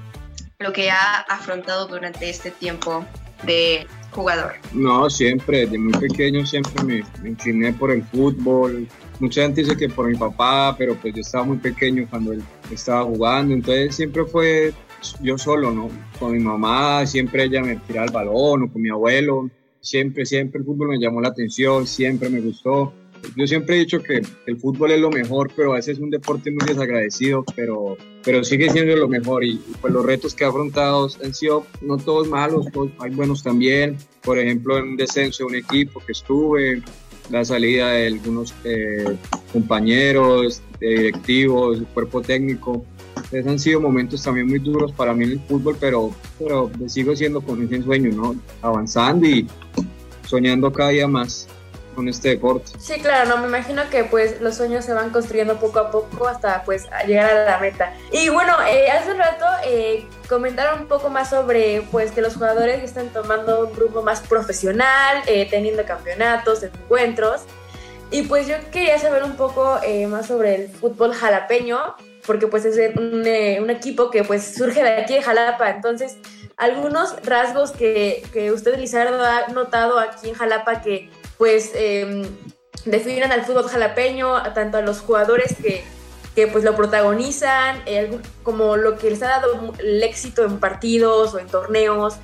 lo 0.58 0.72
que 0.72 0.90
ha 0.90 1.20
afrontado 1.20 1.86
durante 1.86 2.28
este 2.28 2.50
tiempo 2.50 3.06
de 3.44 3.86
jugador? 4.10 4.52
No, 4.72 5.08
siempre, 5.08 5.60
desde 5.60 5.78
muy 5.78 5.92
pequeño 5.92 6.44
siempre 6.46 6.82
me, 6.84 7.02
me, 7.22 7.30
incliné 7.30 7.72
por 7.72 7.90
el 7.90 8.02
fútbol. 8.04 8.86
Mucha 9.18 9.42
gente 9.42 9.62
dice 9.62 9.76
que 9.76 9.88
por 9.88 10.08
mi 10.08 10.16
papá, 10.16 10.74
pero 10.76 10.94
pues 10.96 11.14
yo 11.14 11.20
estaba 11.20 11.44
muy 11.44 11.58
pequeño 11.58 12.06
cuando 12.08 12.32
él 12.32 12.42
estaba 12.70 13.04
jugando, 13.04 13.54
entonces 13.54 13.94
siempre 13.94 14.24
fue 14.24 14.72
yo 15.20 15.38
solo, 15.38 15.70
¿no? 15.70 15.88
Con 16.18 16.32
mi 16.32 16.40
mamá, 16.40 17.06
siempre 17.06 17.44
ella 17.44 17.62
me 17.62 17.76
tiraba 17.76 18.06
el 18.06 18.12
balón, 18.12 18.64
o 18.64 18.72
con 18.72 18.82
mi 18.82 18.90
abuelo, 18.90 19.50
siempre, 19.80 20.26
siempre 20.26 20.60
el 20.60 20.66
fútbol 20.66 20.88
me 20.88 20.98
llamó 20.98 21.20
la 21.20 21.28
atención, 21.28 21.86
siempre 21.86 22.28
me 22.28 22.40
gustó. 22.40 22.92
Yo 23.36 23.46
siempre 23.46 23.76
he 23.76 23.78
dicho 23.80 24.02
que 24.02 24.22
el 24.46 24.56
fútbol 24.58 24.92
es 24.92 25.00
lo 25.00 25.10
mejor, 25.10 25.50
pero 25.54 25.72
a 25.72 25.76
veces 25.76 25.96
es 25.96 26.02
un 26.02 26.10
deporte 26.10 26.50
muy 26.50 26.66
desagradecido, 26.66 27.44
pero, 27.54 27.96
pero 28.24 28.42
sigue 28.44 28.70
siendo 28.70 28.96
lo 28.96 29.08
mejor 29.08 29.44
y, 29.44 29.60
pues 29.80 29.92
los 29.92 30.04
retos 30.04 30.34
que 30.34 30.44
ha 30.44 30.48
afrontado 30.48 31.08
han 31.22 31.34
sido 31.34 31.66
no 31.80 31.96
todos 31.96 32.28
malos, 32.28 32.66
hay 32.98 33.10
buenos 33.10 33.42
también. 33.42 33.96
Por 34.22 34.38
ejemplo, 34.38 34.78
en 34.78 34.88
un 34.90 34.96
descenso 34.96 35.44
de 35.44 35.48
un 35.48 35.54
equipo 35.56 36.00
que 36.00 36.12
estuve, 36.12 36.82
la 37.30 37.44
salida 37.44 37.92
de 37.92 38.08
algunos 38.08 38.54
eh, 38.64 39.16
compañeros, 39.52 40.62
de 40.80 40.88
directivos, 40.88 41.78
cuerpo 41.94 42.20
técnico. 42.20 42.84
Entonces 43.16 43.46
han 43.46 43.58
sido 43.58 43.80
momentos 43.80 44.22
también 44.22 44.48
muy 44.48 44.58
duros 44.58 44.92
para 44.92 45.14
mí 45.14 45.24
en 45.24 45.32
el 45.32 45.40
fútbol, 45.40 45.76
pero, 45.78 46.10
pero 46.38 46.70
sigo 46.88 47.14
siendo 47.14 47.40
con 47.40 47.62
ese 47.62 47.82
sueño, 47.82 48.10
¿no? 48.12 48.34
Avanzando 48.62 49.26
y 49.26 49.46
soñando 50.26 50.72
cada 50.72 50.90
día 50.90 51.06
más 51.06 51.48
con 52.00 52.08
este 52.08 52.30
deporte. 52.30 52.72
Sí, 52.78 52.94
claro, 52.94 53.28
no, 53.28 53.36
me 53.36 53.48
imagino 53.48 53.82
que 53.90 54.04
pues 54.04 54.40
los 54.40 54.56
sueños 54.56 54.86
se 54.86 54.94
van 54.94 55.10
construyendo 55.10 55.58
poco 55.58 55.80
a 55.80 55.90
poco 55.90 56.28
hasta 56.28 56.62
pues 56.64 56.88
llegar 57.06 57.36
a 57.36 57.44
la 57.44 57.58
meta. 57.58 57.92
Y 58.10 58.30
bueno, 58.30 58.54
eh, 58.66 58.90
hace 58.90 59.12
un 59.12 59.18
rato 59.18 59.44
eh, 59.66 60.06
comentaron 60.26 60.80
un 60.80 60.88
poco 60.88 61.10
más 61.10 61.28
sobre 61.28 61.82
pues 61.90 62.10
que 62.12 62.22
los 62.22 62.36
jugadores 62.36 62.82
están 62.82 63.10
tomando 63.10 63.66
un 63.66 63.76
rumbo 63.76 64.02
más 64.02 64.20
profesional, 64.20 65.22
eh, 65.26 65.46
teniendo 65.50 65.84
campeonatos, 65.84 66.62
encuentros. 66.62 67.42
Y 68.10 68.22
pues 68.22 68.48
yo 68.48 68.54
quería 68.72 68.98
saber 68.98 69.22
un 69.22 69.36
poco 69.36 69.78
eh, 69.82 70.06
más 70.06 70.26
sobre 70.26 70.54
el 70.54 70.68
fútbol 70.70 71.12
jalapeño, 71.12 71.96
porque 72.26 72.46
pues 72.46 72.64
es 72.64 72.96
un, 72.96 73.26
un, 73.62 73.70
equipo 73.70 74.10
que 74.10 74.24
pues 74.24 74.54
surge 74.54 74.82
de 74.82 75.02
aquí 75.02 75.14
de 75.16 75.22
Jalapa, 75.22 75.68
entonces 75.68 76.16
algunos 76.56 77.16
rasgos 77.24 77.72
que, 77.72 78.22
que 78.32 78.52
usted 78.52 78.78
Lizardo 78.78 79.24
ha 79.24 79.48
notado 79.48 79.98
aquí 79.98 80.28
en 80.28 80.34
Jalapa 80.34 80.82
que 80.82 81.08
pues 81.40 81.70
eh, 81.74 82.28
definen 82.84 83.32
al 83.32 83.46
fútbol 83.46 83.66
jalapeño, 83.66 84.42
tanto 84.52 84.76
a 84.76 84.82
los 84.82 85.00
jugadores 85.00 85.56
que, 85.56 85.82
que 86.34 86.46
pues 86.48 86.64
lo 86.64 86.76
protagonizan, 86.76 87.78
eh, 87.86 88.18
como 88.42 88.76
lo 88.76 88.98
que 88.98 89.08
les 89.08 89.22
ha 89.22 89.28
dado 89.28 89.72
el 89.78 90.02
éxito 90.02 90.44
en 90.44 90.58
partidos 90.58 91.32
o 91.32 91.38
en 91.38 91.46
torneos, 91.46 92.16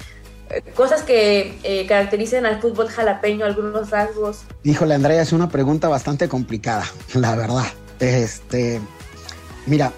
eh, 0.50 0.62
cosas 0.74 1.00
que 1.02 1.58
eh, 1.62 1.86
caracterizan 1.86 2.44
al 2.44 2.60
fútbol 2.60 2.88
jalapeño, 2.88 3.46
algunos 3.46 3.88
rasgos. 3.88 4.40
Híjole, 4.64 4.94
Andrea, 4.94 5.22
es 5.22 5.32
una 5.32 5.48
pregunta 5.48 5.88
bastante 5.88 6.28
complicada, 6.28 6.84
la 7.14 7.34
verdad. 7.36 7.64
Este, 8.00 8.82
mira, 9.64 9.94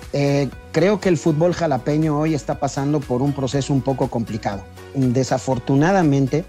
creo 0.71 1.01
que 1.01 1.09
el 1.09 1.19
fútbol 1.19 1.55
jalapeño 1.55 2.21
hoy 2.21 2.37
está 2.37 2.61
pasando 2.61 3.01
por 3.01 3.21
un 3.21 3.33
proceso 3.33 3.73
un 3.73 3.83
poco 3.83 4.09
complicado. 4.09 4.63
Desafortunadamente, 4.95 6.45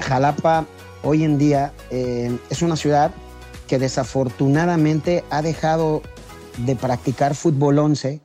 Jalapa 0.00 0.66
hoy 1.02 1.24
en 1.24 1.38
día 1.38 1.72
es 1.90 2.62
una 2.62 2.76
ciudad 2.76 3.12
que 3.66 3.78
desafortunadamente 3.78 5.24
ha 5.30 5.42
dejado 5.42 6.02
de 6.58 6.76
practicar 6.76 7.34
fútbol 7.34 7.78
11 7.78 8.20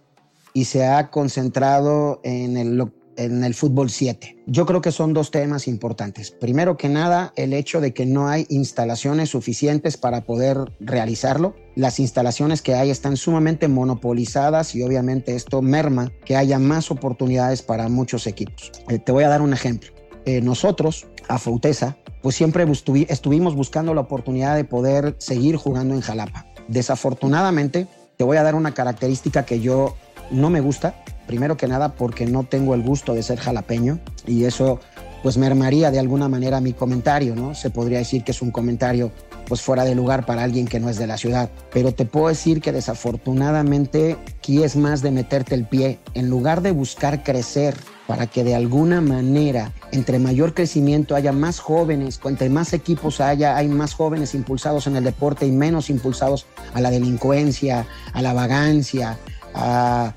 y 0.54 0.66
se 0.66 0.86
ha 0.86 1.12
concentrado 1.12 2.22
en 2.24 2.58
el, 2.58 2.84
en 3.18 3.44
el 3.44 3.54
fútbol 3.54 3.90
7. 3.90 4.44
Yo 4.48 4.66
creo 4.66 4.82
que 4.82 4.92
son 4.92 5.14
dos 5.14 5.32
temas 5.32 5.68
importantes. 5.68 6.32
Primero 6.32 6.78
que 6.78 6.90
nada, 6.90 7.34
el 7.36 7.54
hecho 7.54 7.82
de 7.82 7.94
que 7.94 8.06
no 8.06 8.28
hay 8.28 8.46
instalaciones 8.50 9.30
suficientes 9.30 9.98
para 9.98 10.22
poder 10.22 10.58
realizarlo. 10.80 11.56
Las 11.76 12.00
instalaciones 12.00 12.62
que 12.62 12.74
hay 12.74 12.90
están 12.90 13.18
sumamente 13.18 13.68
monopolizadas 13.68 14.76
y 14.76 14.82
obviamente 14.82 15.36
esto 15.36 15.62
merma 15.62 16.12
que 16.26 16.38
haya 16.38 16.58
más 16.58 16.90
oportunidades 16.90 17.62
para 17.62 17.90
muchos 17.90 18.28
equipos. 18.28 18.72
Eh, 18.90 18.98
te 18.98 19.12
voy 19.12 19.26
a 19.26 19.30
dar 19.30 19.42
un 19.42 19.54
ejemplo. 19.54 19.92
Eh, 20.26 20.42
nosotros, 20.42 21.06
a 21.28 21.38
Fautesa, 21.38 21.98
pues 22.22 22.36
siempre 22.36 22.66
estuvimos 23.10 23.56
buscando 23.56 23.94
la 23.94 24.02
oportunidad 24.02 24.56
de 24.56 24.64
poder 24.64 25.16
seguir 25.20 25.58
jugando 25.58 25.94
en 25.94 26.02
Jalapa. 26.02 26.46
Desafortunadamente, 26.68 27.88
te 28.18 28.24
voy 28.24 28.38
a 28.38 28.44
dar 28.44 28.56
una 28.56 28.74
característica 28.74 29.46
que 29.46 29.60
yo 29.60 29.96
no 30.32 30.50
me 30.50 30.62
gusta, 30.62 31.04
primero 31.28 31.58
que 31.58 31.68
nada 31.68 31.96
porque 31.96 32.26
no 32.26 32.44
tengo 32.44 32.74
el 32.74 32.82
gusto 32.82 33.14
de 33.14 33.24
ser 33.24 33.40
jalapeño 33.40 34.00
y 34.26 34.46
eso 34.46 34.80
pues 35.24 35.38
mermaría 35.38 35.92
de 35.92 36.00
alguna 36.00 36.30
manera 36.30 36.62
mi 36.62 36.74
comentario, 36.74 37.36
¿no? 37.36 37.56
Se 37.56 37.70
podría 37.70 37.98
decir 37.98 38.24
que 38.24 38.32
es 38.32 38.42
un 38.42 38.52
comentario 38.52 39.12
pues 39.48 39.62
fuera 39.62 39.84
de 39.86 39.96
lugar 39.96 40.26
para 40.26 40.44
alguien 40.44 40.68
que 40.68 40.80
no 40.80 40.90
es 40.90 40.98
de 40.98 41.08
la 41.08 41.18
ciudad, 41.18 41.50
pero 41.72 41.94
te 41.94 42.06
puedo 42.06 42.28
decir 42.28 42.62
que 42.62 42.72
desafortunadamente 42.72 44.18
aquí 44.28 44.64
es 44.64 44.76
más 44.76 45.02
de 45.02 45.12
meterte 45.12 45.56
el 45.56 45.66
pie 45.66 46.00
en 46.14 46.30
lugar 46.30 46.62
de 46.62 46.72
buscar 46.72 47.24
crecer 47.24 47.76
para 48.08 48.28
que 48.28 48.44
de 48.44 48.56
alguna 48.56 49.02
manera, 49.02 49.72
entre 49.92 50.20
mayor 50.20 50.54
crecimiento 50.54 51.16
haya 51.16 51.32
más 51.32 51.60
jóvenes, 51.60 52.20
entre 52.24 52.50
más 52.50 52.74
equipos 52.74 53.20
haya, 53.20 53.58
hay 53.58 53.68
más 53.68 53.94
jóvenes 53.94 54.36
impulsados 54.36 54.88
en 54.88 54.96
el 54.96 55.04
deporte 55.04 55.48
y 55.48 55.52
menos 55.52 55.90
impulsados 55.90 56.46
a 56.74 56.82
la 56.82 56.92
delincuencia, 56.92 57.88
a 58.14 58.22
la 58.22 58.34
vagancia, 58.34 59.18
a, 59.54 60.14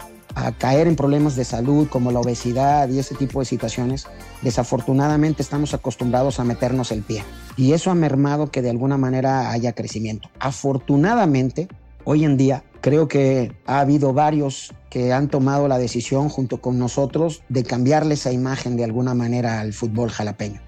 caer 0.58 0.86
en 0.86 0.94
problemas 0.94 1.34
de 1.34 1.44
salud 1.44 1.88
como 1.88 2.12
la 2.12 2.20
obesidad 2.20 2.88
y 2.88 3.00
ese 3.00 3.16
tipo 3.16 3.40
de 3.40 3.44
situaciones, 3.44 4.06
desafortunadamente 4.42 5.42
estamos 5.42 5.74
acostumbrados 5.74 6.38
a 6.38 6.44
meternos 6.44 6.92
el 6.92 7.02
pie. 7.02 7.24
Y 7.58 7.72
eso 7.72 7.90
ha 7.90 7.94
mermado 7.96 8.52
que 8.52 8.62
de 8.62 8.70
alguna 8.70 8.96
manera 8.98 9.50
haya 9.50 9.72
crecimiento. 9.72 10.30
Afortunadamente, 10.38 11.66
hoy 12.04 12.24
en 12.24 12.36
día 12.36 12.62
creo 12.80 13.08
que 13.08 13.52
ha 13.66 13.80
habido 13.80 14.12
varios 14.12 14.72
que 14.90 15.12
han 15.12 15.28
tomado 15.28 15.66
la 15.66 15.76
decisión 15.76 16.28
junto 16.28 16.60
con 16.60 16.78
nosotros 16.78 17.42
de 17.48 17.64
cambiarle 17.64 18.14
esa 18.14 18.30
imagen 18.30 18.76
de 18.76 18.84
alguna 18.84 19.12
manera 19.12 19.58
al 19.58 19.72
fútbol 19.72 20.08
jalapeño. 20.08 20.62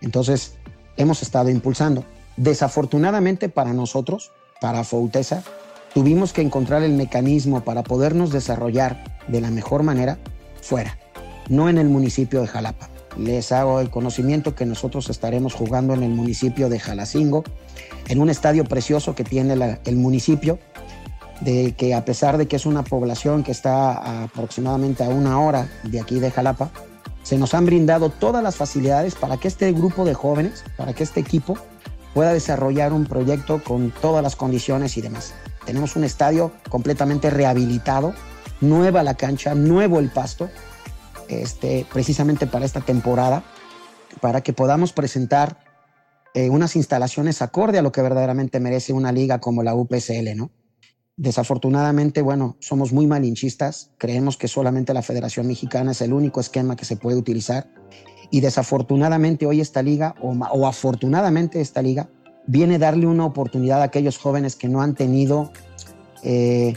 Entonces, 0.00 0.56
hemos 0.96 1.22
estado 1.22 1.50
impulsando. 1.50 2.04
Desafortunadamente 2.36 3.48
para 3.48 3.72
nosotros, 3.72 4.32
para 4.60 4.82
Foutesa, 4.82 5.44
tuvimos 5.94 6.32
que 6.32 6.42
encontrar 6.42 6.82
el 6.82 6.94
mecanismo 6.94 7.62
para 7.62 7.84
podernos 7.84 8.32
desarrollar 8.32 9.04
de 9.28 9.40
la 9.40 9.52
mejor 9.52 9.84
manera 9.84 10.18
fuera, 10.60 10.98
no 11.48 11.68
en 11.68 11.78
el 11.78 11.88
municipio 11.88 12.40
de 12.40 12.48
Jalapa. 12.48 12.93
Les 13.16 13.52
hago 13.52 13.80
el 13.80 13.90
conocimiento 13.90 14.54
que 14.54 14.66
nosotros 14.66 15.08
estaremos 15.10 15.54
jugando 15.54 15.94
en 15.94 16.02
el 16.02 16.10
municipio 16.10 16.68
de 16.68 16.80
Jalacingo, 16.80 17.44
en 18.08 18.20
un 18.20 18.30
estadio 18.30 18.64
precioso 18.64 19.14
que 19.14 19.24
tiene 19.24 19.78
el 19.84 19.96
municipio, 19.96 20.58
de 21.40 21.74
que 21.76 21.94
a 21.94 22.04
pesar 22.04 22.38
de 22.38 22.48
que 22.48 22.56
es 22.56 22.66
una 22.66 22.82
población 22.82 23.42
que 23.42 23.52
está 23.52 24.24
aproximadamente 24.24 25.04
a 25.04 25.08
una 25.08 25.40
hora 25.40 25.68
de 25.84 26.00
aquí 26.00 26.18
de 26.18 26.30
Jalapa, 26.30 26.70
se 27.22 27.38
nos 27.38 27.54
han 27.54 27.66
brindado 27.66 28.10
todas 28.10 28.42
las 28.42 28.56
facilidades 28.56 29.14
para 29.14 29.36
que 29.38 29.48
este 29.48 29.72
grupo 29.72 30.04
de 30.04 30.14
jóvenes, 30.14 30.64
para 30.76 30.92
que 30.92 31.02
este 31.02 31.20
equipo 31.20 31.56
pueda 32.12 32.32
desarrollar 32.32 32.92
un 32.92 33.06
proyecto 33.06 33.62
con 33.62 33.90
todas 33.90 34.22
las 34.22 34.36
condiciones 34.36 34.96
y 34.96 35.00
demás. 35.00 35.34
Tenemos 35.64 35.96
un 35.96 36.04
estadio 36.04 36.52
completamente 36.68 37.30
rehabilitado, 37.30 38.14
nueva 38.60 39.02
la 39.02 39.14
cancha, 39.14 39.54
nuevo 39.54 39.98
el 39.98 40.10
pasto, 40.10 40.50
este, 41.42 41.86
precisamente 41.92 42.46
para 42.46 42.64
esta 42.64 42.80
temporada, 42.80 43.44
para 44.20 44.42
que 44.42 44.52
podamos 44.52 44.92
presentar 44.92 45.58
eh, 46.34 46.50
unas 46.50 46.76
instalaciones 46.76 47.42
acorde 47.42 47.78
a 47.78 47.82
lo 47.82 47.92
que 47.92 48.02
verdaderamente 48.02 48.60
merece 48.60 48.92
una 48.92 49.12
liga 49.12 49.40
como 49.40 49.62
la 49.62 49.74
UPSL, 49.74 50.36
¿no? 50.36 50.50
Desafortunadamente, 51.16 52.22
bueno, 52.22 52.56
somos 52.58 52.92
muy 52.92 53.06
malinchistas, 53.06 53.92
creemos 53.98 54.36
que 54.36 54.48
solamente 54.48 54.92
la 54.92 55.02
Federación 55.02 55.46
Mexicana 55.46 55.92
es 55.92 56.00
el 56.00 56.12
único 56.12 56.40
esquema 56.40 56.74
que 56.74 56.84
se 56.84 56.96
puede 56.96 57.16
utilizar 57.16 57.68
y 58.30 58.40
desafortunadamente 58.40 59.46
hoy 59.46 59.60
esta 59.60 59.80
liga, 59.80 60.16
o, 60.20 60.66
afortunadamente 60.66 61.60
esta 61.60 61.82
liga, 61.82 62.08
viene 62.48 62.80
darle 62.80 63.06
una 63.06 63.26
oportunidad 63.26 63.80
a 63.80 63.84
aquellos 63.84 64.18
jóvenes 64.18 64.56
que 64.56 64.68
no 64.68 64.82
han 64.82 64.96
tenido 64.96 65.52
eh, 66.24 66.74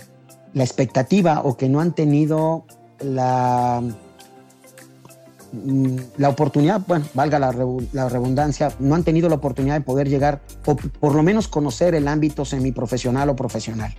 la 0.54 0.64
expectativa 0.64 1.42
o 1.44 1.58
que 1.58 1.68
no 1.68 1.82
han 1.82 1.96
tenido 1.96 2.66
la, 3.00 3.82
la 6.18 6.30
oportunidad, 6.30 6.82
bueno, 6.88 7.06
valga 7.14 7.40
la, 7.40 7.52
la, 7.94 8.10
redundancia, 8.10 8.72
no 8.80 8.96
han 8.96 9.04
tenido 9.04 9.30
la 9.30 9.36
oportunidad 9.36 9.76
de 9.76 9.82
poder 9.82 10.10
llegar 10.10 10.42
o 10.66 10.76
por 10.76 11.16
lo 11.16 11.24
menos 11.24 11.48
conocer 11.48 11.96
el 11.96 12.08
ámbito 12.08 12.46
semiprofesional 12.46 13.30
o 13.30 13.36
profesional. 13.36 13.96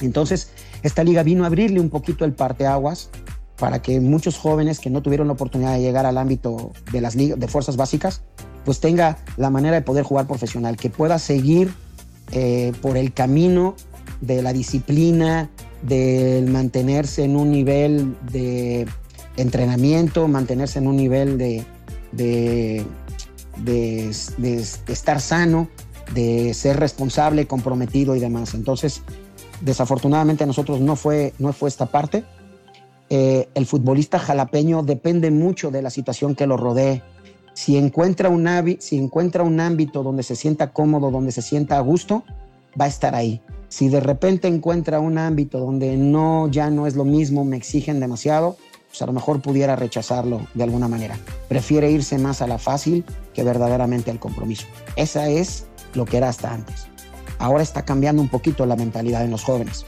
Entonces, 0.00 0.50
esta 0.82 1.02
liga 1.02 1.22
vino 1.22 1.44
a 1.44 1.46
abrirle 1.46 1.80
un 1.80 1.90
poquito 1.90 2.24
el 2.24 2.32
parteaguas 2.32 3.10
para 3.58 3.80
que 3.80 4.00
muchos 4.00 4.36
jóvenes 4.36 4.78
que 4.78 4.90
no 4.90 5.02
tuvieron 5.02 5.28
la 5.28 5.32
oportunidad 5.32 5.72
de 5.72 5.80
llegar 5.80 6.04
al 6.04 6.18
ámbito 6.18 6.72
de 6.92 7.00
las 7.00 7.14
ligas, 7.14 7.40
de 7.40 7.48
fuerzas 7.48 7.76
básicas, 7.76 8.22
pues 8.64 8.80
tenga 8.80 9.18
la 9.36 9.48
manera 9.48 9.76
de 9.76 9.82
poder 9.82 10.04
jugar 10.04 10.26
profesional, 10.26 10.76
que 10.76 10.90
pueda 10.90 11.18
seguir 11.18 11.72
eh, 12.32 12.72
por 12.82 12.96
el 12.96 13.14
camino 13.14 13.76
de 14.20 14.42
la 14.42 14.52
disciplina, 14.52 15.48
del 15.82 16.50
mantenerse 16.50 17.24
en 17.24 17.36
un 17.36 17.50
nivel 17.50 18.16
de 18.30 18.86
entrenamiento, 19.36 20.28
mantenerse 20.28 20.78
en 20.78 20.86
un 20.86 20.96
nivel 20.96 21.38
de, 21.38 21.64
de, 22.12 22.84
de 23.58 24.64
estar 24.88 25.20
sano, 25.20 25.68
de 26.14 26.54
ser 26.54 26.78
responsable, 26.78 27.46
comprometido 27.46 28.16
y 28.16 28.20
demás. 28.20 28.54
Entonces, 28.54 29.02
Desafortunadamente 29.60 30.44
a 30.44 30.46
nosotros 30.46 30.80
no 30.80 30.96
fue, 30.96 31.32
no 31.38 31.52
fue 31.52 31.68
esta 31.68 31.86
parte. 31.86 32.24
Eh, 33.08 33.48
el 33.54 33.66
futbolista 33.66 34.18
jalapeño 34.18 34.82
depende 34.82 35.30
mucho 35.30 35.70
de 35.70 35.82
la 35.82 35.90
situación 35.90 36.34
que 36.34 36.46
lo 36.46 36.56
rodee. 36.56 37.02
Si 37.54 37.76
encuentra, 37.76 38.28
un 38.28 38.46
si 38.80 38.98
encuentra 38.98 39.42
un 39.42 39.60
ámbito 39.60 40.02
donde 40.02 40.22
se 40.22 40.36
sienta 40.36 40.72
cómodo, 40.72 41.10
donde 41.10 41.32
se 41.32 41.40
sienta 41.40 41.78
a 41.78 41.80
gusto, 41.80 42.24
va 42.78 42.84
a 42.84 42.88
estar 42.88 43.14
ahí. 43.14 43.40
Si 43.68 43.88
de 43.88 44.00
repente 44.00 44.46
encuentra 44.46 45.00
un 45.00 45.16
ámbito 45.16 45.58
donde 45.58 45.96
no, 45.96 46.48
ya 46.48 46.68
no 46.68 46.86
es 46.86 46.96
lo 46.96 47.04
mismo, 47.04 47.44
me 47.44 47.56
exigen 47.56 47.98
demasiado, 47.98 48.58
pues 48.96 49.02
a 49.02 49.06
lo 49.06 49.12
mejor 49.12 49.40
pudiera 49.40 49.76
rechazarlo 49.76 50.46
de 50.54 50.64
alguna 50.64 50.88
manera. 50.88 51.18
Prefiere 51.48 51.90
irse 51.90 52.18
más 52.18 52.42
a 52.42 52.46
la 52.46 52.58
fácil 52.58 53.04
que 53.34 53.44
verdaderamente 53.44 54.10
al 54.10 54.18
compromiso. 54.18 54.66
Esa 54.96 55.28
es 55.28 55.66
lo 55.94 56.04
que 56.04 56.16
era 56.16 56.28
hasta 56.28 56.52
antes 56.52 56.88
ahora 57.38 57.62
está 57.62 57.84
cambiando 57.84 58.22
un 58.22 58.28
poquito 58.28 58.66
la 58.66 58.76
mentalidad 58.76 59.24
en 59.24 59.30
los 59.30 59.44
jóvenes. 59.44 59.86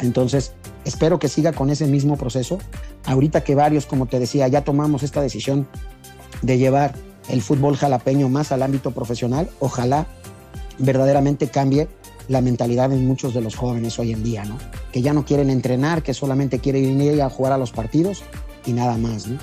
Entonces, 0.00 0.52
espero 0.84 1.18
que 1.18 1.28
siga 1.28 1.52
con 1.52 1.70
ese 1.70 1.86
mismo 1.86 2.16
proceso. 2.16 2.58
Ahorita 3.04 3.44
que 3.44 3.54
varios, 3.54 3.86
como 3.86 4.06
te 4.06 4.18
decía, 4.18 4.48
ya 4.48 4.64
tomamos 4.64 5.02
esta 5.02 5.20
decisión 5.20 5.68
de 6.42 6.58
llevar 6.58 6.94
el 7.28 7.42
fútbol 7.42 7.76
jalapeño 7.76 8.28
más 8.28 8.52
al 8.52 8.62
ámbito 8.62 8.90
profesional, 8.90 9.48
ojalá 9.60 10.06
verdaderamente 10.78 11.48
cambie 11.48 11.88
la 12.28 12.40
mentalidad 12.40 12.92
en 12.92 13.06
muchos 13.06 13.34
de 13.34 13.40
los 13.40 13.56
jóvenes 13.56 13.98
hoy 13.98 14.12
en 14.12 14.22
día, 14.22 14.44
¿no? 14.44 14.58
Que 14.92 15.02
ya 15.02 15.12
no 15.12 15.24
quieren 15.24 15.50
entrenar, 15.50 16.02
que 16.02 16.14
solamente 16.14 16.58
quieren 16.58 17.00
ir 17.00 17.22
a 17.22 17.30
jugar 17.30 17.52
a 17.52 17.58
los 17.58 17.72
partidos 17.72 18.22
y 18.66 18.72
nada 18.72 18.96
más, 18.96 19.26
¿no? 19.26 19.38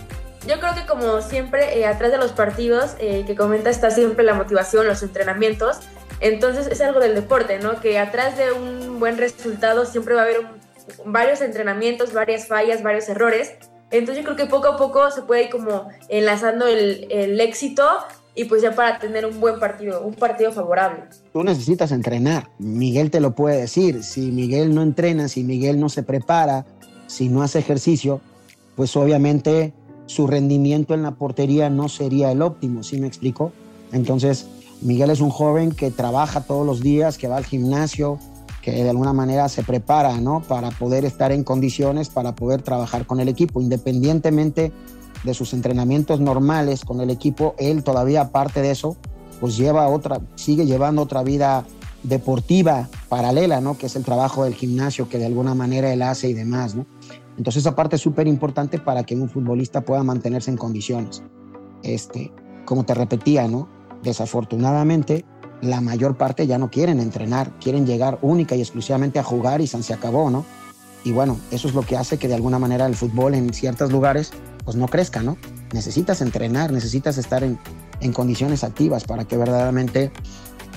Yo 0.47 0.59
creo 0.59 0.73
que 0.73 0.85
como 0.85 1.21
siempre, 1.21 1.79
eh, 1.79 1.85
atrás 1.85 2.11
de 2.11 2.17
los 2.17 2.31
partidos 2.31 2.95
eh, 2.99 3.23
que 3.27 3.35
comenta 3.35 3.69
está 3.69 3.91
siempre 3.91 4.23
la 4.23 4.33
motivación, 4.33 4.87
los 4.87 5.03
entrenamientos. 5.03 5.79
Entonces 6.21 6.67
es 6.67 6.81
algo 6.81 6.99
del 6.99 7.15
deporte, 7.15 7.59
¿no? 7.59 7.79
Que 7.81 7.99
atrás 7.99 8.37
de 8.37 8.51
un 8.51 8.99
buen 8.99 9.17
resultado 9.17 9.85
siempre 9.85 10.15
va 10.15 10.21
a 10.21 10.23
haber 10.23 10.47
varios 11.05 11.41
entrenamientos, 11.41 12.13
varias 12.13 12.47
fallas, 12.47 12.83
varios 12.83 13.09
errores. 13.09 13.53
Entonces 13.91 14.23
yo 14.23 14.23
creo 14.23 14.37
que 14.37 14.45
poco 14.45 14.67
a 14.67 14.77
poco 14.77 15.11
se 15.11 15.23
puede 15.23 15.45
ir 15.45 15.49
como 15.49 15.89
enlazando 16.07 16.67
el, 16.67 17.07
el 17.09 17.39
éxito 17.41 17.85
y 18.39 18.45
pues 18.45 18.61
ya 18.61 18.73
para 18.73 18.97
tener 18.97 19.25
un 19.25 19.41
buen 19.41 19.59
partido, 19.59 20.01
un 20.01 20.13
partido 20.13 20.53
favorable. 20.53 21.03
Tú 21.33 21.43
necesitas 21.43 21.91
entrenar, 21.91 22.49
Miguel 22.57 23.11
te 23.11 23.19
lo 23.19 23.35
puede 23.35 23.59
decir, 23.59 24.01
si 24.01 24.31
Miguel 24.31 24.73
no 24.73 24.81
entrena, 24.81 25.27
si 25.27 25.43
Miguel 25.43 25.77
no 25.77 25.89
se 25.89 26.03
prepara, 26.03 26.65
si 27.07 27.27
no 27.27 27.41
hace 27.41 27.59
ejercicio, 27.59 28.21
pues 28.77 28.95
obviamente 28.95 29.73
su 30.05 30.25
rendimiento 30.25 30.93
en 30.93 31.03
la 31.03 31.11
portería 31.11 31.69
no 31.69 31.89
sería 31.89 32.31
el 32.31 32.41
óptimo, 32.41 32.81
¿sí 32.81 32.97
me 33.01 33.07
explico? 33.07 33.51
Entonces, 33.91 34.47
Miguel 34.81 35.09
es 35.09 35.19
un 35.19 35.31
joven 35.31 35.73
que 35.73 35.91
trabaja 35.91 36.39
todos 36.39 36.65
los 36.65 36.79
días, 36.79 37.17
que 37.17 37.27
va 37.27 37.35
al 37.35 37.45
gimnasio, 37.45 38.19
que 38.61 38.71
de 38.71 38.89
alguna 38.89 39.11
manera 39.11 39.49
se 39.49 39.63
prepara, 39.63 40.15
¿no? 40.21 40.43
Para 40.47 40.71
poder 40.71 41.03
estar 41.03 41.33
en 41.33 41.43
condiciones, 41.43 42.07
para 42.07 42.35
poder 42.35 42.61
trabajar 42.61 43.05
con 43.05 43.19
el 43.19 43.27
equipo, 43.27 43.59
independientemente 43.59 44.71
de 45.23 45.33
sus 45.33 45.53
entrenamientos 45.53 46.19
normales 46.19 46.85
con 46.85 47.01
el 47.01 47.09
equipo, 47.09 47.55
él 47.57 47.83
todavía 47.83 48.21
aparte 48.21 48.61
de 48.61 48.71
eso, 48.71 48.97
pues 49.39 49.57
lleva 49.57 49.87
otra, 49.87 50.21
sigue 50.35 50.65
llevando 50.65 51.01
otra 51.01 51.23
vida 51.23 51.65
deportiva 52.03 52.87
paralela, 53.09 53.61
¿no? 53.61 53.77
Que 53.77 53.87
es 53.87 53.95
el 53.95 54.03
trabajo 54.03 54.43
del 54.43 54.53
gimnasio 54.53 55.09
que 55.09 55.17
de 55.17 55.25
alguna 55.25 55.53
manera 55.53 55.91
él 55.91 56.01
hace 56.01 56.29
y 56.29 56.33
demás, 56.33 56.75
¿no? 56.75 56.85
Entonces 57.37 57.63
esa 57.63 57.75
parte 57.75 57.95
es 57.95 58.01
súper 58.01 58.27
importante 58.27 58.79
para 58.79 59.03
que 59.03 59.15
un 59.15 59.29
futbolista 59.29 59.81
pueda 59.81 60.03
mantenerse 60.03 60.51
en 60.51 60.57
condiciones. 60.57 61.23
Este, 61.83 62.31
como 62.65 62.85
te 62.85 62.93
repetía, 62.93 63.47
¿no? 63.47 63.69
Desafortunadamente, 64.03 65.25
la 65.61 65.81
mayor 65.81 66.17
parte 66.17 66.47
ya 66.47 66.57
no 66.57 66.69
quieren 66.69 66.99
entrenar, 66.99 67.57
quieren 67.59 67.85
llegar 67.85 68.19
única 68.21 68.55
y 68.55 68.61
exclusivamente 68.61 69.19
a 69.19 69.23
jugar 69.23 69.61
y 69.61 69.67
se 69.67 69.93
acabó, 69.93 70.29
¿no? 70.29 70.45
Y 71.03 71.11
bueno, 71.11 71.37
eso 71.51 71.67
es 71.67 71.73
lo 71.73 71.81
que 71.81 71.97
hace 71.97 72.17
que 72.17 72.27
de 72.27 72.35
alguna 72.35 72.59
manera 72.59 72.85
el 72.85 72.95
fútbol 72.95 73.33
en 73.33 73.53
ciertos 73.53 73.91
lugares 73.91 74.31
pues 74.69 74.77
no 74.77 74.87
crezca, 74.87 75.23
¿no? 75.23 75.35
Necesitas 75.73 76.21
entrenar, 76.21 76.71
necesitas 76.71 77.17
estar 77.17 77.43
en, 77.43 77.57
en 78.01 78.13
condiciones 78.13 78.63
activas 78.63 79.03
para 79.03 79.25
que 79.25 79.35
verdaderamente 79.35 80.11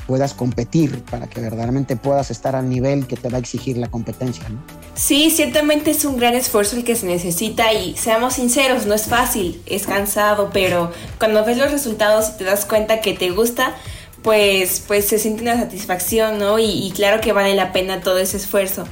puedas 0.07 0.33
competir, 0.33 1.03
para 1.11 1.27
que 1.27 1.43
verdaderamente 1.43 1.97
puedas 1.97 2.31
estar 2.31 2.57
al 2.57 2.71
nivel 2.71 3.07
que 3.07 3.17
te 3.17 3.29
va 3.29 3.37
a 3.37 3.41
exigir 3.41 3.77
la 3.77 3.89
competencia, 3.91 4.49
¿no? 4.49 4.63
Sí, 4.95 5.31
ciertamente 5.31 5.91
es 5.91 6.07
un 6.07 6.17
gran 6.17 6.33
esfuerzo 6.33 6.77
el 6.77 6.85
que 6.85 6.97
se 6.97 7.05
necesita 7.05 7.75
y 7.75 7.95
seamos 7.95 8.33
sinceros, 8.33 8.87
no 8.87 8.95
es 8.95 9.03
fácil, 9.03 9.61
es 9.67 9.87
cansado, 9.87 10.49
pero 10.55 10.91
cuando 11.19 11.45
ves 11.45 11.59
los 11.59 11.71
resultados 11.71 12.31
y 12.31 12.39
te 12.39 12.45
das 12.45 12.65
cuenta 12.65 13.03
que 13.03 13.13
te 13.13 13.29
gusta, 13.29 13.75
pues, 14.23 14.83
pues 14.89 15.05
se 15.05 15.19
siente 15.19 15.43
una 15.43 15.59
satisfacción, 15.59 16.39
¿no? 16.39 16.59
Y, 16.59 16.65
y 16.65 16.93
claro 16.93 17.21
que 17.21 17.35
vale 17.35 17.55
la 17.55 17.75
pena 17.75 18.01
todo 18.01 18.17
ese 18.17 18.39
esfuerzo. 18.39 18.87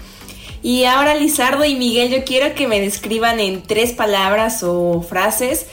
Y 0.62 0.84
ahora 0.84 1.14
Lizardo 1.14 1.64
y 1.64 1.74
Miguel, 1.74 2.10
yo 2.10 2.24
quiero 2.24 2.54
que 2.54 2.68
me 2.68 2.80
describan 2.80 3.40
en 3.40 3.62
tres 3.62 3.92
palabras 3.92 4.62
o 4.62 5.00
frases 5.02 5.66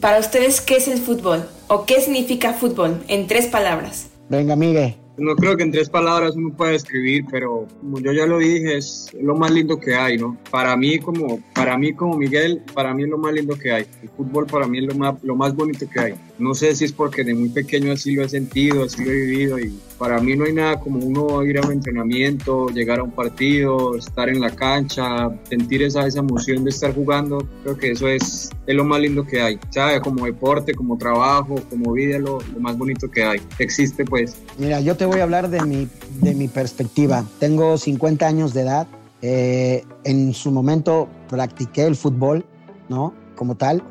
para 0.00 0.18
ustedes 0.18 0.60
qué 0.60 0.76
es 0.76 0.88
el 0.88 0.98
fútbol 0.98 1.48
o 1.68 1.86
qué 1.86 2.00
significa 2.00 2.52
fútbol 2.52 3.02
en 3.08 3.26
tres 3.26 3.46
palabras. 3.46 4.10
Venga, 4.28 4.56
Miguel. 4.56 4.96
No 5.18 5.34
creo 5.34 5.56
que 5.56 5.64
en 5.64 5.72
tres 5.72 5.90
palabras 5.90 6.36
uno 6.36 6.54
pueda 6.56 6.72
describir, 6.72 7.24
pero 7.28 7.66
como 7.80 7.98
yo 7.98 8.12
ya 8.12 8.24
lo 8.24 8.38
dije, 8.38 8.76
es 8.76 9.10
lo 9.20 9.34
más 9.34 9.50
lindo 9.50 9.80
que 9.80 9.96
hay, 9.96 10.16
¿no? 10.16 10.36
Para 10.48 10.76
mí 10.76 11.00
como, 11.00 11.40
para 11.54 11.76
mí 11.76 11.92
como 11.92 12.16
Miguel, 12.16 12.62
para 12.72 12.94
mí 12.94 13.02
es 13.02 13.08
lo 13.08 13.18
más 13.18 13.32
lindo 13.32 13.58
que 13.58 13.72
hay. 13.72 13.86
El 14.00 14.10
fútbol 14.10 14.46
para 14.46 14.68
mí 14.68 14.78
es 14.78 14.84
lo 14.84 14.94
más, 14.94 15.16
lo 15.24 15.34
más 15.34 15.56
bonito 15.56 15.88
que 15.90 16.00
hay. 16.00 16.14
No 16.38 16.54
sé 16.54 16.74
si 16.76 16.84
es 16.84 16.92
porque 16.92 17.24
de 17.24 17.34
muy 17.34 17.48
pequeño 17.48 17.92
así 17.92 18.14
lo 18.14 18.24
he 18.24 18.28
sentido, 18.28 18.84
así 18.84 19.04
lo 19.04 19.10
he 19.10 19.14
vivido 19.14 19.58
y 19.58 19.76
para 19.98 20.20
mí 20.20 20.36
no 20.36 20.44
hay 20.44 20.52
nada 20.52 20.78
como 20.78 21.00
uno 21.00 21.42
ir 21.42 21.58
a 21.58 21.66
un 21.66 21.72
entrenamiento, 21.72 22.68
llegar 22.68 23.00
a 23.00 23.02
un 23.02 23.10
partido, 23.10 23.96
estar 23.96 24.28
en 24.28 24.40
la 24.40 24.50
cancha, 24.50 25.28
sentir 25.48 25.82
esa, 25.82 26.06
esa 26.06 26.20
emoción 26.20 26.62
de 26.62 26.70
estar 26.70 26.94
jugando. 26.94 27.46
Creo 27.64 27.76
que 27.76 27.90
eso 27.90 28.06
es, 28.06 28.50
es 28.66 28.74
lo 28.76 28.84
más 28.84 29.00
lindo 29.00 29.26
que 29.26 29.40
hay. 29.40 29.58
¿Sabe? 29.70 30.00
Como 30.00 30.24
deporte, 30.24 30.72
como 30.74 30.96
trabajo, 30.96 31.56
como 31.68 31.92
vida, 31.92 32.18
lo, 32.18 32.38
lo 32.40 32.60
más 32.60 32.78
bonito 32.78 33.10
que 33.10 33.24
hay. 33.24 33.40
Existe 33.58 34.04
pues. 34.04 34.36
Mira, 34.56 34.80
yo 34.80 34.96
te 34.96 35.04
voy 35.04 35.18
a 35.18 35.24
hablar 35.24 35.50
de 35.50 35.62
mi, 35.62 35.88
de 36.20 36.34
mi 36.34 36.46
perspectiva. 36.46 37.24
Tengo 37.40 37.76
50 37.76 38.26
años 38.26 38.54
de 38.54 38.60
edad. 38.62 38.86
Eh, 39.20 39.84
en 40.04 40.32
su 40.32 40.52
momento 40.52 41.08
practiqué 41.28 41.86
el 41.86 41.96
fútbol, 41.96 42.46
¿no? 42.88 43.14
Como 43.34 43.56
tal. 43.56 43.82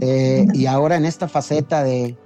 Eh, 0.00 0.46
y 0.54 0.66
ahora 0.66 0.96
en 0.96 1.04
esta 1.04 1.26
faceta 1.26 1.82
de, 1.82 2.16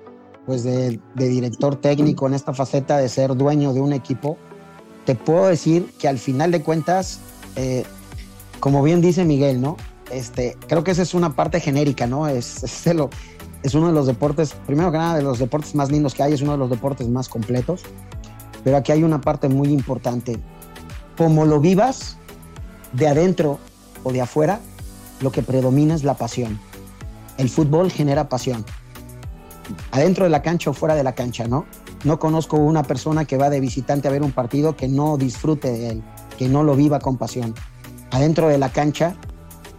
pues 0.47 0.64
de, 0.64 1.01
director 1.14 1.76
técnico, 1.76 2.26
en 2.26 2.34
esta 2.34 2.53
faceta 2.53 2.99
de 2.99 3.09
ser 3.09 3.36
dueño 3.36 3.72
de 3.72 3.80
un 3.80 3.93
equipo, 3.93 4.36
te 5.05 5.14
puedo 5.14 5.47
decir 5.47 5.93
que 5.99 6.09
al 6.09 6.18
final 6.18 6.51
de 6.51 6.62
cuentas, 6.62 7.20
eh, 7.57 7.84
como 8.61 8.82
bien 8.82 9.01
dice 9.01 9.24
Miguel, 9.24 9.61
¿no? 9.61 9.76
Este, 10.11 10.57
creo 10.68 10.84
que 10.84 10.90
esa 10.90 11.03
es 11.03 11.14
una 11.14 11.34
parte 11.34 11.61
genérica, 11.61 12.07
¿no? 12.07 12.28
Es, 12.28 12.62
es, 12.62 12.86
es 13.62 13.74
uno 13.74 13.86
de 13.86 13.93
los 13.93 14.07
deportes, 14.07 14.55
primero 14.66 14.90
que 14.90 14.99
nada, 14.99 15.16
de 15.16 15.22
los 15.22 15.38
deportes 15.38 15.74
más 15.74 15.90
lindos 15.90 16.14
que 16.14 16.22
hay, 16.22 16.32
es 16.32 16.43
uno 16.43 16.53
de 16.53 16.59
los 16.59 16.70
deportes 16.70 17.09
más 17.09 17.28
completos. 17.28 17.82
Pero 18.64 18.76
aquí 18.76 18.93
hay 18.93 19.03
una 19.03 19.20
parte 19.20 19.49
muy 19.49 19.68
importante. 19.68 20.38
Como 21.16 21.47
lo 21.47 21.61
vivas, 21.61 22.16
de 22.93 23.09
adentro 23.09 23.59
o 24.03 24.12
de 24.12 24.20
afuera, 24.20 24.61
lo 25.20 25.32
que 25.32 25.43
predomina 25.43 25.95
es 25.95 26.05
la 26.05 26.14
pasión. 26.14 26.59
El 27.38 27.49
fútbol 27.49 27.90
genera 27.90 28.28
pasión. 28.28 28.64
Adentro 29.90 30.24
de 30.24 30.30
la 30.30 30.42
cancha 30.42 30.70
o 30.70 30.72
fuera 30.72 30.94
de 30.94 31.04
la 31.04 31.14
cancha, 31.14 31.46
¿no? 31.46 31.66
No 32.04 32.18
conozco 32.18 32.56
una 32.56 32.82
persona 32.82 33.24
que 33.24 33.36
va 33.36 33.50
de 33.50 33.60
visitante 33.60 34.08
a 34.08 34.10
ver 34.10 34.22
un 34.22 34.32
partido 34.32 34.76
que 34.76 34.88
no 34.88 35.16
disfrute 35.16 35.70
de 35.70 35.90
él, 35.90 36.02
que 36.38 36.48
no 36.48 36.62
lo 36.62 36.74
viva 36.74 36.98
con 36.98 37.16
pasión. 37.16 37.54
Adentro 38.10 38.48
de 38.48 38.58
la 38.58 38.70
cancha, 38.70 39.16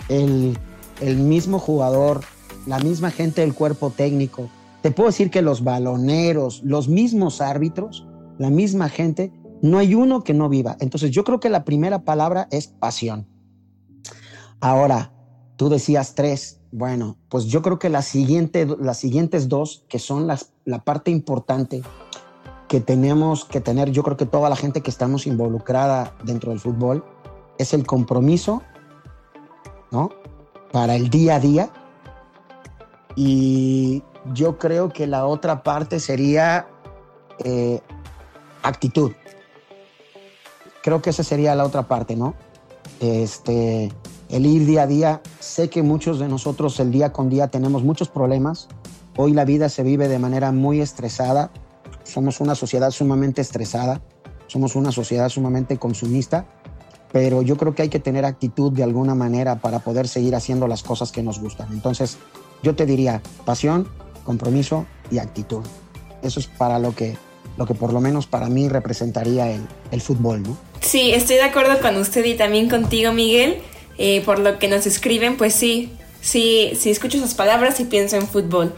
el, 0.10 0.58
el 1.02 1.18
mismo 1.18 1.60
jugador, 1.60 2.22
la 2.66 2.80
misma 2.80 3.12
gente 3.12 3.42
del 3.42 3.54
cuerpo 3.54 3.90
técnico. 3.90 4.50
Te 4.82 4.92
puedo 4.92 5.10
decir 5.10 5.30
que 5.30 5.42
los 5.42 5.64
baloneros, 5.64 6.62
los 6.64 6.88
mismos 6.88 7.42
árbitros, 7.42 8.08
la 8.38 8.50
misma 8.50 8.90
gente, 8.90 9.32
no 9.62 9.78
hay 9.78 9.96
uno 9.96 10.24
que 10.24 10.34
no 10.34 10.50
viva. 10.50 10.76
Entonces 10.80 11.12
yo 11.12 11.24
creo 11.24 11.40
que 11.40 11.50
la 11.50 11.64
primera 11.64 12.04
palabra 12.04 12.48
es 12.52 12.68
pasión. 12.68 13.28
Ahora, 14.60 15.14
tú 15.56 15.70
decías 15.70 16.16
tres. 16.16 16.60
Bueno, 16.76 17.18
pues 17.30 17.46
yo 17.46 17.62
creo 17.62 17.78
que 17.78 17.88
las 17.88 18.08
siguientes 18.08 19.48
dos, 19.48 19.86
que 19.88 20.00
son 20.00 20.26
las, 20.26 20.54
la 20.66 20.84
parte 20.84 21.12
importante 21.12 21.84
que 22.68 22.80
tenemos 22.80 23.46
que 23.46 23.62
tener, 23.62 23.92
yo 23.92 24.02
creo 24.02 24.18
que 24.18 24.26
toda 24.26 24.50
la 24.50 24.56
gente 24.56 24.82
que 24.82 24.90
estamos 24.90 25.28
involucrada 25.28 26.16
dentro 26.24 26.50
del 26.50 26.60
fútbol, 26.60 27.06
es 27.60 27.76
el 27.76 27.86
compromiso, 27.86 28.64
¿no? 29.92 30.10
Para 30.72 30.96
el 30.96 31.12
día 31.12 31.36
a 31.36 31.40
día. 31.40 31.70
Y 33.16 34.02
yo 34.34 34.58
creo 34.58 34.90
que 34.90 35.06
la 35.06 35.28
otra 35.28 35.62
parte 35.62 36.00
sería 36.00 36.68
eh, 37.46 37.82
actitud. 38.64 39.12
Creo 40.82 41.04
que 41.04 41.12
esa 41.12 41.24
sería 41.24 41.54
la 41.54 41.66
otra 41.66 41.88
parte, 41.88 42.16
¿no? 42.16 42.34
Este, 43.00 43.92
el 44.34 44.48
ir 44.48 44.66
día 44.66 44.84
a 44.84 44.88
día. 44.88 45.22
Sé 45.40 45.70
que 45.70 45.84
muchos 45.84 46.18
de 46.18 46.28
nosotros 46.28 46.80
el 46.80 46.92
día 46.92 47.14
con 47.14 47.30
día 47.30 47.50
tenemos 47.50 47.84
muchos 47.84 48.10
problemas. 48.10 48.68
Hoy 49.16 49.32
la 49.32 49.46
vida 49.46 49.70
se 49.70 49.84
vive 49.84 50.08
de 50.08 50.18
manera 50.18 50.52
muy 50.52 50.82
estresada. 50.82 51.52
Somos 52.04 52.42
una 52.42 52.56
sociedad 52.56 52.90
sumamente 52.90 53.42
estresada. 53.42 54.02
Somos 54.48 54.76
una 54.76 54.92
sociedad 54.92 55.30
sumamente 55.30 55.78
consumista. 55.78 56.48
Pero 57.12 57.44
yo 57.44 57.58
creo 57.58 57.76
que 57.76 57.84
hay 57.84 57.90
que 57.90 58.00
tener 58.00 58.26
actitud 58.26 58.72
de 58.72 58.82
alguna 58.82 59.14
manera 59.14 59.60
para 59.60 59.80
poder 59.80 60.08
seguir 60.08 60.34
haciendo 60.34 60.68
las 60.68 60.82
cosas 60.82 61.12
que 61.12 61.22
nos 61.22 61.40
gustan. 61.40 61.72
Entonces, 61.72 62.18
yo 62.64 62.76
te 62.76 62.88
diría 62.88 63.22
pasión, 63.46 63.88
compromiso 64.24 64.88
y 65.12 65.20
actitud. 65.20 65.62
Eso 66.24 66.40
es 66.40 66.48
para 66.48 66.80
lo 66.80 66.96
que 66.96 67.16
lo 67.56 67.68
que 67.68 67.76
por 67.76 67.94
lo 67.94 68.02
menos 68.02 68.26
para 68.26 68.50
mí 68.50 68.68
representaría 68.68 69.52
el, 69.52 69.62
el 69.92 70.02
fútbol, 70.02 70.42
¿no? 70.42 70.58
Sí, 70.82 71.12
estoy 71.12 71.36
de 71.36 71.44
acuerdo 71.44 71.80
con 71.82 71.98
usted 71.98 72.26
y 72.26 72.34
también 72.34 72.68
contigo, 72.68 73.14
Miguel. 73.14 73.62
Eh, 73.98 74.22
por 74.26 74.40
lo 74.40 74.60
que 74.60 74.68
nos 74.68 74.86
escriben, 74.86 75.38
pues 75.38 75.54
sí, 75.54 75.92
sí, 76.22 76.74
sí 76.80 76.90
escucho 76.90 77.18
esas 77.18 77.36
palabras 77.36 77.80
y 77.80 77.86
pienso 77.86 78.16
en 78.16 78.28
fútbol. 78.28 78.74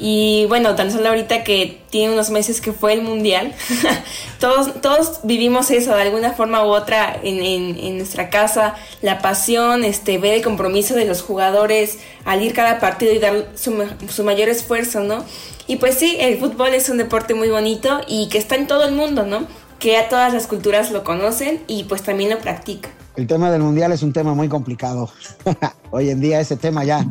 Y 0.00 0.46
bueno, 0.46 0.76
tan 0.76 0.92
solo 0.92 1.08
ahorita 1.08 1.42
que 1.42 1.80
tiene 1.90 2.12
unos 2.12 2.30
meses 2.30 2.60
que 2.60 2.72
fue 2.72 2.92
el 2.92 3.02
mundial, 3.02 3.52
todos, 4.40 4.80
todos 4.80 5.20
vivimos 5.24 5.72
eso 5.72 5.94
de 5.96 6.02
alguna 6.02 6.32
forma 6.34 6.64
u 6.64 6.68
otra 6.68 7.18
en, 7.20 7.96
nuestra 7.96 8.30
casa, 8.30 8.76
la 9.02 9.18
pasión, 9.18 9.82
este, 9.82 10.18
ver 10.18 10.34
el 10.34 10.42
compromiso 10.42 10.94
de 10.94 11.04
los 11.04 11.22
jugadores 11.22 11.98
al 12.24 12.42
ir 12.42 12.54
cada 12.54 12.78
partido 12.78 13.12
y 13.12 13.18
dar 13.18 13.48
su, 13.56 13.84
su 14.08 14.22
mayor 14.22 14.48
esfuerzo, 14.48 15.00
¿no? 15.00 15.24
Y 15.66 15.76
pues 15.76 15.96
sí, 15.96 16.16
el 16.20 16.38
fútbol 16.38 16.74
es 16.74 16.88
un 16.88 16.98
deporte 16.98 17.34
muy 17.34 17.48
bonito 17.48 18.00
y 18.06 18.28
que 18.28 18.38
está 18.38 18.54
en 18.54 18.68
todo 18.68 18.84
el 18.84 18.94
mundo, 18.94 19.24
¿no? 19.24 19.48
Que 19.80 19.96
a 19.96 20.08
todas 20.08 20.32
las 20.32 20.46
culturas 20.46 20.92
lo 20.92 21.02
conocen 21.02 21.64
y 21.66 21.84
pues 21.84 22.02
también 22.02 22.30
lo 22.30 22.38
practican. 22.38 22.97
El 23.18 23.26
tema 23.26 23.50
del 23.50 23.62
mundial 23.62 23.90
es 23.90 24.04
un 24.04 24.12
tema 24.12 24.32
muy 24.32 24.48
complicado. 24.48 25.10
Hoy 25.90 26.10
en 26.10 26.20
día 26.20 26.38
ese 26.38 26.56
tema 26.56 26.84
ya 26.84 27.04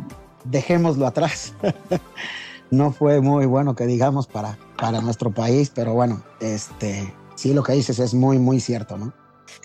dejémoslo 0.44 1.06
atrás. 1.06 1.52
no 2.70 2.92
fue 2.92 3.20
muy 3.20 3.44
bueno 3.44 3.76
que 3.76 3.84
digamos 3.84 4.26
para, 4.26 4.56
para 4.78 5.02
nuestro 5.02 5.30
país, 5.30 5.70
pero 5.74 5.92
bueno, 5.92 6.22
este, 6.40 7.12
sí 7.34 7.52
lo 7.52 7.62
que 7.62 7.74
dices 7.74 7.98
es 7.98 8.14
muy, 8.14 8.38
muy 8.38 8.58
cierto, 8.58 8.96
¿no? 8.96 9.12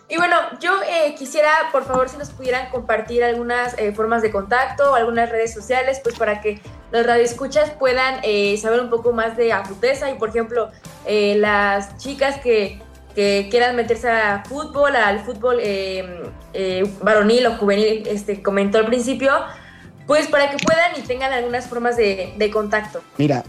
Y 0.10 0.18
bueno, 0.18 0.36
yo 0.60 0.74
eh, 0.84 1.16
quisiera, 1.18 1.50
por 1.72 1.86
favor, 1.86 2.10
si 2.10 2.18
nos 2.18 2.32
pudieran 2.32 2.70
compartir 2.72 3.24
algunas 3.24 3.78
eh, 3.80 3.94
formas 3.94 4.22
de 4.22 4.30
contacto 4.30 4.96
algunas 4.96 5.30
redes 5.30 5.54
sociales, 5.54 6.02
pues 6.04 6.20
para 6.20 6.42
que 6.42 6.62
los 6.92 7.06
radioescuchas 7.06 7.72
puedan 7.72 8.20
eh, 8.24 8.58
saber 8.58 8.82
un 8.82 8.90
poco 8.90 9.14
más 9.14 9.38
de 9.38 9.54
Afutesa 9.54 10.12
y, 10.12 10.16
por 10.16 10.28
ejemplo, 10.28 10.70
las 11.06 11.98
chicas 12.00 12.42
que, 12.42 12.82
que, 13.16 13.48
quieran 13.50 13.76
meterse 13.76 14.10
a 14.10 14.44
fútbol, 14.48 14.96
al 14.96 15.20
fútbol 15.22 15.60
varonil 17.02 17.48
o 17.48 17.58
juvenil, 17.58 18.04
este, 18.08 18.42
comentó 18.42 18.78
al 18.78 18.86
principio, 18.86 19.32
pues 20.08 20.28
para 20.28 20.50
que 20.50 20.58
puedan 20.58 20.92
y 20.98 21.02
tengan 21.02 21.32
algunas 21.34 21.68
formas 21.68 21.98
de, 21.98 22.34
de 22.38 22.52
contacto. 22.52 23.02
Mira, 23.18 23.44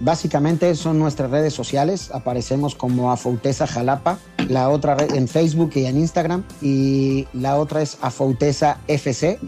Básicamente 0.00 0.76
son 0.76 0.98
nuestras 0.98 1.30
redes 1.30 1.52
sociales, 1.52 2.10
aparecemos 2.12 2.76
como 2.76 3.10
Afoutesa 3.10 3.66
Jalapa, 3.66 4.18
la 4.48 4.68
otra 4.68 4.96
en 5.12 5.26
Facebook 5.26 5.72
y 5.74 5.86
en 5.86 5.98
Instagram, 5.98 6.44
y 6.62 7.26
la 7.32 7.56
otra 7.56 7.82
es 7.82 7.98
Afoutesa 8.00 8.78
FC, 8.86 9.40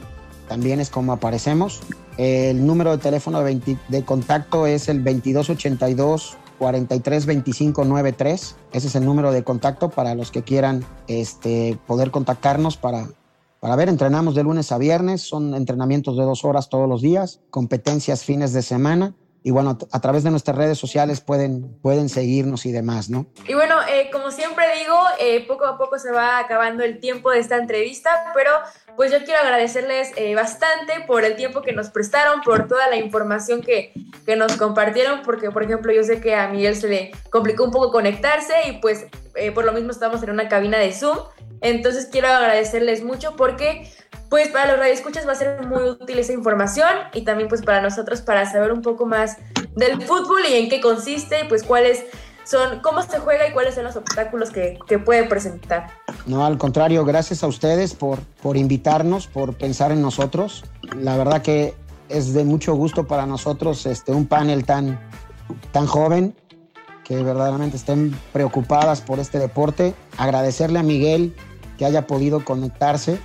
también 0.49 0.81
es 0.81 0.91
como 0.91 1.13
aparecemos. 1.13 1.81
El 2.19 2.67
número 2.67 2.91
de 2.91 2.99
teléfono 2.99 3.43
de, 3.43 4.05
contacto 4.05 4.67
es 4.67 4.89
el 4.89 5.05
2282 5.05 6.37
432593. 6.61 8.55
Ese 8.73 8.87
es 8.87 8.95
el 8.95 9.05
número 9.05 9.33
de 9.33 9.43
contacto 9.43 9.89
para 9.91 10.15
los 10.15 10.31
que 10.31 10.43
quieran 10.43 10.85
este, 11.09 11.79
poder 11.87 12.11
contactarnos 12.11 12.77
para, 12.77 13.09
para 13.59 13.75
ver. 13.77 13.89
Entrenamos 13.89 14.35
de 14.35 14.43
lunes 14.45 14.71
a 14.71 14.79
viernes, 14.79 15.23
son 15.23 15.55
entrenamientos 15.55 16.17
de 16.17 16.25
dos 16.25 16.45
horas 16.45 16.69
todos 16.69 16.89
los 16.89 17.01
días, 17.01 17.41
competencias 17.51 18.23
fines 18.25 18.53
de 18.53 18.63
semana 18.63 19.15
y 19.43 19.51
bueno, 19.51 19.79
a 19.91 20.01
través 20.01 20.23
de 20.23 20.31
nuestras 20.31 20.57
redes 20.57 20.79
sociales 20.79 21.21
pueden, 21.21 21.75
pueden 21.81 22.09
seguirnos 22.09 22.67
y 22.67 22.73
demás, 22.73 23.09
¿no? 23.09 23.27
Y 23.49 23.55
bueno, 23.55 23.77
eh, 23.89 24.11
como 24.13 24.31
siempre 24.31 24.65
digo, 24.79 24.97
eh, 25.19 25.47
poco 25.47 25.65
a 25.67 25.79
poco 25.79 25.99
se 25.99 26.11
va 26.11 26.39
acabando 26.39 26.85
el 26.85 27.01
tiempo 27.01 27.31
de 27.31 27.39
esta 27.39 27.57
entrevista, 27.57 28.33
pero 28.35 28.51
pues 28.97 29.11
yo 29.11 29.25
quiero 29.25 29.41
agradecerles 29.41 30.13
eh, 30.17 30.35
bastante 30.35 31.05
por 31.07 31.25
el 31.25 31.37
tiempo 31.37 31.63
que 31.63 31.73
nos 31.73 31.89
prestaron, 31.89 32.43
por 32.43 32.69
toda 32.69 32.89
la 32.89 32.97
información 32.97 33.63
que, 33.63 33.93
que 34.27 34.37
nos 34.37 34.57
compartieron, 34.57 35.23
porque 35.23 35.51
por 35.51 35.63
ejemplo 35.63 35.91
yo 35.93 36.05
sé 36.05 36.21
que 36.21 36.35
a 36.35 36.49
Miguel 36.49 36.77
se 36.77 36.89
le 36.89 37.13
complicó 37.31 37.65
un 37.65 37.71
poco 37.71 37.91
conectarse 37.91 38.53
y 38.69 38.73
pues 38.81 39.07
por 39.55 39.65
lo 39.65 39.73
mismo 39.73 39.91
estamos 39.91 40.23
en 40.23 40.31
una 40.31 40.49
cabina 40.49 40.77
de 40.79 40.93
Zoom, 40.93 41.17
entonces 41.63 42.09
quiero 42.11 42.29
agradecerles 42.29 43.03
mucho 43.03 43.37
porque 43.37 43.91
pues 44.31 44.49
para 44.49 44.71
los 44.71 44.79
radioescuchas 44.79 45.27
va 45.27 45.33
a 45.33 45.35
ser 45.35 45.67
muy 45.67 45.83
útil 45.83 46.19
esa 46.19 46.33
información 46.33 46.89
y 47.13 47.23
también 47.23 47.49
pues 47.49 47.63
para 47.63 47.83
nosotros 47.83 48.23
para 48.23 48.51
saber 48.51 48.73
un 48.73 48.81
poco 48.81 49.05
más 49.05 49.37
del 49.75 50.01
fútbol 50.01 50.41
y 50.49 50.55
en 50.55 50.71
qué 50.71 50.81
consiste, 50.81 51.45
pues 51.49 51.65
cuáles 51.65 52.05
son, 52.45 52.81
cómo 52.81 53.03
se 53.03 53.19
juega 53.19 53.49
y 53.49 53.53
cuáles 53.53 53.75
son 53.75 53.85
los 53.85 53.97
obstáculos 53.97 54.51
que, 54.51 54.79
que 54.87 55.01
puede 55.01 55.25
presentar. 55.25 55.89
No, 56.27 56.47
al 56.47 56.59
contrario, 56.59 57.05
gracias 57.05 57.43
a 57.43 57.49
ustedes 57.49 57.93
por, 57.95 58.21
por 58.41 58.57
invitarnos, 58.57 59.27
por 59.27 59.55
pensar 59.55 59.91
en 59.91 60.01
nosotros. 60.01 60.65
La 60.97 61.17
verdad 61.17 61.43
que 61.43 61.75
es 62.09 62.33
de 62.33 62.45
mucho 62.45 62.75
gusto 62.75 63.09
para 63.09 63.27
nosotros 63.27 63.85
este, 63.85 64.13
un 64.13 64.27
panel 64.27 64.65
tan, 64.65 65.01
tan 65.73 65.87
joven 65.87 66.37
que 67.03 67.21
verdaderamente 67.21 67.77
estén 67.77 68.17
preocupadas 68.33 69.01
por 69.01 69.19
este 69.19 69.41
deporte. 69.41 69.93
Agradecerle 70.19 70.79
a 70.79 70.85
Miguel 70.85 71.35
que 71.79 71.85
haya 71.85 72.07
podido 72.07 72.45
conectarse 72.45 73.19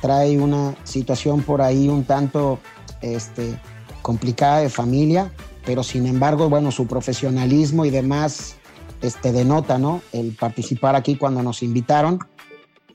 trae 0.00 0.38
una 0.38 0.74
situación 0.84 1.42
por 1.42 1.62
ahí 1.62 1.88
un 1.88 2.04
tanto 2.04 2.58
este, 3.00 3.58
complicada 4.02 4.60
de 4.60 4.70
familia, 4.70 5.32
pero 5.64 5.82
sin 5.82 6.06
embargo, 6.06 6.48
bueno, 6.48 6.70
su 6.70 6.86
profesionalismo 6.86 7.84
y 7.84 7.90
demás 7.90 8.56
este, 9.02 9.32
denota, 9.32 9.78
¿no? 9.78 10.02
El 10.12 10.32
participar 10.32 10.96
aquí 10.96 11.16
cuando 11.16 11.42
nos 11.42 11.62
invitaron. 11.62 12.20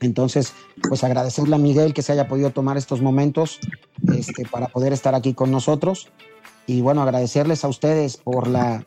Entonces, 0.00 0.54
pues 0.88 1.04
agradecerle 1.04 1.54
a 1.54 1.58
Miguel 1.58 1.94
que 1.94 2.02
se 2.02 2.12
haya 2.12 2.26
podido 2.26 2.50
tomar 2.50 2.76
estos 2.76 3.00
momentos 3.00 3.60
este, 4.16 4.44
para 4.46 4.66
poder 4.68 4.92
estar 4.92 5.14
aquí 5.14 5.32
con 5.32 5.50
nosotros. 5.50 6.08
Y 6.66 6.80
bueno, 6.80 7.02
agradecerles 7.02 7.64
a 7.64 7.68
ustedes 7.68 8.16
por 8.16 8.48
la, 8.48 8.84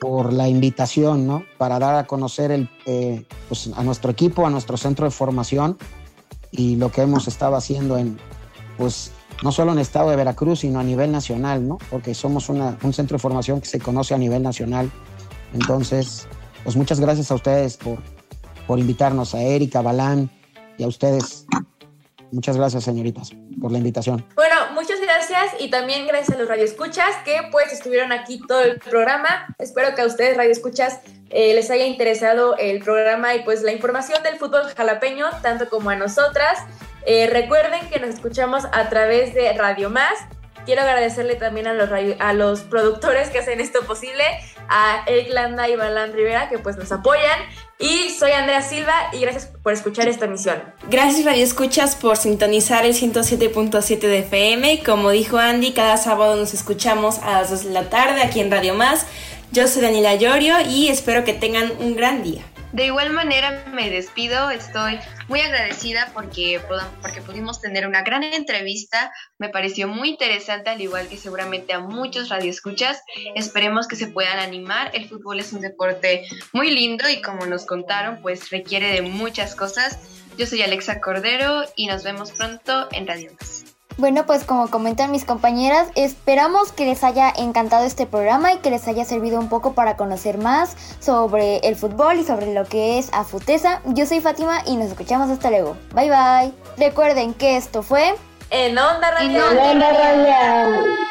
por 0.00 0.32
la 0.32 0.48
invitación, 0.48 1.26
¿no? 1.26 1.44
Para 1.56 1.78
dar 1.78 1.96
a 1.96 2.06
conocer 2.06 2.50
el, 2.50 2.70
eh, 2.86 3.24
pues, 3.48 3.70
a 3.74 3.82
nuestro 3.82 4.10
equipo, 4.10 4.46
a 4.46 4.50
nuestro 4.50 4.76
centro 4.76 5.06
de 5.06 5.10
formación 5.10 5.76
y 6.50 6.76
lo 6.76 6.90
que 6.90 7.02
hemos 7.02 7.28
estado 7.28 7.56
haciendo 7.56 7.98
en, 7.98 8.18
pues, 8.76 9.12
no 9.42 9.52
solo 9.52 9.72
en 9.72 9.78
el 9.78 9.82
estado 9.82 10.10
de 10.10 10.16
Veracruz, 10.16 10.60
sino 10.60 10.80
a 10.80 10.82
nivel 10.82 11.12
nacional, 11.12 11.66
¿no? 11.66 11.78
Porque 11.90 12.14
somos 12.14 12.48
un 12.48 12.92
centro 12.92 13.16
de 13.16 13.20
formación 13.20 13.60
que 13.60 13.68
se 13.68 13.78
conoce 13.78 14.14
a 14.14 14.18
nivel 14.18 14.42
nacional. 14.42 14.90
Entonces, 15.52 16.26
pues 16.64 16.76
muchas 16.76 17.00
gracias 17.00 17.30
a 17.30 17.34
ustedes 17.34 17.76
por, 17.76 17.98
por 18.66 18.78
invitarnos, 18.78 19.34
a 19.34 19.42
Erika, 19.42 19.80
Balán 19.80 20.30
y 20.76 20.82
a 20.82 20.88
ustedes. 20.88 21.46
Muchas 22.32 22.56
gracias, 22.56 22.84
señoritas, 22.84 23.30
por 23.60 23.72
la 23.72 23.78
invitación. 23.78 24.24
Bueno, 24.34 24.56
gracias 25.28 25.60
y 25.60 25.70
también 25.70 26.06
gracias 26.06 26.36
a 26.36 26.38
los 26.38 26.48
radioescuchas 26.48 27.16
que 27.24 27.40
pues 27.50 27.72
estuvieron 27.72 28.12
aquí 28.12 28.40
todo 28.46 28.62
el 28.62 28.78
programa. 28.78 29.46
Espero 29.58 29.94
que 29.94 30.02
a 30.02 30.06
ustedes, 30.06 30.36
radioescuchas, 30.36 31.00
eh, 31.30 31.54
les 31.54 31.70
haya 31.70 31.86
interesado 31.86 32.56
el 32.56 32.82
programa 32.82 33.34
y 33.34 33.42
pues 33.42 33.62
la 33.62 33.72
información 33.72 34.22
del 34.22 34.38
fútbol 34.38 34.62
jalapeño, 34.76 35.26
tanto 35.42 35.68
como 35.68 35.90
a 35.90 35.96
nosotras. 35.96 36.58
Eh, 37.04 37.28
recuerden 37.30 37.88
que 37.88 37.98
nos 38.00 38.10
escuchamos 38.10 38.64
a 38.72 38.88
través 38.88 39.34
de 39.34 39.52
Radio 39.52 39.90
Más. 39.90 40.14
Quiero 40.64 40.82
agradecerle 40.82 41.34
también 41.34 41.66
a 41.66 41.72
los, 41.72 41.90
a 42.18 42.32
los 42.32 42.60
productores 42.60 43.30
que 43.30 43.38
hacen 43.38 43.60
esto 43.60 43.82
posible, 43.86 44.24
a 44.68 45.02
Eric 45.06 45.32
Landa 45.32 45.68
y 45.68 45.76
Balán 45.76 46.12
Rivera, 46.12 46.48
que 46.48 46.58
pues 46.58 46.76
nos 46.76 46.92
apoyan. 46.92 47.38
Y 47.80 48.10
soy 48.10 48.32
Andrea 48.32 48.60
Silva 48.60 49.08
y 49.12 49.20
gracias 49.20 49.46
por 49.62 49.72
escuchar 49.72 50.08
esta 50.08 50.24
emisión. 50.24 50.60
Gracias 50.90 51.24
Radio 51.24 51.44
Escuchas 51.44 51.94
por 51.94 52.16
sintonizar 52.16 52.84
el 52.84 52.92
107.7 52.92 54.00
de 54.00 54.18
FM. 54.18 54.82
Como 54.82 55.10
dijo 55.10 55.38
Andy, 55.38 55.72
cada 55.72 55.96
sábado 55.96 56.34
nos 56.34 56.54
escuchamos 56.54 57.18
a 57.20 57.40
las 57.40 57.50
2 57.50 57.64
de 57.66 57.70
la 57.70 57.88
tarde 57.88 58.20
aquí 58.22 58.40
en 58.40 58.50
Radio 58.50 58.74
Más. 58.74 59.06
Yo 59.52 59.68
soy 59.68 59.82
Daniela 59.82 60.16
Llorio 60.16 60.56
y 60.68 60.88
espero 60.88 61.22
que 61.22 61.34
tengan 61.34 61.70
un 61.78 61.94
gran 61.94 62.24
día. 62.24 62.42
De 62.72 62.84
igual 62.84 63.10
manera 63.10 63.64
me 63.72 63.88
despido, 63.88 64.50
estoy 64.50 64.98
muy 65.26 65.40
agradecida 65.40 66.10
porque, 66.12 66.60
porque 67.00 67.22
pudimos 67.22 67.62
tener 67.62 67.86
una 67.86 68.02
gran 68.02 68.22
entrevista, 68.22 69.10
me 69.38 69.48
pareció 69.48 69.88
muy 69.88 70.10
interesante, 70.10 70.68
al 70.68 70.80
igual 70.80 71.08
que 71.08 71.16
seguramente 71.16 71.72
a 71.72 71.80
muchos 71.80 72.28
radioescuchas. 72.28 73.02
Esperemos 73.34 73.88
que 73.88 73.96
se 73.96 74.08
puedan 74.08 74.38
animar, 74.38 74.90
el 74.92 75.08
fútbol 75.08 75.40
es 75.40 75.52
un 75.54 75.62
deporte 75.62 76.26
muy 76.52 76.70
lindo 76.70 77.08
y 77.08 77.22
como 77.22 77.46
nos 77.46 77.64
contaron, 77.64 78.20
pues 78.20 78.50
requiere 78.50 78.92
de 78.92 79.02
muchas 79.02 79.54
cosas. 79.54 79.98
Yo 80.36 80.46
soy 80.46 80.62
Alexa 80.62 81.00
Cordero 81.00 81.64
y 81.74 81.86
nos 81.86 82.04
vemos 82.04 82.32
pronto 82.32 82.88
en 82.92 83.06
Radio 83.06 83.32
Más. 83.40 83.57
Bueno, 83.98 84.26
pues 84.26 84.44
como 84.44 84.70
comentan 84.70 85.10
mis 85.10 85.24
compañeras, 85.24 85.88
esperamos 85.96 86.70
que 86.70 86.84
les 86.84 87.02
haya 87.02 87.32
encantado 87.36 87.84
este 87.84 88.06
programa 88.06 88.52
y 88.52 88.58
que 88.58 88.70
les 88.70 88.86
haya 88.86 89.04
servido 89.04 89.40
un 89.40 89.48
poco 89.48 89.72
para 89.72 89.96
conocer 89.96 90.38
más 90.38 90.76
sobre 91.00 91.56
el 91.58 91.74
fútbol 91.74 92.20
y 92.20 92.24
sobre 92.24 92.54
lo 92.54 92.64
que 92.64 93.00
es 93.00 93.12
Afutesa. 93.12 93.82
Yo 93.86 94.06
soy 94.06 94.20
Fátima 94.20 94.62
y 94.66 94.76
nos 94.76 94.86
escuchamos 94.86 95.30
hasta 95.30 95.50
luego. 95.50 95.76
Bye 95.96 96.10
bye. 96.10 96.52
Recuerden 96.76 97.34
que 97.34 97.56
esto 97.56 97.82
fue 97.82 98.14
En 98.50 98.78
Onda 98.78 99.10
Radio. 99.10 99.50
En 99.50 99.58
Onda 99.58 99.92
Radio. 99.92 101.08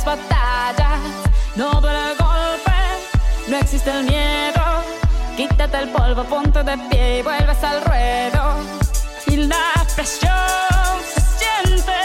Las 0.00 0.18
batallas. 0.18 1.00
No 1.56 1.80
duele 1.80 2.12
el 2.12 2.16
golpe, 2.16 2.72
no 3.48 3.56
existe 3.56 3.90
el 3.90 4.04
miedo. 4.04 4.62
Quítate 5.36 5.78
el 5.78 5.88
polvo, 5.88 6.24
ponte 6.24 6.62
de 6.62 6.76
pie 6.90 7.18
y 7.18 7.22
vuelves 7.22 7.62
al 7.64 7.82
ruedo. 7.84 8.56
Y 9.26 9.36
la 9.36 9.86
presión 9.94 10.96
se 11.12 11.20
siente, 11.38 11.98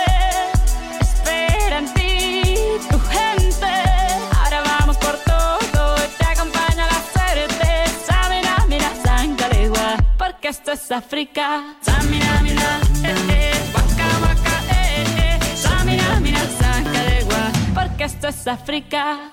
espera 1.00 1.80
en 1.80 1.94
ti 1.94 2.54
tu 2.90 3.00
gente. 3.00 3.74
Ahora 4.40 4.62
vamos 4.80 4.98
por 4.98 5.18
todo 5.20 5.96
y 5.98 6.18
te 6.18 6.26
acompaña 6.26 6.88
la 6.88 7.02
suerte. 7.14 7.68
Samina, 8.06 8.66
mira, 8.68 8.92
igual 9.62 10.06
porque 10.18 10.50
esto 10.50 10.72
es 10.72 10.92
África. 10.92 11.76
Samina, 11.82 12.40
mira, 12.42 12.80
eh, 13.04 13.16
eh. 13.30 13.46
Esto 18.04 18.28
es 18.28 18.48
África. 18.48 19.32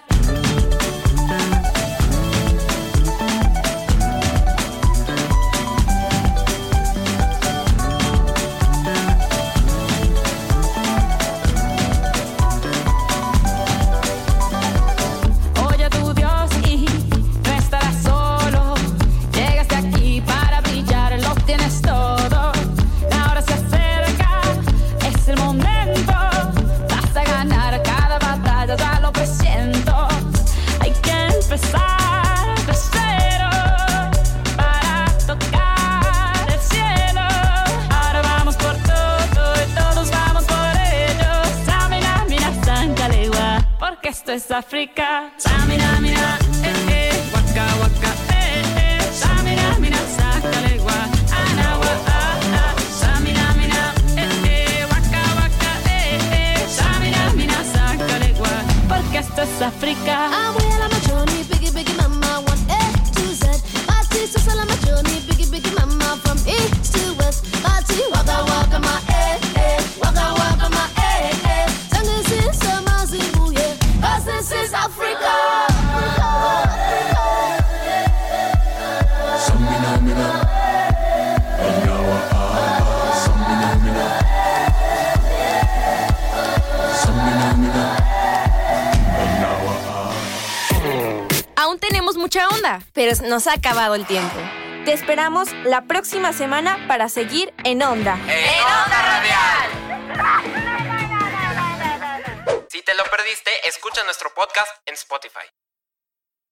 ha 93.46 93.54
acabado 93.54 93.94
el 93.94 94.06
tiempo. 94.06 94.36
Te 94.84 94.92
esperamos 94.92 95.48
la 95.64 95.82
próxima 95.82 96.32
semana 96.32 96.76
para 96.88 97.08
seguir 97.08 97.52
en 97.64 97.82
Onda. 97.82 98.18
¡Eh! 98.28 98.51